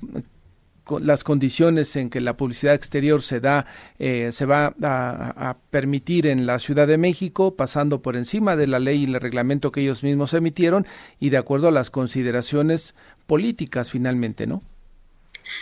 las 1.01 1.25
condiciones 1.25 1.97
en 1.97 2.11
que 2.11 2.21
la 2.21 2.37
publicidad 2.37 2.75
exterior 2.75 3.23
se 3.23 3.41
da, 3.41 3.67
eh, 3.99 4.31
se 4.33 4.47
va 4.47 4.75
a, 4.83 5.57
permitir 5.71 6.27
en 6.27 6.47
la 6.47 6.59
Ciudad 6.59 6.87
de 6.87 6.99
México, 6.99 7.55
pasando 7.55 8.03
por 8.03 8.17
encima 8.17 8.57
de 8.57 8.67
la 8.67 8.79
ley 8.79 9.03
y 9.03 9.05
el 9.05 9.21
reglamento 9.21 9.73
que 9.73 9.81
ellos 9.81 10.03
mismos 10.03 10.33
emitieron 10.35 10.87
y 11.21 11.31
de 11.31 11.37
acuerdo 11.39 11.69
a 11.69 11.73
las 11.73 11.91
consideraciones 11.91 12.95
políticas 13.27 13.91
finalmente, 13.91 14.47
¿no? 14.47 14.63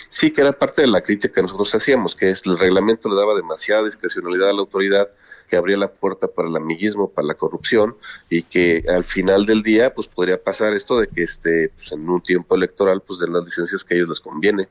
Sí, 0.08 0.30
que 0.30 0.40
era 0.40 0.52
parte 0.52 0.82
de 0.82 0.88
la 0.88 1.02
crítica 1.02 1.34
que 1.34 1.42
nosotros 1.42 1.74
hacíamos, 1.74 2.14
que 2.14 2.30
es 2.30 2.42
el 2.46 2.58
reglamento 2.58 3.08
le 3.08 3.16
daba 3.16 3.34
demasiada 3.34 3.84
discrecionalidad 3.84 4.50
a 4.50 4.52
la 4.52 4.60
autoridad, 4.60 5.10
que 5.48 5.56
abría 5.56 5.76
la 5.76 5.88
puerta 5.88 6.26
para 6.28 6.48
el 6.48 6.56
amiguismo, 6.56 7.10
para 7.10 7.28
la 7.28 7.34
corrupción 7.34 7.96
y 8.30 8.42
que 8.42 8.82
al 8.88 9.04
final 9.04 9.44
del 9.44 9.62
día 9.62 9.94
pues 9.94 10.08
podría 10.08 10.42
pasar 10.42 10.72
esto 10.74 10.98
de 10.98 11.06
que 11.06 11.22
este 11.22 11.70
pues, 11.76 11.92
en 11.92 12.08
un 12.08 12.22
tiempo 12.22 12.54
electoral 12.54 13.02
pues 13.06 13.20
den 13.20 13.32
las 13.32 13.44
licencias 13.44 13.84
que 13.84 13.94
a 13.94 13.96
ellos 13.98 14.08
les 14.08 14.20
conviene. 14.20 14.68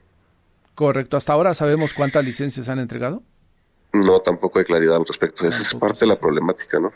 Correcto. 0.76 1.18
¿Hasta 1.18 1.34
ahora 1.34 1.54
sabemos 1.54 1.94
cuántas 1.94 2.26
licencias 2.26 2.70
han 2.70 2.80
entregado? 2.80 3.24
No, 3.94 4.20
tampoco 4.22 4.60
hay 4.60 4.66
claridad 4.66 4.96
al 4.96 5.06
respecto. 5.06 5.46
Esa 5.48 5.62
es 5.62 5.74
parte 5.76 6.02
de 6.02 6.08
la 6.08 6.16
problemática, 6.16 6.80
¿no? 6.80 6.92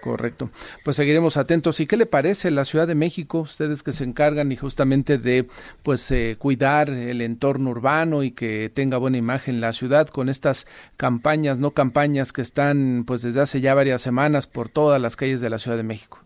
Correcto. 0.00 0.50
Pues 0.82 0.96
seguiremos 0.96 1.36
atentos. 1.36 1.78
¿Y 1.78 1.86
qué 1.86 1.96
le 1.96 2.06
parece 2.06 2.50
la 2.50 2.64
Ciudad 2.64 2.88
de 2.88 2.94
México? 2.94 3.40
Ustedes 3.40 3.82
que 3.82 3.92
se 3.92 4.04
encargan 4.04 4.50
y 4.50 4.56
justamente 4.56 5.18
de 5.18 5.46
pues 5.82 6.10
eh, 6.10 6.36
cuidar 6.38 6.90
el 6.90 7.20
entorno 7.20 7.70
urbano 7.70 8.22
y 8.22 8.32
que 8.32 8.70
tenga 8.74 8.96
buena 8.96 9.18
imagen 9.18 9.60
la 9.60 9.72
ciudad 9.72 10.08
con 10.08 10.28
estas 10.28 10.66
campañas, 10.96 11.58
no 11.58 11.72
campañas 11.72 12.32
que 12.32 12.42
están 12.42 13.04
pues 13.06 13.22
desde 13.22 13.42
hace 13.42 13.60
ya 13.60 13.74
varias 13.74 14.02
semanas 14.02 14.46
por 14.46 14.70
todas 14.70 15.00
las 15.00 15.16
calles 15.16 15.40
de 15.40 15.50
la 15.50 15.58
Ciudad 15.58 15.76
de 15.76 15.82
México. 15.82 16.18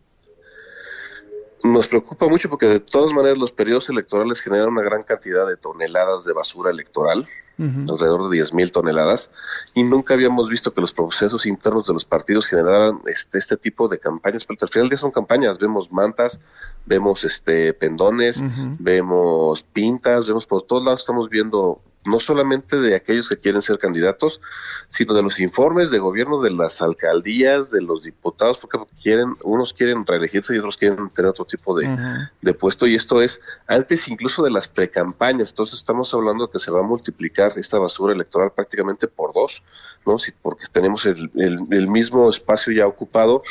Nos 1.64 1.88
preocupa 1.88 2.28
mucho 2.28 2.50
porque 2.50 2.66
de 2.66 2.78
todas 2.78 3.10
maneras 3.12 3.38
los 3.38 3.50
periodos 3.50 3.88
electorales 3.88 4.42
generan 4.42 4.68
una 4.68 4.82
gran 4.82 5.02
cantidad 5.02 5.46
de 5.46 5.56
toneladas 5.56 6.24
de 6.24 6.34
basura 6.34 6.70
electoral 6.70 7.26
alrededor 7.58 8.28
de 8.28 8.36
10 8.36 8.52
mil 8.52 8.72
toneladas, 8.72 9.30
y 9.74 9.84
nunca 9.84 10.14
habíamos 10.14 10.48
visto 10.48 10.72
que 10.72 10.80
los 10.80 10.92
procesos 10.92 11.46
internos 11.46 11.86
de 11.86 11.94
los 11.94 12.04
partidos 12.04 12.46
generaran 12.46 13.00
este, 13.06 13.38
este 13.38 13.56
tipo 13.56 13.88
de 13.88 13.98
campañas, 13.98 14.44
pero 14.44 14.58
al 14.60 14.68
final 14.68 14.84
del 14.84 14.90
día 14.90 14.98
son 14.98 15.12
campañas, 15.12 15.58
vemos 15.58 15.90
mantas, 15.92 16.40
vemos 16.84 17.24
este 17.24 17.72
pendones, 17.72 18.42
vemos 18.78 19.62
pintas, 19.72 20.26
vemos 20.26 20.46
por 20.46 20.62
todos 20.62 20.84
lados, 20.84 21.00
estamos 21.00 21.28
viendo 21.30 21.80
no 22.04 22.20
solamente 22.20 22.78
de 22.78 22.94
aquellos 22.94 23.28
que 23.28 23.38
quieren 23.38 23.62
ser 23.62 23.78
candidatos, 23.78 24.40
sino 24.88 25.14
de 25.14 25.22
los 25.22 25.40
informes 25.40 25.90
de 25.90 25.98
gobierno 25.98 26.42
de 26.42 26.52
las 26.52 26.82
alcaldías, 26.82 27.70
de 27.70 27.80
los 27.80 28.04
diputados, 28.04 28.58
porque 28.58 28.78
quieren, 29.02 29.36
unos 29.42 29.72
quieren 29.72 30.06
reelegirse 30.06 30.54
y 30.54 30.58
otros 30.58 30.76
quieren 30.76 31.08
tener 31.10 31.30
otro 31.30 31.44
tipo 31.44 31.76
de, 31.76 31.88
de 32.42 32.54
puesto, 32.54 32.86
y 32.86 32.94
esto 32.94 33.22
es 33.22 33.40
antes 33.66 34.08
incluso 34.08 34.42
de 34.42 34.50
las 34.50 34.68
precampañas, 34.68 35.50
entonces 35.50 35.78
estamos 35.78 36.12
hablando 36.12 36.50
que 36.50 36.58
se 36.58 36.70
va 36.70 36.80
a 36.80 36.84
multiplicar 36.84 37.52
esta 37.56 37.78
basura 37.78 38.12
electoral 38.12 38.52
prácticamente 38.52 39.08
por 39.08 39.32
dos, 39.32 39.62
¿no? 40.06 40.18
Si, 40.18 40.32
porque 40.32 40.66
tenemos 40.70 41.06
el, 41.06 41.30
el 41.34 41.88
mismo 41.88 42.28
espacio 42.28 42.72
ya 42.72 42.86
ocupado 42.86 43.42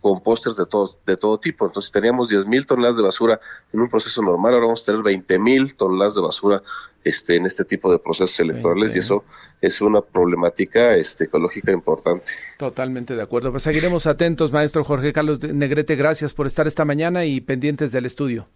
con 0.00 0.20
pósters 0.20 0.56
de 0.56 0.66
todo, 0.66 0.96
de 1.06 1.16
todo 1.16 1.38
tipo. 1.38 1.66
Entonces, 1.66 1.92
teníamos 1.92 2.30
10 2.30 2.46
mil 2.46 2.66
toneladas 2.66 2.96
de 2.96 3.02
basura 3.02 3.40
en 3.72 3.80
un 3.80 3.88
proceso 3.88 4.22
normal, 4.22 4.54
ahora 4.54 4.66
vamos 4.66 4.82
a 4.82 4.86
tener 4.86 5.02
20 5.02 5.38
mil 5.38 5.74
toneladas 5.76 6.14
de 6.14 6.20
basura 6.22 6.62
este, 7.04 7.36
en 7.36 7.46
este 7.46 7.64
tipo 7.64 7.90
de 7.90 7.98
procesos 7.98 8.38
electorales 8.40 8.94
y 8.94 8.98
eso 8.98 9.24
es 9.60 9.80
una 9.80 10.00
problemática 10.00 10.96
este, 10.96 11.24
ecológica 11.24 11.72
importante. 11.72 12.32
Totalmente 12.58 13.14
de 13.14 13.22
acuerdo. 13.22 13.50
Pues 13.50 13.62
seguiremos 13.62 14.06
atentos, 14.06 14.52
maestro 14.52 14.84
Jorge 14.84 15.12
Carlos 15.12 15.42
Negrete. 15.42 15.96
Gracias 15.96 16.34
por 16.34 16.46
estar 16.46 16.66
esta 16.66 16.84
mañana 16.84 17.24
y 17.24 17.40
pendientes 17.40 17.92
del 17.92 18.06
estudio. 18.06 18.48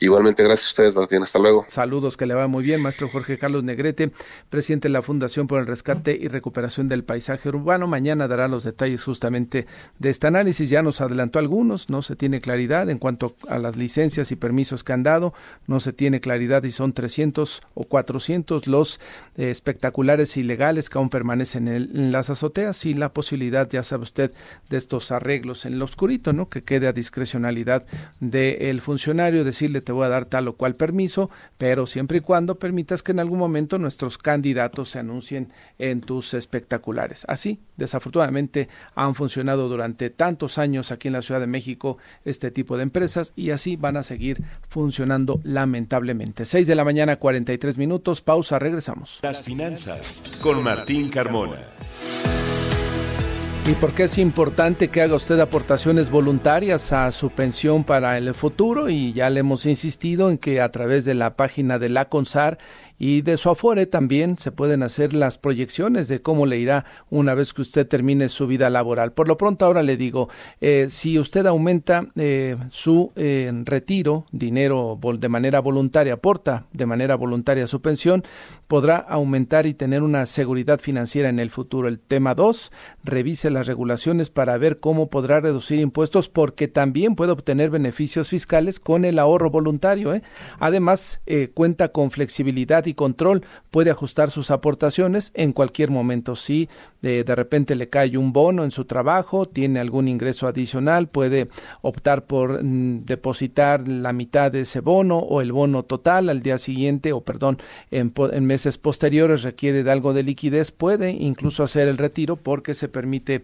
Igualmente, 0.00 0.42
gracias 0.42 0.66
a 0.66 0.70
ustedes, 0.70 0.94
Martín. 0.94 1.22
Hasta 1.22 1.38
luego. 1.38 1.66
Saludos, 1.68 2.16
que 2.16 2.26
le 2.26 2.34
va 2.34 2.48
muy 2.48 2.62
bien, 2.62 2.80
maestro 2.80 3.08
Jorge 3.08 3.38
Carlos 3.38 3.64
Negrete, 3.64 4.12
presidente 4.50 4.88
de 4.88 4.92
la 4.92 5.02
Fundación 5.02 5.46
por 5.46 5.60
el 5.60 5.66
Rescate 5.66 6.16
y 6.20 6.28
Recuperación 6.28 6.88
del 6.88 7.04
Paisaje 7.04 7.48
Urbano. 7.48 7.86
Mañana 7.86 8.28
dará 8.28 8.48
los 8.48 8.64
detalles 8.64 9.02
justamente 9.02 9.66
de 9.98 10.10
este 10.10 10.26
análisis. 10.26 10.70
Ya 10.70 10.82
nos 10.82 11.00
adelantó 11.00 11.38
algunos, 11.38 11.90
no 11.90 12.02
se 12.02 12.16
tiene 12.16 12.40
claridad 12.40 12.90
en 12.90 12.98
cuanto 12.98 13.34
a 13.48 13.58
las 13.58 13.76
licencias 13.76 14.32
y 14.32 14.36
permisos 14.36 14.84
que 14.84 14.92
han 14.92 15.02
dado, 15.02 15.34
no 15.66 15.80
se 15.80 15.92
tiene 15.92 16.20
claridad 16.20 16.62
si 16.62 16.70
son 16.70 16.92
300 16.92 17.62
o 17.74 17.84
400 17.84 18.66
los 18.66 19.00
eh, 19.36 19.50
espectaculares 19.50 20.36
ilegales 20.36 20.90
que 20.90 20.98
aún 20.98 21.10
permanecen 21.10 21.68
en, 21.68 22.12
las 22.12 22.30
azoteas 22.30 22.84
y 22.86 22.94
la 22.94 23.12
posibilidad, 23.12 23.68
ya 23.68 23.82
sabe 23.82 24.02
usted, 24.02 24.32
de 24.68 24.76
estos 24.76 25.10
arreglos 25.12 25.66
en 25.66 25.78
lo 25.78 25.84
oscurito, 25.84 26.32
¿no? 26.32 26.48
Que 26.48 26.62
quede 26.62 26.86
a 26.86 26.92
discrecionalidad 26.92 27.84
del 28.20 28.80
funcionario 28.80 29.44
decirle 29.64 29.80
te 29.80 29.92
voy 29.92 30.04
a 30.04 30.08
dar 30.08 30.26
tal 30.26 30.48
o 30.48 30.56
cual 30.56 30.76
permiso, 30.76 31.30
pero 31.58 31.86
siempre 31.86 32.18
y 32.18 32.20
cuando 32.20 32.58
permitas 32.58 33.02
que 33.02 33.12
en 33.12 33.20
algún 33.20 33.38
momento 33.38 33.78
nuestros 33.78 34.18
candidatos 34.18 34.90
se 34.90 34.98
anuncien 34.98 35.52
en 35.78 36.00
tus 36.00 36.34
espectaculares. 36.34 37.24
Así, 37.28 37.60
desafortunadamente, 37.76 38.68
han 38.94 39.14
funcionado 39.14 39.68
durante 39.68 40.10
tantos 40.10 40.58
años 40.58 40.92
aquí 40.92 41.08
en 41.08 41.14
la 41.14 41.22
Ciudad 41.22 41.40
de 41.40 41.46
México 41.46 41.98
este 42.24 42.50
tipo 42.50 42.76
de 42.76 42.82
empresas 42.82 43.32
y 43.36 43.50
así 43.50 43.76
van 43.76 43.96
a 43.96 44.02
seguir 44.02 44.42
funcionando 44.68 45.40
lamentablemente. 45.44 46.44
6 46.44 46.66
de 46.66 46.74
la 46.74 46.84
mañana, 46.84 47.16
43 47.16 47.78
minutos, 47.78 48.20
pausa, 48.20 48.58
regresamos. 48.58 49.20
Las 49.22 49.42
finanzas 49.42 50.22
con 50.42 50.62
Martín 50.62 51.08
Carmona. 51.08 51.58
¿Y 53.66 53.72
por 53.76 53.94
qué 53.94 54.02
es 54.02 54.18
importante 54.18 54.88
que 54.88 55.00
haga 55.00 55.14
usted 55.14 55.40
aportaciones 55.40 56.10
voluntarias 56.10 56.92
a 56.92 57.10
su 57.12 57.30
pensión 57.30 57.82
para 57.82 58.18
el 58.18 58.34
futuro? 58.34 58.90
Y 58.90 59.14
ya 59.14 59.30
le 59.30 59.40
hemos 59.40 59.64
insistido 59.64 60.28
en 60.28 60.36
que 60.36 60.60
a 60.60 60.70
través 60.70 61.06
de 61.06 61.14
la 61.14 61.34
página 61.34 61.78
de 61.78 61.88
la 61.88 62.10
CONSAR 62.10 62.58
y 62.98 63.22
de 63.22 63.36
su 63.36 63.50
Afore 63.50 63.86
también 63.86 64.38
se 64.38 64.52
pueden 64.52 64.82
hacer 64.82 65.14
las 65.14 65.38
proyecciones 65.38 66.08
de 66.08 66.22
cómo 66.22 66.46
le 66.46 66.58
irá 66.58 66.84
una 67.10 67.34
vez 67.34 67.52
que 67.52 67.62
usted 67.62 67.86
termine 67.86 68.28
su 68.28 68.46
vida 68.46 68.70
laboral. 68.70 69.12
Por 69.12 69.28
lo 69.28 69.36
pronto 69.36 69.64
ahora 69.64 69.82
le 69.82 69.96
digo, 69.96 70.28
eh, 70.60 70.86
si 70.88 71.18
usted 71.18 71.46
aumenta 71.46 72.06
eh, 72.16 72.56
su 72.70 73.12
eh, 73.16 73.50
retiro, 73.64 74.26
dinero 74.30 74.98
de 75.18 75.28
manera 75.28 75.60
voluntaria, 75.60 76.14
aporta 76.14 76.66
de 76.72 76.86
manera 76.86 77.16
voluntaria 77.16 77.66
su 77.66 77.82
pensión, 77.82 78.24
podrá 78.68 78.96
aumentar 78.96 79.66
y 79.66 79.74
tener 79.74 80.02
una 80.02 80.26
seguridad 80.26 80.78
financiera 80.78 81.28
en 81.28 81.40
el 81.40 81.50
futuro. 81.50 81.88
El 81.88 81.98
tema 81.98 82.34
2, 82.34 82.70
revise 83.02 83.50
las 83.50 83.66
regulaciones 83.66 84.30
para 84.30 84.56
ver 84.56 84.78
cómo 84.78 85.10
podrá 85.10 85.40
reducir 85.40 85.80
impuestos 85.80 86.28
porque 86.28 86.68
también 86.68 87.16
puede 87.16 87.32
obtener 87.32 87.70
beneficios 87.70 88.28
fiscales 88.28 88.78
con 88.78 89.04
el 89.04 89.18
ahorro 89.18 89.50
voluntario. 89.50 90.12
Además, 90.58 91.20
cuenta 91.54 91.88
con 91.88 92.10
flexibilidad 92.10 92.83
y 92.86 92.94
control 92.94 93.42
puede 93.70 93.90
ajustar 93.90 94.30
sus 94.30 94.50
aportaciones 94.50 95.32
en 95.34 95.52
cualquier 95.52 95.90
momento. 95.90 96.36
Si 96.36 96.68
de, 97.02 97.24
de 97.24 97.34
repente 97.34 97.74
le 97.74 97.88
cae 97.88 98.16
un 98.16 98.32
bono 98.32 98.64
en 98.64 98.70
su 98.70 98.84
trabajo, 98.84 99.46
tiene 99.46 99.80
algún 99.80 100.08
ingreso 100.08 100.46
adicional, 100.46 101.08
puede 101.08 101.48
optar 101.82 102.24
por 102.26 102.62
mm, 102.62 103.04
depositar 103.04 103.86
la 103.88 104.12
mitad 104.12 104.52
de 104.52 104.62
ese 104.62 104.80
bono 104.80 105.18
o 105.18 105.40
el 105.40 105.52
bono 105.52 105.82
total 105.82 106.28
al 106.28 106.42
día 106.42 106.58
siguiente 106.58 107.12
o 107.12 107.22
perdón, 107.22 107.58
en, 107.90 108.12
meses 108.44 108.78
posteriores 108.78 109.42
requiere 109.42 109.82
de 109.82 109.90
algo 109.90 110.12
de 110.12 110.22
liquidez, 110.22 110.72
puede 110.72 111.10
incluso 111.10 111.62
hacer 111.62 111.88
el 111.88 111.98
retiro 111.98 112.36
porque 112.36 112.74
se 112.74 112.88
permite 112.88 113.42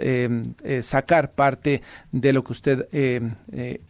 em, 0.00 0.54
eh, 0.62 0.82
sacar 0.82 1.32
parte 1.32 1.82
de 2.12 2.32
lo 2.32 2.42
que 2.42 2.52
usted 2.52 2.88
eh, 2.92 3.20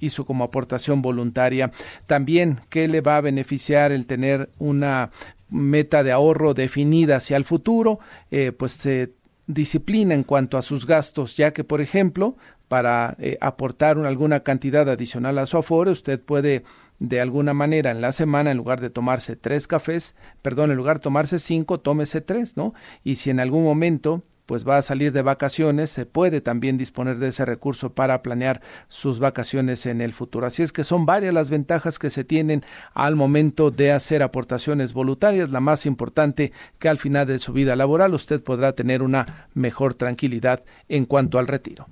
hizo 0.00 0.24
como 0.24 0.44
aportación 0.44 1.02
voluntaria. 1.02 1.72
También, 2.06 2.60
¿qué 2.68 2.88
le 2.88 3.00
va 3.00 3.16
a 3.16 3.20
beneficiar 3.20 3.92
el 3.92 4.06
tener 4.06 4.50
un 4.58 4.77
una 4.78 5.10
meta 5.50 6.02
de 6.02 6.12
ahorro 6.12 6.54
definida 6.54 7.16
hacia 7.16 7.36
el 7.36 7.44
futuro, 7.44 8.00
eh, 8.30 8.52
pues 8.52 8.72
se 8.72 9.12
disciplina 9.46 10.14
en 10.14 10.24
cuanto 10.24 10.58
a 10.58 10.62
sus 10.62 10.86
gastos, 10.86 11.36
ya 11.36 11.52
que, 11.52 11.64
por 11.64 11.80
ejemplo, 11.80 12.36
para 12.68 13.16
eh, 13.18 13.38
aportar 13.40 13.98
alguna 13.98 14.40
cantidad 14.40 14.88
adicional 14.88 15.38
a 15.38 15.46
su 15.46 15.56
aforo, 15.56 15.90
usted 15.90 16.22
puede 16.22 16.64
de 16.98 17.20
alguna 17.20 17.54
manera 17.54 17.90
en 17.90 18.00
la 18.00 18.12
semana, 18.12 18.50
en 18.50 18.56
lugar 18.56 18.80
de 18.80 18.90
tomarse 18.90 19.36
tres 19.36 19.66
cafés, 19.66 20.14
perdón, 20.42 20.70
en 20.70 20.76
lugar 20.76 20.98
de 20.98 21.04
tomarse 21.04 21.38
cinco, 21.38 21.80
tómese 21.80 22.20
tres, 22.20 22.56
¿no? 22.56 22.74
Y 23.04 23.16
si 23.16 23.30
en 23.30 23.40
algún 23.40 23.64
momento 23.64 24.22
pues 24.48 24.66
va 24.66 24.78
a 24.78 24.82
salir 24.82 25.12
de 25.12 25.20
vacaciones, 25.20 25.90
se 25.90 26.06
puede 26.06 26.40
también 26.40 26.78
disponer 26.78 27.18
de 27.18 27.28
ese 27.28 27.44
recurso 27.44 27.92
para 27.92 28.22
planear 28.22 28.62
sus 28.88 29.18
vacaciones 29.18 29.84
en 29.84 30.00
el 30.00 30.14
futuro. 30.14 30.46
Así 30.46 30.62
es 30.62 30.72
que 30.72 30.84
son 30.84 31.04
varias 31.04 31.34
las 31.34 31.50
ventajas 31.50 31.98
que 31.98 32.08
se 32.08 32.24
tienen 32.24 32.64
al 32.94 33.14
momento 33.14 33.70
de 33.70 33.92
hacer 33.92 34.22
aportaciones 34.22 34.94
voluntarias. 34.94 35.50
La 35.50 35.60
más 35.60 35.84
importante 35.84 36.52
que 36.78 36.88
al 36.88 36.96
final 36.96 37.26
de 37.26 37.38
su 37.40 37.52
vida 37.52 37.76
laboral 37.76 38.14
usted 38.14 38.42
podrá 38.42 38.72
tener 38.72 39.02
una 39.02 39.50
mejor 39.52 39.94
tranquilidad 39.94 40.64
en 40.88 41.04
cuanto 41.04 41.38
al 41.38 41.46
retiro. 41.46 41.86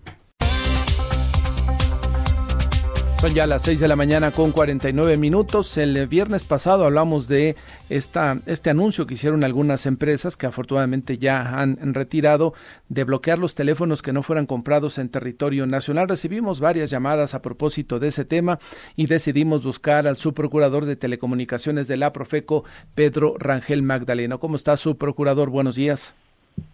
Son 3.18 3.30
ya 3.30 3.46
las 3.46 3.62
6 3.62 3.80
de 3.80 3.88
la 3.88 3.96
mañana 3.96 4.30
con 4.30 4.52
49 4.52 5.16
minutos. 5.16 5.78
El 5.78 6.06
viernes 6.06 6.44
pasado 6.44 6.84
hablamos 6.84 7.28
de 7.28 7.56
esta, 7.88 8.40
este 8.44 8.68
anuncio 8.68 9.06
que 9.06 9.14
hicieron 9.14 9.42
algunas 9.42 9.86
empresas 9.86 10.36
que 10.36 10.44
afortunadamente 10.44 11.16
ya 11.16 11.58
han 11.58 11.94
retirado 11.94 12.52
de 12.90 13.04
bloquear 13.04 13.38
los 13.38 13.54
teléfonos 13.54 14.02
que 14.02 14.12
no 14.12 14.22
fueran 14.22 14.44
comprados 14.44 14.98
en 14.98 15.08
territorio 15.08 15.66
nacional. 15.66 16.10
Recibimos 16.10 16.60
varias 16.60 16.90
llamadas 16.90 17.34
a 17.34 17.40
propósito 17.40 17.98
de 17.98 18.08
ese 18.08 18.26
tema 18.26 18.58
y 18.96 19.06
decidimos 19.06 19.64
buscar 19.64 20.06
al 20.06 20.16
subprocurador 20.16 20.84
de 20.84 20.96
telecomunicaciones 20.96 21.88
de 21.88 21.96
la 21.96 22.12
Profeco, 22.12 22.64
Pedro 22.94 23.36
Rangel 23.38 23.82
Magdaleno. 23.82 24.38
¿Cómo 24.38 24.56
está, 24.56 24.76
subprocurador? 24.76 25.48
Buenos 25.48 25.76
días. 25.76 26.14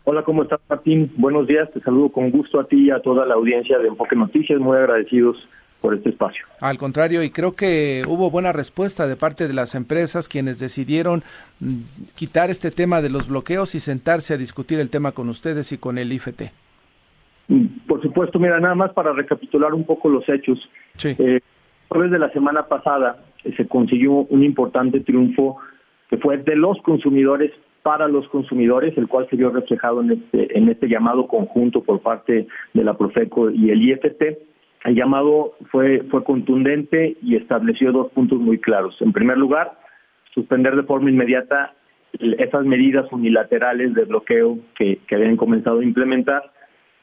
Hola, 0.02 0.24
¿cómo 0.24 0.42
estás, 0.42 0.60
Martín? 0.68 1.12
Buenos 1.16 1.46
días. 1.46 1.70
Te 1.70 1.80
saludo 1.80 2.08
con 2.08 2.32
gusto 2.32 2.58
a 2.58 2.66
ti 2.66 2.86
y 2.86 2.90
a 2.90 3.00
toda 3.00 3.26
la 3.26 3.34
audiencia 3.34 3.78
de 3.78 3.86
Enfoque 3.86 4.16
Noticias. 4.16 4.58
Muy 4.58 4.76
agradecidos 4.76 5.48
por 5.82 5.94
este 5.94 6.10
espacio. 6.10 6.46
Al 6.60 6.78
contrario, 6.78 7.22
y 7.22 7.30
creo 7.30 7.54
que 7.54 8.02
hubo 8.08 8.30
buena 8.30 8.52
respuesta 8.52 9.06
de 9.06 9.16
parte 9.16 9.48
de 9.48 9.52
las 9.52 9.74
empresas 9.74 10.28
quienes 10.28 10.58
decidieron 10.58 11.22
mm, 11.60 12.14
quitar 12.14 12.48
este 12.48 12.70
tema 12.70 13.02
de 13.02 13.10
los 13.10 13.28
bloqueos 13.28 13.74
y 13.74 13.80
sentarse 13.80 14.32
a 14.32 14.38
discutir 14.38 14.78
el 14.78 14.88
tema 14.88 15.12
con 15.12 15.28
ustedes 15.28 15.72
y 15.72 15.78
con 15.78 15.98
el 15.98 16.12
IFT. 16.12 16.52
Mm, 17.48 17.66
por 17.86 18.00
supuesto, 18.00 18.38
mira, 18.38 18.58
nada 18.60 18.74
más 18.74 18.92
para 18.92 19.12
recapitular 19.12 19.74
un 19.74 19.84
poco 19.84 20.08
los 20.08 20.26
hechos. 20.28 20.58
Sí. 20.96 21.14
Eh, 21.18 21.40
de 21.92 22.18
la 22.18 22.30
semana 22.30 22.66
pasada 22.68 23.18
eh, 23.44 23.52
se 23.54 23.68
consiguió 23.68 24.12
un 24.12 24.42
importante 24.42 25.00
triunfo 25.00 25.58
que 26.08 26.16
fue 26.16 26.38
de 26.38 26.56
los 26.56 26.80
consumidores 26.82 27.52
para 27.82 28.08
los 28.08 28.28
consumidores, 28.28 28.96
el 28.96 29.08
cual 29.08 29.26
se 29.28 29.36
vio 29.36 29.50
reflejado 29.50 30.00
en 30.02 30.12
este, 30.12 30.56
en 30.56 30.68
este 30.68 30.88
llamado 30.88 31.26
conjunto 31.26 31.82
por 31.82 32.00
parte 32.00 32.46
de 32.72 32.84
la 32.84 32.96
Profeco 32.96 33.50
y 33.50 33.70
el 33.70 33.82
IFT. 33.82 34.38
El 34.84 34.94
llamado 34.96 35.54
fue, 35.70 36.02
fue 36.10 36.24
contundente 36.24 37.16
y 37.22 37.36
estableció 37.36 37.92
dos 37.92 38.10
puntos 38.12 38.40
muy 38.40 38.58
claros. 38.58 38.96
En 39.00 39.12
primer 39.12 39.38
lugar, 39.38 39.78
suspender 40.34 40.74
de 40.74 40.82
forma 40.82 41.10
inmediata 41.10 41.74
esas 42.18 42.64
medidas 42.64 43.10
unilaterales 43.12 43.94
de 43.94 44.04
bloqueo 44.04 44.58
que, 44.76 44.98
que 45.06 45.14
habían 45.14 45.36
comenzado 45.36 45.80
a 45.80 45.84
implementar 45.84 46.52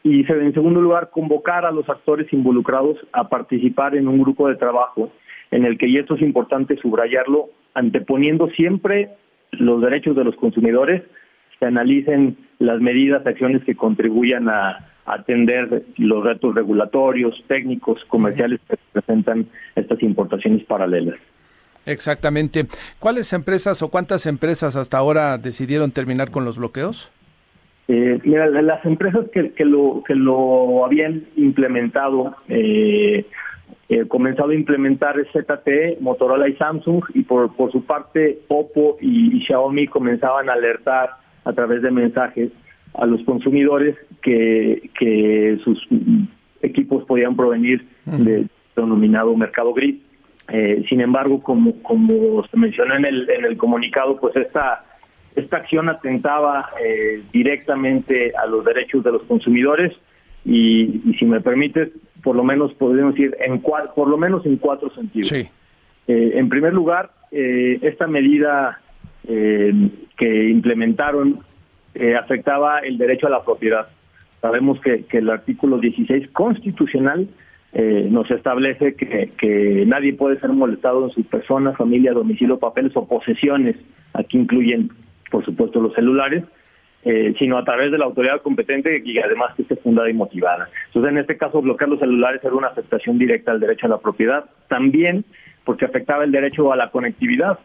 y 0.04 0.26
en 0.32 0.54
segundo 0.54 0.82
lugar 0.82 1.10
convocar 1.10 1.66
a 1.66 1.72
los 1.72 1.90
actores 1.90 2.32
involucrados 2.32 2.98
a 3.12 3.28
participar 3.28 3.96
en 3.96 4.08
un 4.08 4.22
grupo 4.22 4.48
de 4.48 4.56
trabajo 4.56 5.12
en 5.52 5.66
el 5.66 5.78
que, 5.78 5.88
y 5.88 5.98
esto 5.98 6.16
es 6.16 6.22
importante 6.22 6.78
subrayarlo, 6.78 7.50
anteponiendo 7.74 8.50
siempre 8.52 9.10
los 9.52 9.82
derechos 9.82 10.16
de 10.16 10.24
los 10.24 10.36
consumidores, 10.36 11.04
se 11.58 11.66
analicen 11.66 12.38
las 12.60 12.80
medidas, 12.80 13.26
acciones 13.26 13.64
que 13.64 13.76
contribuyan 13.76 14.48
a, 14.48 14.89
atender 15.14 15.84
los 15.97 16.24
retos 16.24 16.55
regulatorios, 16.55 17.43
técnicos, 17.47 18.03
comerciales 18.07 18.60
que 18.70 18.78
presentan 18.93 19.47
estas 19.76 20.01
importaciones 20.03 20.64
paralelas. 20.66 21.18
Exactamente. 21.86 22.68
¿Cuáles 22.99 23.34
empresas 23.34 23.82
o 23.82 23.89
cuántas 23.89 24.26
empresas 24.26 24.76
hasta 24.76 24.97
ahora 24.97 25.38
decidieron 25.38 25.91
terminar 25.91 26.30
con 26.30 26.45
los 26.45 26.57
bloqueos? 26.57 27.12
Eh, 27.88 28.20
mira, 28.24 28.47
las 28.47 28.86
empresas 28.86 29.26
que, 29.34 29.51
que, 29.53 29.66
lo, 29.66 30.03
que 30.05 30.14
lo 30.14 30.86
habían 30.86 31.24
implementado, 31.36 32.36
eh, 32.47 33.26
eh, 33.89 34.05
comenzado 34.07 34.49
a 34.49 34.55
implementar 34.55 35.16
ZTE, 35.34 35.97
Motorola 35.99 36.47
y 36.47 36.53
Samsung, 36.53 37.03
y 37.16 37.24
por, 37.24 37.55
por 37.55 37.72
su 37.72 37.84
parte 37.86 38.41
Oppo 38.47 38.97
y, 39.01 39.43
Xiaomi 39.47 39.88
comenzaban 39.88 40.49
a 40.49 40.53
alertar 40.53 41.10
a 41.45 41.53
través 41.53 41.82
de 41.82 41.89
mensajes 41.89 42.51
a 42.93 43.07
los 43.07 43.24
consumidores 43.24 43.95
que, 44.22 44.89
que 44.97 45.59
sus 45.63 45.88
equipos 46.61 47.05
podían 47.05 47.36
provenir 47.36 47.88
del 48.05 48.49
denominado 48.76 49.36
mercado 49.36 49.74
gris. 49.74 49.95
Eh, 50.51 50.84
sin 50.89 51.01
embargo, 51.01 51.43
como, 51.43 51.82
como 51.84 52.43
se 52.47 52.57
mencionó 52.57 52.95
en 52.95 53.05
el, 53.05 53.30
en 53.30 53.45
el 53.45 53.55
comunicado, 53.57 54.20
pues 54.20 54.36
esta 54.36 54.84
esta 55.36 55.57
acción 55.57 55.89
atentaba 55.89 56.70
eh, 56.84 57.24
directamente 57.32 58.34
a 58.36 58.45
los 58.47 58.65
derechos 58.65 59.03
de 59.03 59.11
los 59.11 59.24
consumidores 59.24 59.93
y, 60.45 61.01
si 61.17 61.26
me 61.26 61.41
permites, 61.41 61.89
por 62.24 62.36
lo 62.36 62.43
menos 62.43 62.74
podríamos 62.74 63.13
decir 63.13 63.36
en 63.39 63.61
por 63.61 64.07
lo 64.07 64.17
menos 64.17 64.45
en 64.45 64.57
cuatro 64.57 64.89
sentidos. 64.93 65.32
Eh, 65.32 65.47
en 66.07 66.49
primer 66.49 66.74
lugar, 66.74 67.11
eh, 67.32 67.80
esta 67.82 68.07
medida 68.07 68.82
que 69.28 70.49
implementaron 70.49 71.41
afectaba 72.17 72.80
el 72.80 72.97
derecho 72.97 73.28
a 73.28 73.30
la 73.30 73.43
propiedad. 73.43 73.88
Sabemos 74.42 74.80
que, 74.82 75.06
el 75.12 75.30
artículo 75.30 75.80
16 75.80 76.30
constitucional 76.30 77.28
nos 78.10 78.32
establece 78.32 78.96
que, 78.96 79.30
que, 79.38 79.84
nadie 79.86 80.14
puede 80.14 80.40
ser 80.40 80.50
molestado 80.50 81.06
en 81.06 81.12
su 81.12 81.24
persona, 81.24 81.74
familia, 81.74 82.14
domicilio, 82.14 82.58
papeles 82.58 82.94
o 82.96 83.08
posesiones. 83.08 83.76
Aquí 84.14 84.38
incluyen 84.38 84.90
por 85.30 85.46
supuesto 85.46 85.80
los 85.80 85.94
celulares, 85.94 86.44
eh, 87.04 87.34
sino 87.40 87.58
a 87.58 87.64
través 87.64 87.92
de 87.92 87.98
la 87.98 88.06
autoridad 88.06 88.42
competente 88.42 89.02
y 89.04 89.20
además 89.20 89.56
que 89.56 89.62
esté 89.62 89.78
fundada 89.78 90.10
y 90.10 90.14
motivada. 90.14 90.70
Entonces, 90.88 91.12
en 91.12 91.18
este 91.20 91.38
caso, 91.38 91.62
bloquear 91.62 91.90
los 91.90 92.00
celulares 92.00 92.44
era 92.44 92.54
una 92.54 92.68
afectación 92.68 93.18
directa 93.18 93.52
al 93.52 93.60
derecho 93.60 93.86
a 93.86 93.90
la 93.90 94.00
propiedad, 94.00 94.46
también 94.68 95.24
porque 95.64 95.86
afectaba 95.86 96.24
el 96.24 96.32
derecho 96.32 96.74
a 96.74 96.76
la 96.76 96.90
conectividad. 96.90 97.60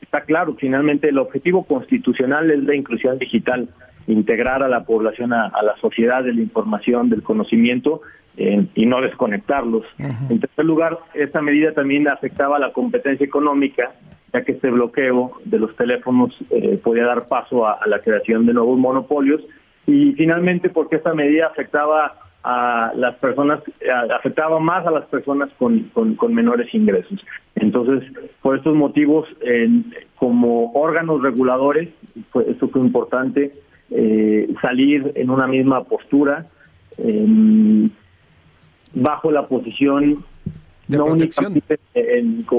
Está 0.00 0.22
claro, 0.22 0.54
finalmente 0.58 1.08
el 1.08 1.18
objetivo 1.18 1.64
constitucional 1.64 2.50
es 2.50 2.62
la 2.62 2.74
inclusión 2.74 3.18
digital, 3.18 3.68
integrar 4.08 4.62
a 4.62 4.68
la 4.68 4.84
población 4.84 5.32
a, 5.32 5.50
la 5.62 5.76
sociedad 5.80 6.24
de 6.24 6.34
la 6.34 6.40
información, 6.40 7.10
del 7.10 7.22
conocimiento 7.22 8.00
eh, 8.36 8.66
y 8.74 8.86
no 8.86 9.00
desconectarlos. 9.00 9.84
En 9.98 10.40
tercer 10.40 10.64
lugar, 10.64 10.98
esta 11.14 11.42
medida 11.42 11.72
también 11.72 12.08
afectaba 12.08 12.56
a 12.56 12.60
la 12.60 12.72
competencia 12.72 13.24
económica 13.24 13.92
ya 14.32 14.42
que 14.42 14.52
este 14.52 14.70
bloqueo 14.70 15.32
de 15.44 15.58
los 15.58 15.74
teléfonos 15.76 16.36
eh, 16.50 16.78
podía 16.82 17.06
dar 17.06 17.28
paso 17.28 17.66
a, 17.66 17.80
la 17.86 18.00
creación 18.00 18.44
de 18.46 18.52
nuevos 18.52 18.78
monopolios 18.78 19.42
y 19.86 20.12
finalmente 20.12 20.68
porque 20.68 20.96
esta 20.96 21.14
medida 21.14 21.46
afectaba 21.46 22.14
a 22.44 22.92
las 22.94 23.16
personas, 23.16 23.60
afectaba 24.14 24.60
más 24.60 24.86
a 24.86 24.90
las 24.90 25.06
personas 25.06 25.50
con, 25.58 25.90
con, 25.94 26.34
menores 26.34 26.72
ingresos. 26.72 27.18
Entonces, 27.56 28.04
por 28.42 28.56
estos 28.56 28.74
motivos, 28.76 29.26
como 30.16 30.72
órganos 30.72 31.22
reguladores, 31.22 31.88
fue, 32.30 32.48
esto 32.48 32.68
fue 32.68 32.82
importante, 32.82 33.52
eh, 33.90 34.48
salir 34.60 35.12
en 35.14 35.30
una 35.30 35.46
misma 35.46 35.84
postura, 35.84 36.46
bajo 38.92 39.30
la 39.30 39.46
posición 39.46 40.24
no 40.88 41.04
únicamente 41.04 41.78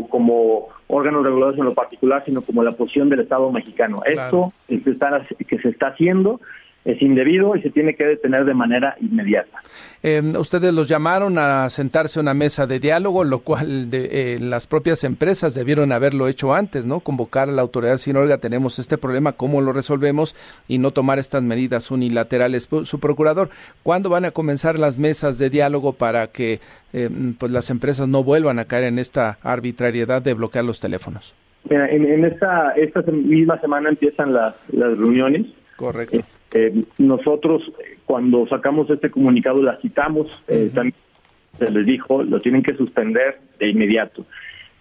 como 0.10 0.68
órganos 0.88 1.24
reguladores 1.24 1.60
en 1.60 1.66
lo 1.66 1.74
particular, 1.74 2.24
sino 2.26 2.42
como 2.42 2.64
la 2.64 2.72
posición 2.72 3.10
del 3.10 3.22
Estado 3.22 3.52
mexicano. 3.52 4.02
Esto 4.06 4.54
que 4.68 5.60
se 5.60 5.70
está 5.70 5.88
haciendo 5.88 6.40
es 6.86 7.02
indebido 7.02 7.56
y 7.56 7.62
se 7.62 7.70
tiene 7.70 7.96
que 7.96 8.06
detener 8.06 8.46
de 8.46 8.54
manera 8.54 8.96
inmediata. 9.02 9.60
Em, 10.02 10.34
ustedes 10.38 10.74
los 10.74 10.88
llamaron 10.88 11.38
a 11.38 11.70
sentarse 11.70 12.20
a 12.20 12.22
una 12.22 12.34
mesa 12.34 12.66
de 12.68 12.80
diálogo, 12.80 13.26
lo 13.26 13.40
cual 13.40 13.90
de, 13.90 14.36
eh, 14.36 14.40
las 14.40 14.66
propias 14.66 15.04
empresas 15.04 15.56
debieron 15.56 15.92
haberlo 15.92 16.28
hecho 16.28 16.54
antes, 16.54 16.86
¿no? 16.86 17.02
Convocar 17.02 17.50
a 17.50 17.52
la 17.52 17.62
autoridad 17.62 17.98
sin 17.98 18.16
oiga, 18.16 18.38
tenemos 18.38 18.80
este 18.80 18.98
problema, 18.98 19.34
¿cómo 19.34 19.60
lo 19.62 19.74
resolvemos? 19.74 20.36
Y 20.68 20.78
no 20.78 20.92
tomar 20.92 21.20
estas 21.20 21.44
medidas 21.44 21.92
unilaterales. 21.92 22.70
Su 22.84 23.00
procurador, 23.00 23.50
¿cuándo 23.84 24.10
van 24.10 24.24
a 24.24 24.32
comenzar 24.32 24.80
las 24.80 24.98
mesas 24.98 25.38
de 25.38 25.50
diálogo 25.50 25.94
para 25.94 26.28
que 26.28 26.60
em, 26.94 27.34
pues 27.34 27.52
las 27.52 27.70
empresas 27.70 28.08
no 28.08 28.24
vuelvan 28.24 28.58
a 28.60 28.66
caer 28.66 28.86
en 28.86 29.00
esta 29.00 29.38
arbitrariedad 29.44 30.22
de 30.22 30.34
bloquear 30.34 30.64
los 30.64 30.80
teléfonos? 30.80 31.36
en, 31.70 32.26
esta, 32.26 32.72
esta 32.72 33.02
misma 33.12 33.60
semana 33.60 33.90
empiezan 33.90 34.34
las, 34.34 34.56
las 34.72 34.98
reuniones. 34.98 35.46
Correcto. 35.76 36.20
Eh, 36.52 36.72
eh, 36.74 36.84
nosotros, 36.98 37.62
cuando 38.06 38.48
sacamos 38.48 38.90
este 38.90 39.10
comunicado, 39.10 39.62
la 39.62 39.78
citamos, 39.78 40.28
eh, 40.48 40.72
también 40.74 40.96
se 41.58 41.72
les 41.72 41.86
dijo, 41.86 42.24
lo 42.24 42.42
tienen 42.42 42.64
que 42.64 42.76
suspender 42.76 43.40
de 43.60 43.70
inmediato. 43.70 44.26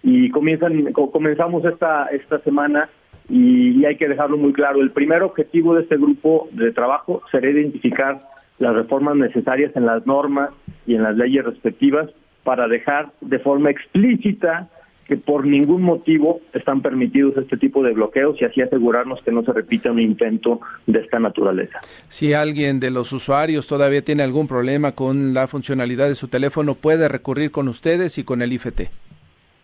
Y 0.01 0.29
comienzan, 0.29 0.93
comenzamos 0.93 1.65
esta, 1.65 2.05
esta 2.07 2.39
semana 2.39 2.89
y, 3.29 3.85
hay 3.85 3.97
que 3.97 4.07
dejarlo 4.07 4.37
muy 4.37 4.53
claro. 4.53 4.81
El 4.81 4.91
primer 4.91 5.23
objetivo 5.23 5.75
de 5.75 5.83
este 5.83 5.97
grupo 5.97 6.47
de 6.51 6.71
trabajo 6.71 7.21
será 7.31 7.49
identificar 7.49 8.21
las 8.59 8.73
reformas 8.73 9.15
necesarias 9.15 9.75
en 9.75 9.85
las 9.85 10.05
normas 10.05 10.49
y 10.85 10.95
en 10.95 11.03
las 11.03 11.15
leyes 11.15 11.45
respectivas 11.45 12.09
para 12.43 12.67
dejar 12.67 13.11
de 13.21 13.39
forma 13.39 13.69
explícita 13.69 14.69
que 15.09 15.17
por 15.17 15.43
ningún 15.43 15.81
motivo 15.81 16.39
están 16.53 16.83
permitidos 16.83 17.35
este 17.35 17.57
tipo 17.57 17.81
de 17.81 17.93
bloqueos 17.93 18.39
y 18.39 18.45
así 18.45 18.61
asegurarnos 18.61 19.19
que 19.23 19.31
no 19.31 19.41
se 19.43 19.51
repita 19.51 19.91
un 19.91 19.99
intento 19.99 20.61
de 20.85 20.99
esta 20.99 21.17
naturaleza. 21.17 21.79
Si 22.09 22.33
alguien 22.33 22.79
de 22.79 22.91
los 22.91 23.11
usuarios 23.11 23.67
todavía 23.67 24.03
tiene 24.03 24.21
algún 24.21 24.45
problema 24.45 24.91
con 24.91 25.33
la 25.33 25.47
funcionalidad 25.47 26.07
de 26.07 26.13
su 26.13 26.27
teléfono, 26.27 26.75
puede 26.75 27.07
recurrir 27.07 27.49
con 27.49 27.67
ustedes 27.67 28.19
y 28.19 28.23
con 28.23 28.43
el 28.43 28.53
IFT. 28.53 28.81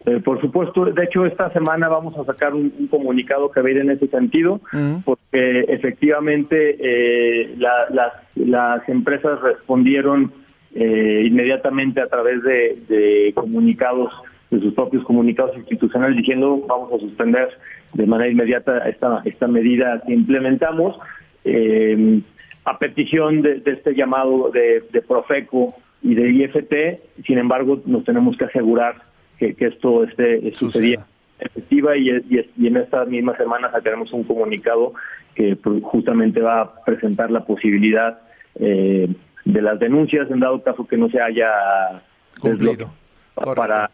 Eh, 0.08 0.20
por 0.24 0.42
supuesto, 0.42 0.86
de 0.86 1.04
hecho 1.04 1.28
esta 1.28 1.52
semana 1.52 1.90
vamos 1.90 2.18
a 2.18 2.26
sacar 2.26 2.56
un, 2.56 2.72
comunicado 2.90 3.52
que 3.52 3.62
va 3.62 3.68
a 3.68 3.72
ir 3.72 3.78
en 3.78 3.92
ese 3.92 4.08
sentido, 4.08 4.62
porque 5.04 5.60
efectivamente 5.68 6.76
eh, 6.80 7.56
las, 7.60 8.14
las 8.34 8.90
empresas 8.90 9.40
respondieron 9.42 10.34
eh, 10.74 11.24
inmediatamente 11.28 12.02
a 12.02 12.08
través 12.08 12.42
de, 12.42 12.80
de 12.88 13.32
comunicados 13.36 14.12
de 14.56 14.62
sus 14.62 14.74
propios 14.74 15.04
comunicados 15.04 15.56
institucionales 15.58 16.18
diciendo 16.18 16.64
vamos 16.68 16.92
a 16.94 17.00
suspender 17.00 17.50
de 17.94 18.06
manera 18.06 18.32
inmediata 18.32 18.90
esta, 18.90 19.22
esta 19.26 19.48
medida 19.48 20.02
que 20.06 20.14
implementamos 20.14 20.98
eh, 21.44 22.22
a 22.66 22.80
petición 22.80 23.42
de, 23.42 23.62
este 23.66 23.94
llamado 23.94 24.50
de, 24.52 25.02
Profeco 25.08 25.76
y 26.02 26.16
de 26.16 26.32
IFT, 26.32 27.24
sin 27.26 27.38
embargo 27.38 27.82
nos 27.86 28.04
tenemos 28.04 28.36
que 28.38 28.46
asegurar 28.46 28.96
que, 29.38 29.56
esto 29.60 30.04
esté 30.04 30.52
sucediendo. 30.56 31.06
Efectiva 31.38 31.98
y, 31.98 32.10
y, 32.30 32.68
en 32.68 32.78
esta 32.78 33.04
misma 33.06 33.36
semana 33.36 33.70
sacaremos 33.70 34.12
un 34.14 34.24
comunicado 34.24 34.94
que 35.36 35.58
justamente 35.82 36.40
va 36.40 36.62
a 36.62 36.84
presentar 36.86 37.30
la 37.30 37.44
posibilidad 37.44 38.20
eh, 38.58 39.10
de 39.44 39.62
las 39.62 39.78
denuncias 39.80 40.32
en 40.32 40.40
dado 40.40 40.64
caso 40.64 40.88
que 40.88 40.98
no 40.98 41.10
se 41.10 41.22
haya 41.22 42.02
cumplido. 42.40 42.90
para 43.36 43.92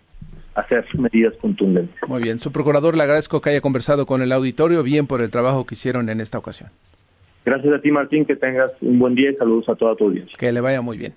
hacer 0.55 0.85
medidas 0.97 1.33
contundentes. 1.41 1.95
Muy 2.07 2.21
bien, 2.21 2.39
su 2.39 2.51
procurador, 2.51 2.95
le 2.95 3.03
agradezco 3.03 3.41
que 3.41 3.51
haya 3.51 3.61
conversado 3.61 4.05
con 4.05 4.21
el 4.21 4.31
auditorio, 4.31 4.83
bien 4.83 5.07
por 5.07 5.21
el 5.21 5.31
trabajo 5.31 5.65
que 5.65 5.75
hicieron 5.75 6.09
en 6.09 6.21
esta 6.21 6.37
ocasión. 6.37 6.69
Gracias 7.45 7.73
a 7.73 7.81
ti, 7.81 7.91
Martín, 7.91 8.25
que 8.25 8.35
tengas 8.35 8.71
un 8.81 8.99
buen 8.99 9.15
día 9.15 9.31
y 9.31 9.35
saludos 9.35 9.67
a 9.69 9.75
toda 9.75 9.95
tu 9.95 10.05
audiencia. 10.05 10.35
Que 10.37 10.51
le 10.51 10.61
vaya 10.61 10.81
muy 10.81 10.97
bien. 10.97 11.13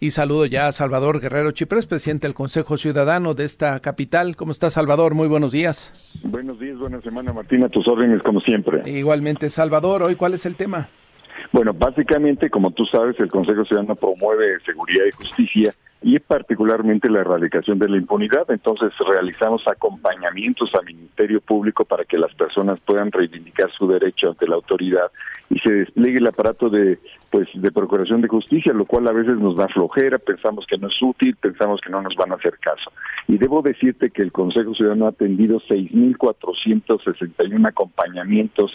Y 0.00 0.12
saludo 0.12 0.46
ya 0.46 0.68
a 0.68 0.72
Salvador 0.72 1.20
Guerrero 1.20 1.50
Chiprés, 1.50 1.86
presidente 1.86 2.28
del 2.28 2.34
Consejo 2.34 2.76
Ciudadano 2.76 3.34
de 3.34 3.44
esta 3.44 3.80
capital. 3.80 4.36
¿Cómo 4.36 4.52
está 4.52 4.70
Salvador? 4.70 5.14
Muy 5.14 5.26
buenos 5.26 5.50
días. 5.50 5.92
Buenos 6.22 6.60
días, 6.60 6.78
buena 6.78 7.00
semana 7.00 7.32
Martina, 7.32 7.68
tus 7.68 7.86
órdenes 7.88 8.22
como 8.22 8.40
siempre. 8.40 8.88
Igualmente 8.88 9.50
Salvador, 9.50 10.04
hoy 10.04 10.14
cuál 10.14 10.34
es 10.34 10.46
el 10.46 10.54
tema? 10.54 10.88
Bueno, 11.52 11.72
básicamente, 11.72 12.48
como 12.48 12.70
tú 12.70 12.84
sabes, 12.86 13.18
el 13.18 13.28
Consejo 13.28 13.64
Ciudadano 13.64 13.96
promueve 13.96 14.60
seguridad 14.64 15.04
y 15.06 15.10
justicia 15.12 15.74
y 16.00 16.18
particularmente 16.20 17.10
la 17.10 17.20
erradicación 17.20 17.78
de 17.78 17.88
la 17.88 17.96
impunidad. 17.96 18.50
Entonces 18.50 18.92
realizamos 19.06 19.62
acompañamientos 19.66 20.70
al 20.74 20.86
Ministerio 20.86 21.40
Público 21.40 21.84
para 21.84 22.04
que 22.04 22.18
las 22.18 22.32
personas 22.34 22.78
puedan 22.80 23.10
reivindicar 23.10 23.70
su 23.72 23.88
derecho 23.88 24.30
ante 24.30 24.46
la 24.46 24.56
autoridad 24.56 25.10
y 25.50 25.58
se 25.58 25.72
despliegue 25.72 26.18
el 26.18 26.26
aparato 26.26 26.68
de 26.68 26.98
pues 27.30 27.48
de 27.52 27.72
procuración 27.72 28.22
de 28.22 28.28
justicia, 28.28 28.72
lo 28.72 28.86
cual 28.86 29.06
a 29.08 29.12
veces 29.12 29.36
nos 29.36 29.56
da 29.56 29.68
flojera, 29.68 30.18
pensamos 30.18 30.64
que 30.66 30.78
no 30.78 30.88
es 30.88 30.94
útil, 31.02 31.36
pensamos 31.36 31.80
que 31.82 31.90
no 31.90 32.00
nos 32.00 32.14
van 32.16 32.32
a 32.32 32.36
hacer 32.36 32.58
caso. 32.58 32.90
Y 33.26 33.36
debo 33.36 33.60
decirte 33.60 34.08
que 34.10 34.22
el 34.22 34.32
Consejo 34.32 34.74
Ciudadano 34.74 35.04
ha 35.06 35.10
atendido 35.10 35.60
6.461 35.60 37.68
acompañamientos 37.68 38.72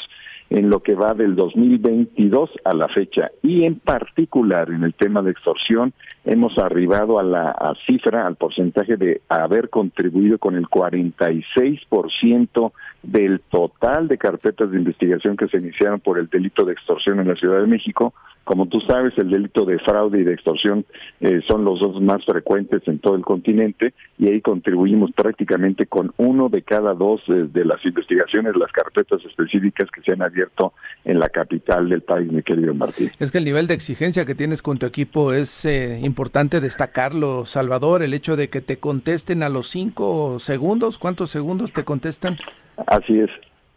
en 0.50 0.70
lo 0.70 0.82
que 0.82 0.96
va 0.96 1.14
del 1.14 1.36
2022 1.36 2.50
a 2.64 2.76
la 2.76 2.88
fecha. 2.88 3.32
Y 3.42 3.64
en 3.64 3.80
particular 3.80 4.70
en 4.70 4.84
el 4.84 4.94
tema 4.94 5.22
de 5.22 5.32
extorsión 5.32 5.94
hemos 6.26 6.58
arribado 6.58 7.20
a 7.20 7.24
la 7.24 7.76
cifra, 7.86 8.28
al 8.28 8.36
porcentaje 8.36 8.98
de 8.98 9.22
haber 9.30 9.70
contribuido 9.70 10.38
con 10.38 10.56
el 10.56 10.68
46% 10.68 12.72
del 13.04 13.42
total 13.42 14.08
de 14.08 14.18
carpetas 14.18 14.72
de 14.72 14.78
investigación 14.78 15.38
que 15.38 15.48
se 15.48 15.58
iniciaron 15.58 16.00
por 16.00 16.18
el 16.18 16.28
delito 16.28 16.66
de 16.66 16.74
extorsión 16.74 17.20
en 17.20 17.28
la 17.28 17.36
Ciudad 17.36 17.60
de 17.60 17.68
México 17.68 18.14
como 18.44 18.68
tú 18.68 18.82
sabes, 18.82 19.14
el 19.18 19.30
delito 19.30 19.66
de 19.66 19.80
fraude 19.80 20.20
y 20.20 20.24
de 20.24 20.34
extorsión 20.34 20.86
eh, 21.22 21.42
son 21.48 21.64
los 21.64 21.80
dos 21.80 22.02
más 22.02 22.24
frecuentes 22.26 22.82
en 22.88 23.00
todo 23.00 23.16
el 23.16 23.22
continente 23.22 23.94
y 24.18 24.28
ahí 24.28 24.42
contribuimos 24.42 25.12
prácticamente 25.14 25.86
con 25.86 26.14
uno 26.18 26.50
de 26.50 26.62
cada 26.62 26.94
dos 26.94 27.22
eh, 27.30 27.48
de 27.52 27.64
las 27.64 27.84
investigaciones, 27.86 28.56
las 28.58 28.72
carpetas 28.72 29.24
específicas 29.26 29.90
que 29.92 30.02
se 30.02 30.12
han 30.12 30.22
abierto 30.22 30.74
en 31.06 31.20
la 31.20 31.30
capital 31.30 31.88
del 31.88 32.02
país, 32.02 32.32
mi 32.32 32.44
querido 32.44 32.74
Martín. 32.74 33.12
Es 33.18 33.32
que 33.32 33.38
el 33.38 33.46
nivel 33.46 33.68
de 33.68 33.76
exigencia 33.76 34.26
que 34.26 34.36
tienes 34.36 34.62
con 34.62 34.78
tu 34.78 34.86
equipo 34.86 35.32
es 35.32 35.64
eh, 35.66 36.00
importante 36.04 36.60
destacarlo, 36.60 37.46
Salvador, 37.46 38.04
el 38.04 38.14
hecho 38.14 38.36
de 38.36 38.50
que 38.50 38.60
te 38.60 38.78
contesten 38.78 39.44
a 39.44 39.50
los 39.50 39.68
cinco 39.68 40.38
segundos, 40.40 40.98
¿cuántos 40.98 41.30
segundos 41.30 41.72
te 41.72 41.86
contestan? 41.86 42.38
Así 42.88 43.20
es. 43.20 43.30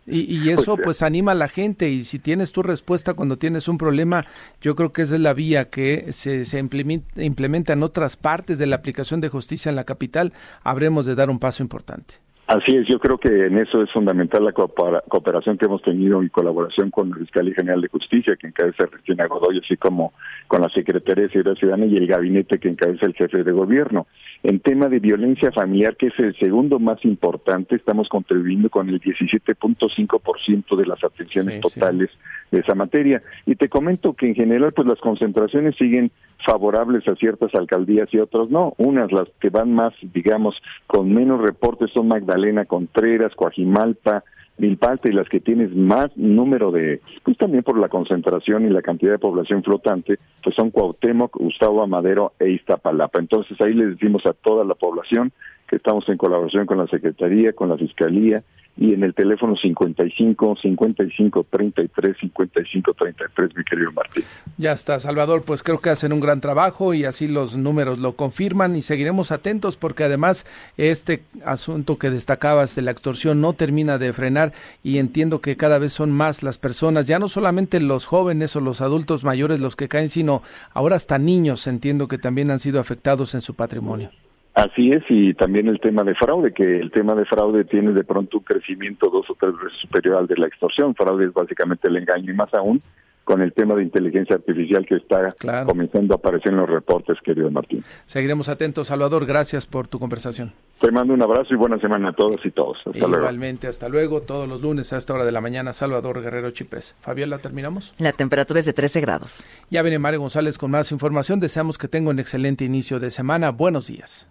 Y, 0.06 0.20
y, 0.20 0.50
eso 0.50 0.76
pues, 0.76 0.84
pues, 0.84 1.02
anima 1.02 1.32
a 1.32 1.34
la 1.34 1.48
gente 1.48 1.90
y 1.90 2.04
si 2.04 2.20
tienes 2.20 2.52
tu 2.52 2.62
respuesta 2.62 3.14
cuando 3.14 3.38
tienes 3.38 3.66
un 3.66 3.76
problema, 3.76 4.24
yo 4.60 4.76
creo 4.76 4.92
que 4.92 5.02
esa 5.02 5.16
es 5.16 5.20
la 5.20 5.34
vía 5.34 5.68
que 5.68 6.12
se, 6.12 6.44
se 6.44 6.60
implementa, 6.60 7.22
implementa 7.24 7.72
en 7.72 7.82
otras 7.82 8.16
partes 8.16 8.60
de 8.60 8.66
la 8.66 8.76
aplicación 8.76 9.20
de 9.20 9.28
justicia 9.28 9.68
en 9.68 9.74
la 9.74 9.82
capital, 9.82 10.32
habremos 10.62 11.06
de 11.06 11.16
dar 11.16 11.28
un 11.28 11.40
paso 11.40 11.64
importante. 11.64 12.14
Así 12.46 12.76
es, 12.76 12.86
yo 12.86 13.00
creo 13.00 13.18
que 13.18 13.46
en 13.46 13.58
eso 13.58 13.82
es 13.82 13.90
fundamental 13.90 14.44
la 14.44 14.52
cooperación 14.52 15.58
que 15.58 15.64
hemos 15.64 15.82
tenido 15.82 16.22
y 16.22 16.30
colaboración 16.30 16.92
con 16.92 17.10
la 17.10 17.16
Fiscalía 17.16 17.54
General 17.56 17.80
de 17.80 17.88
Justicia, 17.88 18.36
que 18.36 18.46
encabeza 18.46 18.86
Cristina 18.86 19.26
Godoy, 19.26 19.58
así 19.58 19.76
como 19.76 20.12
con 20.46 20.62
la 20.62 20.68
Secretaría 20.68 21.24
de 21.24 21.30
Seguridad 21.30 21.56
Ciudadana 21.56 21.86
y 21.86 21.96
el 21.96 22.06
gabinete 22.06 22.60
que 22.60 22.68
encabeza 22.68 23.06
el 23.06 23.14
jefe 23.14 23.42
de 23.42 23.50
gobierno. 23.50 24.06
En 24.46 24.60
tema 24.60 24.86
de 24.86 25.00
violencia 25.00 25.50
familiar, 25.50 25.96
que 25.96 26.06
es 26.06 26.18
el 26.20 26.32
segundo 26.38 26.78
más 26.78 27.04
importante, 27.04 27.74
estamos 27.74 28.08
contribuyendo 28.08 28.70
con 28.70 28.88
el 28.88 29.00
17.5% 29.00 30.76
de 30.76 30.86
las 30.86 31.02
atenciones 31.02 31.60
totales 31.60 32.10
de 32.52 32.60
esa 32.60 32.76
materia. 32.76 33.20
Y 33.44 33.56
te 33.56 33.68
comento 33.68 34.12
que 34.12 34.28
en 34.28 34.36
general, 34.36 34.72
pues 34.72 34.86
las 34.86 35.00
concentraciones 35.00 35.74
siguen 35.74 36.12
favorables 36.46 37.08
a 37.08 37.16
ciertas 37.16 37.52
alcaldías 37.56 38.08
y 38.12 38.18
otras 38.18 38.48
no. 38.48 38.74
Unas, 38.76 39.10
las 39.10 39.26
que 39.40 39.50
van 39.50 39.74
más, 39.74 39.94
digamos, 40.00 40.54
con 40.86 41.12
menos 41.12 41.40
reportes 41.40 41.90
son 41.90 42.06
Magdalena 42.06 42.66
Contreras, 42.66 43.34
Coajimalpa, 43.34 44.22
Milpalta 44.58 45.08
y 45.08 45.12
las 45.12 45.28
que 45.28 45.40
tienes 45.40 45.74
más 45.74 46.16
número 46.16 46.70
de, 46.70 47.00
pues 47.24 47.36
también 47.36 47.62
por 47.62 47.78
la 47.78 47.88
concentración 47.88 48.66
y 48.66 48.70
la 48.70 48.82
cantidad 48.82 49.12
de 49.12 49.18
población 49.18 49.62
flotante, 49.62 50.18
pues 50.42 50.54
son 50.56 50.70
Cuauhtémoc, 50.70 51.36
Gustavo 51.36 51.82
Amadero 51.82 52.32
e 52.38 52.50
Iztapalapa. 52.50 53.18
Entonces 53.18 53.60
ahí 53.60 53.74
les 53.74 53.90
decimos 53.90 54.24
a 54.26 54.32
toda 54.32 54.64
la 54.64 54.74
población 54.74 55.32
que 55.66 55.76
estamos 55.76 56.08
en 56.08 56.16
colaboración 56.16 56.66
con 56.66 56.78
la 56.78 56.86
Secretaría, 56.86 57.52
con 57.52 57.68
la 57.68 57.76
Fiscalía 57.76 58.42
y 58.78 58.92
en 58.92 59.02
el 59.02 59.14
teléfono 59.14 59.56
55 59.56 60.56
55 60.60 61.46
33 61.50 62.16
55 62.20 62.94
33, 62.94 63.56
mi 63.56 63.64
querido 63.64 63.92
Martín. 63.92 64.24
Ya 64.58 64.72
está, 64.72 65.00
Salvador, 65.00 65.44
pues 65.46 65.62
creo 65.62 65.80
que 65.80 65.90
hacen 65.90 66.12
un 66.12 66.20
gran 66.20 66.40
trabajo 66.40 66.92
y 66.92 67.04
así 67.04 67.26
los 67.26 67.56
números 67.56 67.98
lo 67.98 68.16
confirman 68.16 68.76
y 68.76 68.82
seguiremos 68.82 69.32
atentos 69.32 69.76
porque 69.78 70.04
además 70.04 70.46
este 70.76 71.22
asunto 71.44 71.98
que 71.98 72.10
destacabas 72.10 72.76
de 72.76 72.82
la 72.82 72.90
extorsión 72.90 73.40
no 73.40 73.54
termina 73.54 73.96
de 73.96 74.12
frenar 74.12 74.52
y 74.82 74.98
entiendo 74.98 75.40
que 75.40 75.56
cada 75.56 75.78
vez 75.78 75.92
son 75.92 76.10
más 76.10 76.42
las 76.42 76.58
personas, 76.58 77.06
ya 77.06 77.18
no 77.18 77.28
solamente 77.28 77.80
los 77.80 78.06
jóvenes 78.06 78.56
o 78.56 78.60
los 78.60 78.82
adultos 78.82 79.24
mayores 79.24 79.60
los 79.60 79.74
que 79.74 79.88
caen, 79.88 80.10
sino 80.10 80.42
ahora 80.74 80.96
hasta 80.96 81.18
niños 81.18 81.66
entiendo 81.66 82.08
que 82.08 82.18
también 82.18 82.50
han 82.50 82.58
sido 82.58 82.78
afectados 82.78 83.34
en 83.34 83.40
su 83.40 83.54
patrimonio. 83.54 84.10
Así 84.56 84.90
es, 84.90 85.02
y 85.10 85.34
también 85.34 85.68
el 85.68 85.78
tema 85.80 86.02
de 86.02 86.14
fraude, 86.14 86.54
que 86.54 86.80
el 86.80 86.90
tema 86.90 87.14
de 87.14 87.26
fraude 87.26 87.66
tiene 87.66 87.92
de 87.92 88.04
pronto 88.04 88.38
un 88.38 88.44
crecimiento 88.44 89.10
dos 89.10 89.28
o 89.28 89.36
tres 89.38 89.52
veces 89.52 89.78
superior 89.82 90.16
al 90.16 90.26
de 90.26 90.36
la 90.38 90.46
extorsión. 90.46 90.94
Fraude 90.94 91.26
es 91.26 91.34
básicamente 91.34 91.88
el 91.88 91.96
engaño 91.98 92.32
y 92.32 92.34
más 92.34 92.52
aún 92.54 92.82
con 93.26 93.42
el 93.42 93.52
tema 93.52 93.74
de 93.74 93.82
inteligencia 93.82 94.36
artificial 94.36 94.86
que 94.86 94.94
está 94.94 95.34
comenzando 95.66 96.14
a 96.14 96.16
aparecer 96.16 96.52
en 96.52 96.58
los 96.58 96.70
reportes, 96.70 97.18
querido 97.22 97.50
Martín. 97.50 97.84
Seguiremos 98.06 98.48
atentos, 98.48 98.86
Salvador. 98.86 99.26
Gracias 99.26 99.66
por 99.66 99.88
tu 99.88 99.98
conversación. 99.98 100.52
Te 100.80 100.90
mando 100.92 101.12
un 101.12 101.20
abrazo 101.20 101.52
y 101.52 101.56
buena 101.56 101.78
semana 101.78 102.10
a 102.10 102.12
todos 102.12 102.40
y 102.44 102.52
todos. 102.52 102.78
Hasta 102.86 102.98
Igualmente, 102.98 103.66
hasta 103.66 103.90
luego. 103.90 104.22
Todos 104.22 104.48
los 104.48 104.62
lunes 104.62 104.92
a 104.94 104.96
esta 104.96 105.12
hora 105.12 105.26
de 105.26 105.32
la 105.32 105.42
mañana, 105.42 105.74
Salvador 105.74 106.22
Guerrero 106.22 106.50
Chipres. 106.52 106.96
Fabiola, 107.00 107.38
¿terminamos? 107.38 107.94
La 107.98 108.12
temperatura 108.12 108.60
es 108.60 108.64
de 108.66 108.72
13 108.72 109.00
grados. 109.00 109.44
Ya 109.70 109.82
viene 109.82 109.98
Mario 109.98 110.20
González 110.20 110.56
con 110.56 110.70
más 110.70 110.92
información. 110.92 111.40
Deseamos 111.40 111.76
que 111.76 111.88
tenga 111.88 112.10
un 112.10 112.20
excelente 112.20 112.64
inicio 112.64 113.00
de 113.00 113.10
semana. 113.10 113.50
Buenos 113.50 113.88
días. 113.88 114.24